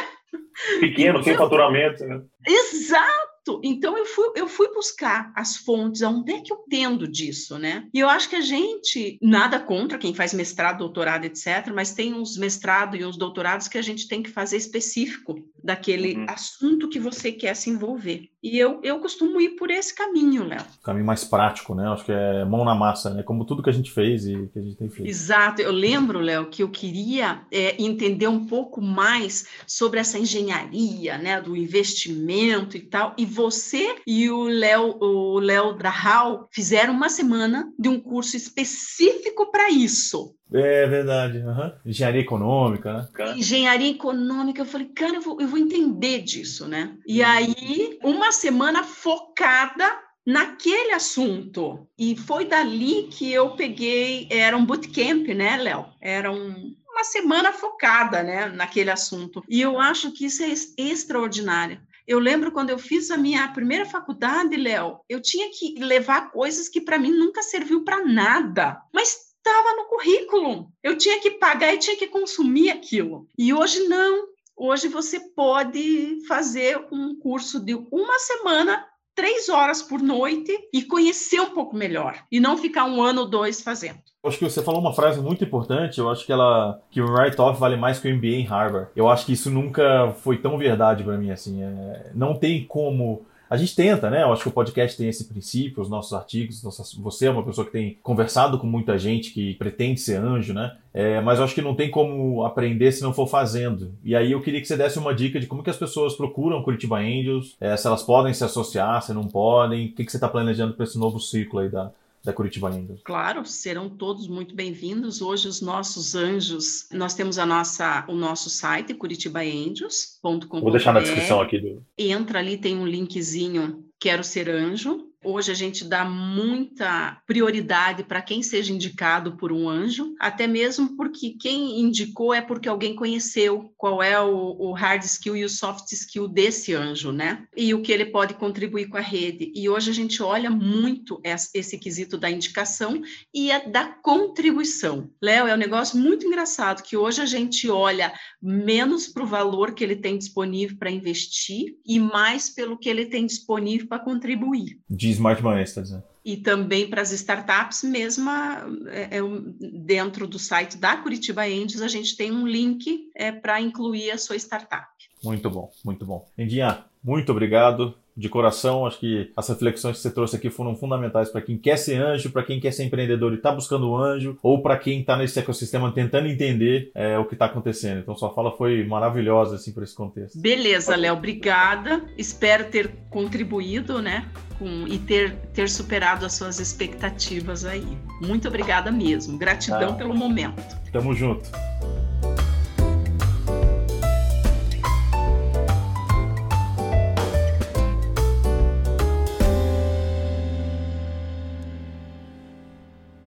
Pequeno, 0.79 1.23
sem 1.23 1.35
faturamento, 1.35 2.05
né? 2.05 2.21
Exato! 2.45 3.59
Então 3.63 3.97
eu 3.97 4.05
fui, 4.05 4.31
eu 4.35 4.47
fui 4.47 4.71
buscar 4.71 5.31
as 5.35 5.57
fontes, 5.57 6.03
aonde 6.03 6.33
é 6.33 6.41
que 6.41 6.53
eu 6.53 6.57
tendo 6.69 7.07
disso, 7.07 7.57
né? 7.57 7.87
E 7.91 7.99
eu 7.99 8.07
acho 8.07 8.29
que 8.29 8.35
a 8.35 8.41
gente, 8.41 9.17
nada 9.21 9.59
contra 9.59 9.97
quem 9.97 10.13
faz 10.13 10.33
mestrado, 10.33 10.79
doutorado, 10.79 11.25
etc., 11.25 11.71
mas 11.73 11.95
tem 11.95 12.13
uns 12.13 12.37
mestrados 12.37 12.99
e 12.99 13.03
uns 13.03 13.17
doutorados 13.17 13.67
que 13.67 13.77
a 13.77 13.81
gente 13.81 14.07
tem 14.07 14.21
que 14.21 14.29
fazer 14.29 14.57
específico 14.57 15.43
daquele 15.63 16.15
uhum. 16.15 16.25
assunto 16.27 16.89
que 16.89 16.99
você 16.99 17.31
quer 17.31 17.55
se 17.55 17.69
envolver. 17.69 18.29
E 18.41 18.57
eu, 18.57 18.79
eu 18.83 18.99
costumo 18.99 19.41
ir 19.41 19.49
por 19.49 19.69
esse 19.69 19.93
caminho, 19.93 20.45
Léo. 20.45 20.63
Caminho 20.83 21.05
mais 21.05 21.25
prático, 21.25 21.75
né? 21.75 21.87
Acho 21.89 22.05
que 22.05 22.11
é 22.11 22.45
mão 22.45 22.63
na 22.63 22.73
massa, 22.73 23.13
né? 23.13 23.21
Como 23.21 23.43
tudo 23.43 23.61
que 23.61 23.69
a 23.69 23.73
gente 23.73 23.91
fez 23.91 24.25
e 24.25 24.47
que 24.53 24.59
a 24.59 24.61
gente 24.61 24.77
tem 24.77 24.89
feito. 24.89 25.09
Exato. 25.09 25.61
Eu 25.61 25.73
lembro, 25.73 26.19
Léo, 26.19 26.49
que 26.49 26.63
eu 26.63 26.69
queria 26.69 27.41
é, 27.51 27.75
entender 27.81 28.27
um 28.27 28.45
pouco 28.45 28.81
mais 28.81 29.45
sobre 29.67 29.99
essa 29.99 30.17
engenharia, 30.17 31.17
né? 31.17 31.41
Do 31.41 31.55
investimento 31.55 32.77
e 32.77 32.81
tal. 32.81 33.13
E 33.17 33.25
você 33.25 33.97
e 34.07 34.29
o 34.29 34.43
Léo, 34.43 34.97
o 35.01 35.39
Léo 35.39 35.73
Drahal 35.73 36.47
fizeram 36.51 36.93
uma 36.93 37.09
semana 37.09 37.69
de 37.77 37.89
um 37.89 37.99
curso 37.99 38.37
específico 38.37 39.51
para 39.51 39.69
isso. 39.69 40.33
É 40.53 40.87
verdade. 40.87 41.39
Uhum. 41.39 41.71
Engenharia 41.85 42.21
econômica, 42.21 42.93
né? 42.93 43.35
Engenharia 43.35 43.91
econômica. 43.91 44.61
Eu 44.61 44.65
falei, 44.65 44.87
cara, 44.87 45.15
eu 45.15 45.21
vou, 45.21 45.39
eu 45.39 45.47
vou 45.47 45.59
entender 45.59 46.21
disso, 46.21 46.67
né? 46.67 46.97
E 47.05 47.21
aí, 47.21 47.99
uma 48.03 48.31
semana 48.31 48.83
focada 48.83 49.85
naquele 50.25 50.91
assunto. 50.91 51.87
E 51.97 52.15
foi 52.15 52.45
dali 52.45 53.07
que 53.11 53.31
eu 53.31 53.51
peguei, 53.55 54.27
era 54.29 54.55
um 54.55 54.65
bootcamp, 54.65 55.27
né, 55.29 55.57
Léo? 55.57 55.85
Era 56.01 56.31
um, 56.31 56.75
uma 56.87 57.03
semana 57.03 57.51
focada, 57.51 58.21
né, 58.21 58.47
naquele 58.49 58.91
assunto. 58.91 59.43
E 59.49 59.61
eu 59.61 59.79
acho 59.79 60.11
que 60.11 60.25
isso 60.25 60.43
é 60.43 60.53
extraordinário. 60.77 61.81
Eu 62.07 62.19
lembro 62.19 62.51
quando 62.51 62.71
eu 62.71 62.79
fiz 62.79 63.11
a 63.11 63.17
minha 63.17 63.47
primeira 63.49 63.85
faculdade, 63.85 64.57
Léo, 64.57 64.99
eu 65.07 65.21
tinha 65.21 65.49
que 65.51 65.75
levar 65.79 66.31
coisas 66.31 66.67
que 66.67 66.81
para 66.81 66.97
mim 66.97 67.11
nunca 67.11 67.43
serviu 67.43 67.83
para 67.83 68.03
nada. 68.03 68.81
Mas 68.93 69.28
estava 69.49 69.75
no 69.75 69.85
currículo. 69.85 70.67
Eu 70.83 70.97
tinha 70.97 71.19
que 71.19 71.31
pagar 71.31 71.73
e 71.73 71.79
tinha 71.79 71.97
que 71.97 72.07
consumir 72.07 72.69
aquilo. 72.69 73.27
E 73.37 73.53
hoje 73.53 73.87
não. 73.87 74.27
Hoje 74.55 74.87
você 74.87 75.19
pode 75.19 76.19
fazer 76.27 76.85
um 76.91 77.17
curso 77.17 77.59
de 77.63 77.73
uma 77.91 78.19
semana, 78.19 78.85
três 79.15 79.49
horas 79.49 79.81
por 79.81 80.01
noite 80.01 80.53
e 80.73 80.83
conhecer 80.83 81.39
um 81.39 81.51
pouco 81.51 81.75
melhor. 81.75 82.23
E 82.31 82.39
não 82.39 82.57
ficar 82.57 82.85
um 82.85 83.01
ano 83.01 83.21
ou 83.21 83.29
dois 83.29 83.61
fazendo. 83.61 83.99
Acho 84.23 84.37
que 84.37 84.43
você 84.43 84.61
falou 84.61 84.81
uma 84.81 84.93
frase 84.93 85.21
muito 85.21 85.43
importante. 85.43 85.99
Eu 85.99 86.09
acho 86.09 86.25
que 86.25 86.31
ela 86.31 86.81
que 86.91 87.01
o 87.01 87.05
write-off 87.05 87.59
vale 87.59 87.77
mais 87.77 87.99
que 87.99 88.07
o 88.09 88.15
MBA 88.15 88.27
em 88.27 88.45
Harvard. 88.45 88.89
Eu 88.95 89.07
acho 89.07 89.25
que 89.25 89.33
isso 89.33 89.49
nunca 89.49 90.13
foi 90.21 90.37
tão 90.37 90.57
verdade 90.57 91.03
para 91.03 91.17
mim 91.17 91.31
assim. 91.31 91.63
É, 91.63 92.11
não 92.13 92.35
tem 92.35 92.65
como 92.65 93.25
a 93.49 93.57
gente 93.57 93.75
tenta, 93.75 94.09
né? 94.09 94.21
Eu 94.21 94.31
acho 94.31 94.43
que 94.43 94.49
o 94.49 94.51
podcast 94.51 94.95
tem 94.95 95.09
esse 95.09 95.25
princípio, 95.25 95.81
os 95.81 95.89
nossos 95.89 96.13
artigos, 96.13 96.61
nossas, 96.63 96.93
você 96.93 97.25
é 97.25 97.31
uma 97.31 97.43
pessoa 97.43 97.65
que 97.65 97.71
tem 97.71 97.97
conversado 98.03 98.59
com 98.59 98.67
muita 98.67 98.97
gente 98.97 99.31
que 99.31 99.55
pretende 99.55 99.99
ser 99.99 100.17
anjo, 100.17 100.53
né? 100.53 100.77
É, 100.93 101.19
mas 101.21 101.39
eu 101.39 101.45
acho 101.45 101.55
que 101.55 101.61
não 101.61 101.73
tem 101.73 101.89
como 101.89 102.45
aprender 102.45 102.91
se 102.91 103.01
não 103.01 103.11
for 103.11 103.27
fazendo. 103.27 103.91
E 104.03 104.15
aí 104.15 104.31
eu 104.31 104.41
queria 104.41 104.61
que 104.61 104.67
você 104.67 104.77
desse 104.77 104.99
uma 104.99 105.15
dica 105.15 105.39
de 105.39 105.47
como 105.47 105.63
que 105.63 105.69
as 105.69 105.77
pessoas 105.77 106.15
procuram 106.15 106.61
Curitiba 106.61 106.97
Angels, 106.97 107.55
é, 107.59 107.75
se 107.75 107.87
elas 107.87 108.03
podem 108.03 108.33
se 108.33 108.43
associar, 108.43 109.01
se 109.01 109.13
não 109.13 109.27
podem, 109.27 109.87
o 109.87 109.91
que, 109.93 110.05
que 110.05 110.11
você 110.11 110.17
está 110.17 110.27
planejando 110.27 110.73
para 110.73 110.83
esse 110.83 110.99
novo 110.99 111.19
ciclo 111.19 111.59
aí 111.59 111.69
da, 111.69 111.91
da 112.23 112.33
Curitiba 112.33 112.69
Angels. 112.69 113.01
Claro, 113.03 113.45
serão 113.45 113.89
todos 113.89 114.27
muito 114.27 114.55
bem-vindos. 114.55 115.21
Hoje 115.21 115.47
os 115.47 115.61
nossos 115.61 116.15
anjos, 116.15 116.87
nós 116.91 117.13
temos 117.13 117.37
a 117.39 117.45
nossa, 117.45 118.05
o 118.07 118.13
nosso 118.13 118.49
site 118.49 118.93
curitibaangels.com. 118.93 120.61
Vou 120.61 120.71
deixar 120.71 120.93
na 120.93 120.99
descrição 120.99 121.41
aqui 121.41 121.59
do. 121.59 121.83
Entra 121.97 122.39
ali 122.39 122.57
tem 122.57 122.77
um 122.77 122.85
linkzinho 122.85 123.89
Quero 123.99 124.23
ser 124.23 124.49
anjo 124.49 125.08
Hoje 125.23 125.51
a 125.51 125.55
gente 125.55 125.83
dá 125.83 126.05
muita 126.05 127.21
prioridade 127.27 128.03
para 128.03 128.21
quem 128.21 128.41
seja 128.41 128.71
indicado 128.71 129.35
por 129.35 129.51
um 129.51 129.67
anjo, 129.67 130.15
até 130.17 130.47
mesmo 130.47 130.95
porque 130.95 131.31
quem 131.31 131.81
indicou 131.81 132.33
é 132.33 132.41
porque 132.41 132.69
alguém 132.69 132.95
conheceu 132.95 133.73
qual 133.75 134.01
é 134.01 134.19
o, 134.21 134.55
o 134.57 134.71
hard 134.71 135.03
skill 135.03 135.35
e 135.35 135.43
o 135.43 135.49
soft 135.49 135.91
skill 135.91 136.27
desse 136.27 136.73
anjo, 136.73 137.11
né? 137.11 137.45
E 137.55 137.73
o 137.73 137.81
que 137.81 137.91
ele 137.91 138.05
pode 138.05 138.33
contribuir 138.35 138.87
com 138.87 138.95
a 138.95 139.01
rede. 139.01 139.51
E 139.53 139.67
hoje 139.67 139.91
a 139.91 139.93
gente 139.93 140.23
olha 140.23 140.49
muito 140.49 141.19
esse 141.23 141.77
quesito 141.77 142.17
da 142.17 142.31
indicação 142.31 143.01
e 143.33 143.51
a 143.51 143.59
da 143.59 143.85
contribuição. 143.85 145.09
Léo, 145.21 145.47
é 145.47 145.53
um 145.53 145.57
negócio 145.57 145.99
muito 145.99 146.25
engraçado 146.25 146.81
que 146.81 146.95
hoje 146.95 147.21
a 147.21 147.25
gente 147.25 147.69
olha 147.69 148.13
menos 148.41 149.07
para 149.07 149.23
o 149.23 149.27
valor 149.27 149.73
que 149.73 149.83
ele 149.83 149.97
tem 149.97 150.17
disponível 150.17 150.77
para 150.77 150.89
investir 150.89 151.75
e 151.85 151.99
mais 151.99 152.49
pelo 152.49 152.77
que 152.77 152.87
ele 152.87 153.05
tem 153.05 153.25
disponível 153.25 153.87
para 153.87 153.99
contribuir. 153.99 154.79
De 154.89 155.08
Smart 155.11 155.43
Money, 155.43 155.63
está 155.63 155.81
dizendo 155.81 156.03
e 156.23 156.37
também 156.37 156.87
para 156.87 157.01
as 157.01 157.11
startups, 157.11 157.83
mesmo 157.83 158.29
é, 158.29 159.17
é, 159.17 159.21
dentro 159.59 160.27
do 160.27 160.37
site 160.37 160.77
da 160.77 160.97
Curitiba 160.97 161.43
Angels, 161.43 161.81
a 161.81 161.87
gente 161.87 162.15
tem 162.15 162.31
um 162.31 162.45
link 162.45 163.09
é, 163.15 163.31
para 163.31 163.59
incluir 163.61 164.11
a 164.11 164.17
sua 164.17 164.35
startup. 164.35 164.87
Muito 165.23 165.49
bom, 165.49 165.71
muito 165.83 166.05
bom. 166.05 166.29
Endinha, 166.37 166.85
muito 167.03 167.31
obrigado 167.31 167.95
de 168.19 168.27
coração. 168.27 168.85
Acho 168.85 168.99
que 168.99 169.31
as 169.35 169.47
reflexões 169.47 169.95
que 169.95 170.01
você 170.01 170.11
trouxe 170.11 170.35
aqui 170.35 170.49
foram 170.49 170.75
fundamentais 170.75 171.29
para 171.29 171.41
quem 171.41 171.57
quer 171.57 171.77
ser 171.77 171.95
anjo, 171.95 172.29
para 172.31 172.43
quem 172.43 172.59
quer 172.59 172.71
ser 172.71 172.83
empreendedor 172.83 173.31
e 173.31 173.35
está 173.35 173.51
buscando 173.51 173.95
anjo, 173.95 174.37
ou 174.43 174.61
para 174.61 174.77
quem 174.77 174.99
está 174.99 175.15
nesse 175.15 175.39
ecossistema 175.39 175.91
tentando 175.91 176.27
entender 176.27 176.91
é, 176.93 177.17
o 177.17 177.25
que 177.25 177.33
está 177.33 177.45
acontecendo. 177.45 177.99
Então, 177.99 178.15
sua 178.15 178.33
fala 178.33 178.51
foi 178.51 178.83
maravilhosa 178.83 179.55
assim 179.55 179.71
para 179.71 179.85
esse 179.85 179.95
contexto. 179.95 180.37
Beleza, 180.37 180.95
Léo, 180.95 181.15
obrigada. 181.15 182.03
Espero 182.17 182.65
ter 182.65 182.91
contribuído, 183.09 184.01
né? 184.01 184.27
Com, 184.57 184.85
e 184.87 184.99
ter, 184.99 185.35
ter 185.53 185.69
superado 185.69 186.25
as 186.25 186.33
suas 186.33 186.59
expectativas 186.59 187.63
aí. 187.63 187.97
Muito 188.21 188.47
obrigada 188.49 188.91
mesmo. 188.91 189.37
Gratidão 189.37 189.91
ah. 189.91 189.95
pelo 189.95 190.13
momento. 190.13 190.61
Tamo 190.91 191.13
junto. 191.13 191.49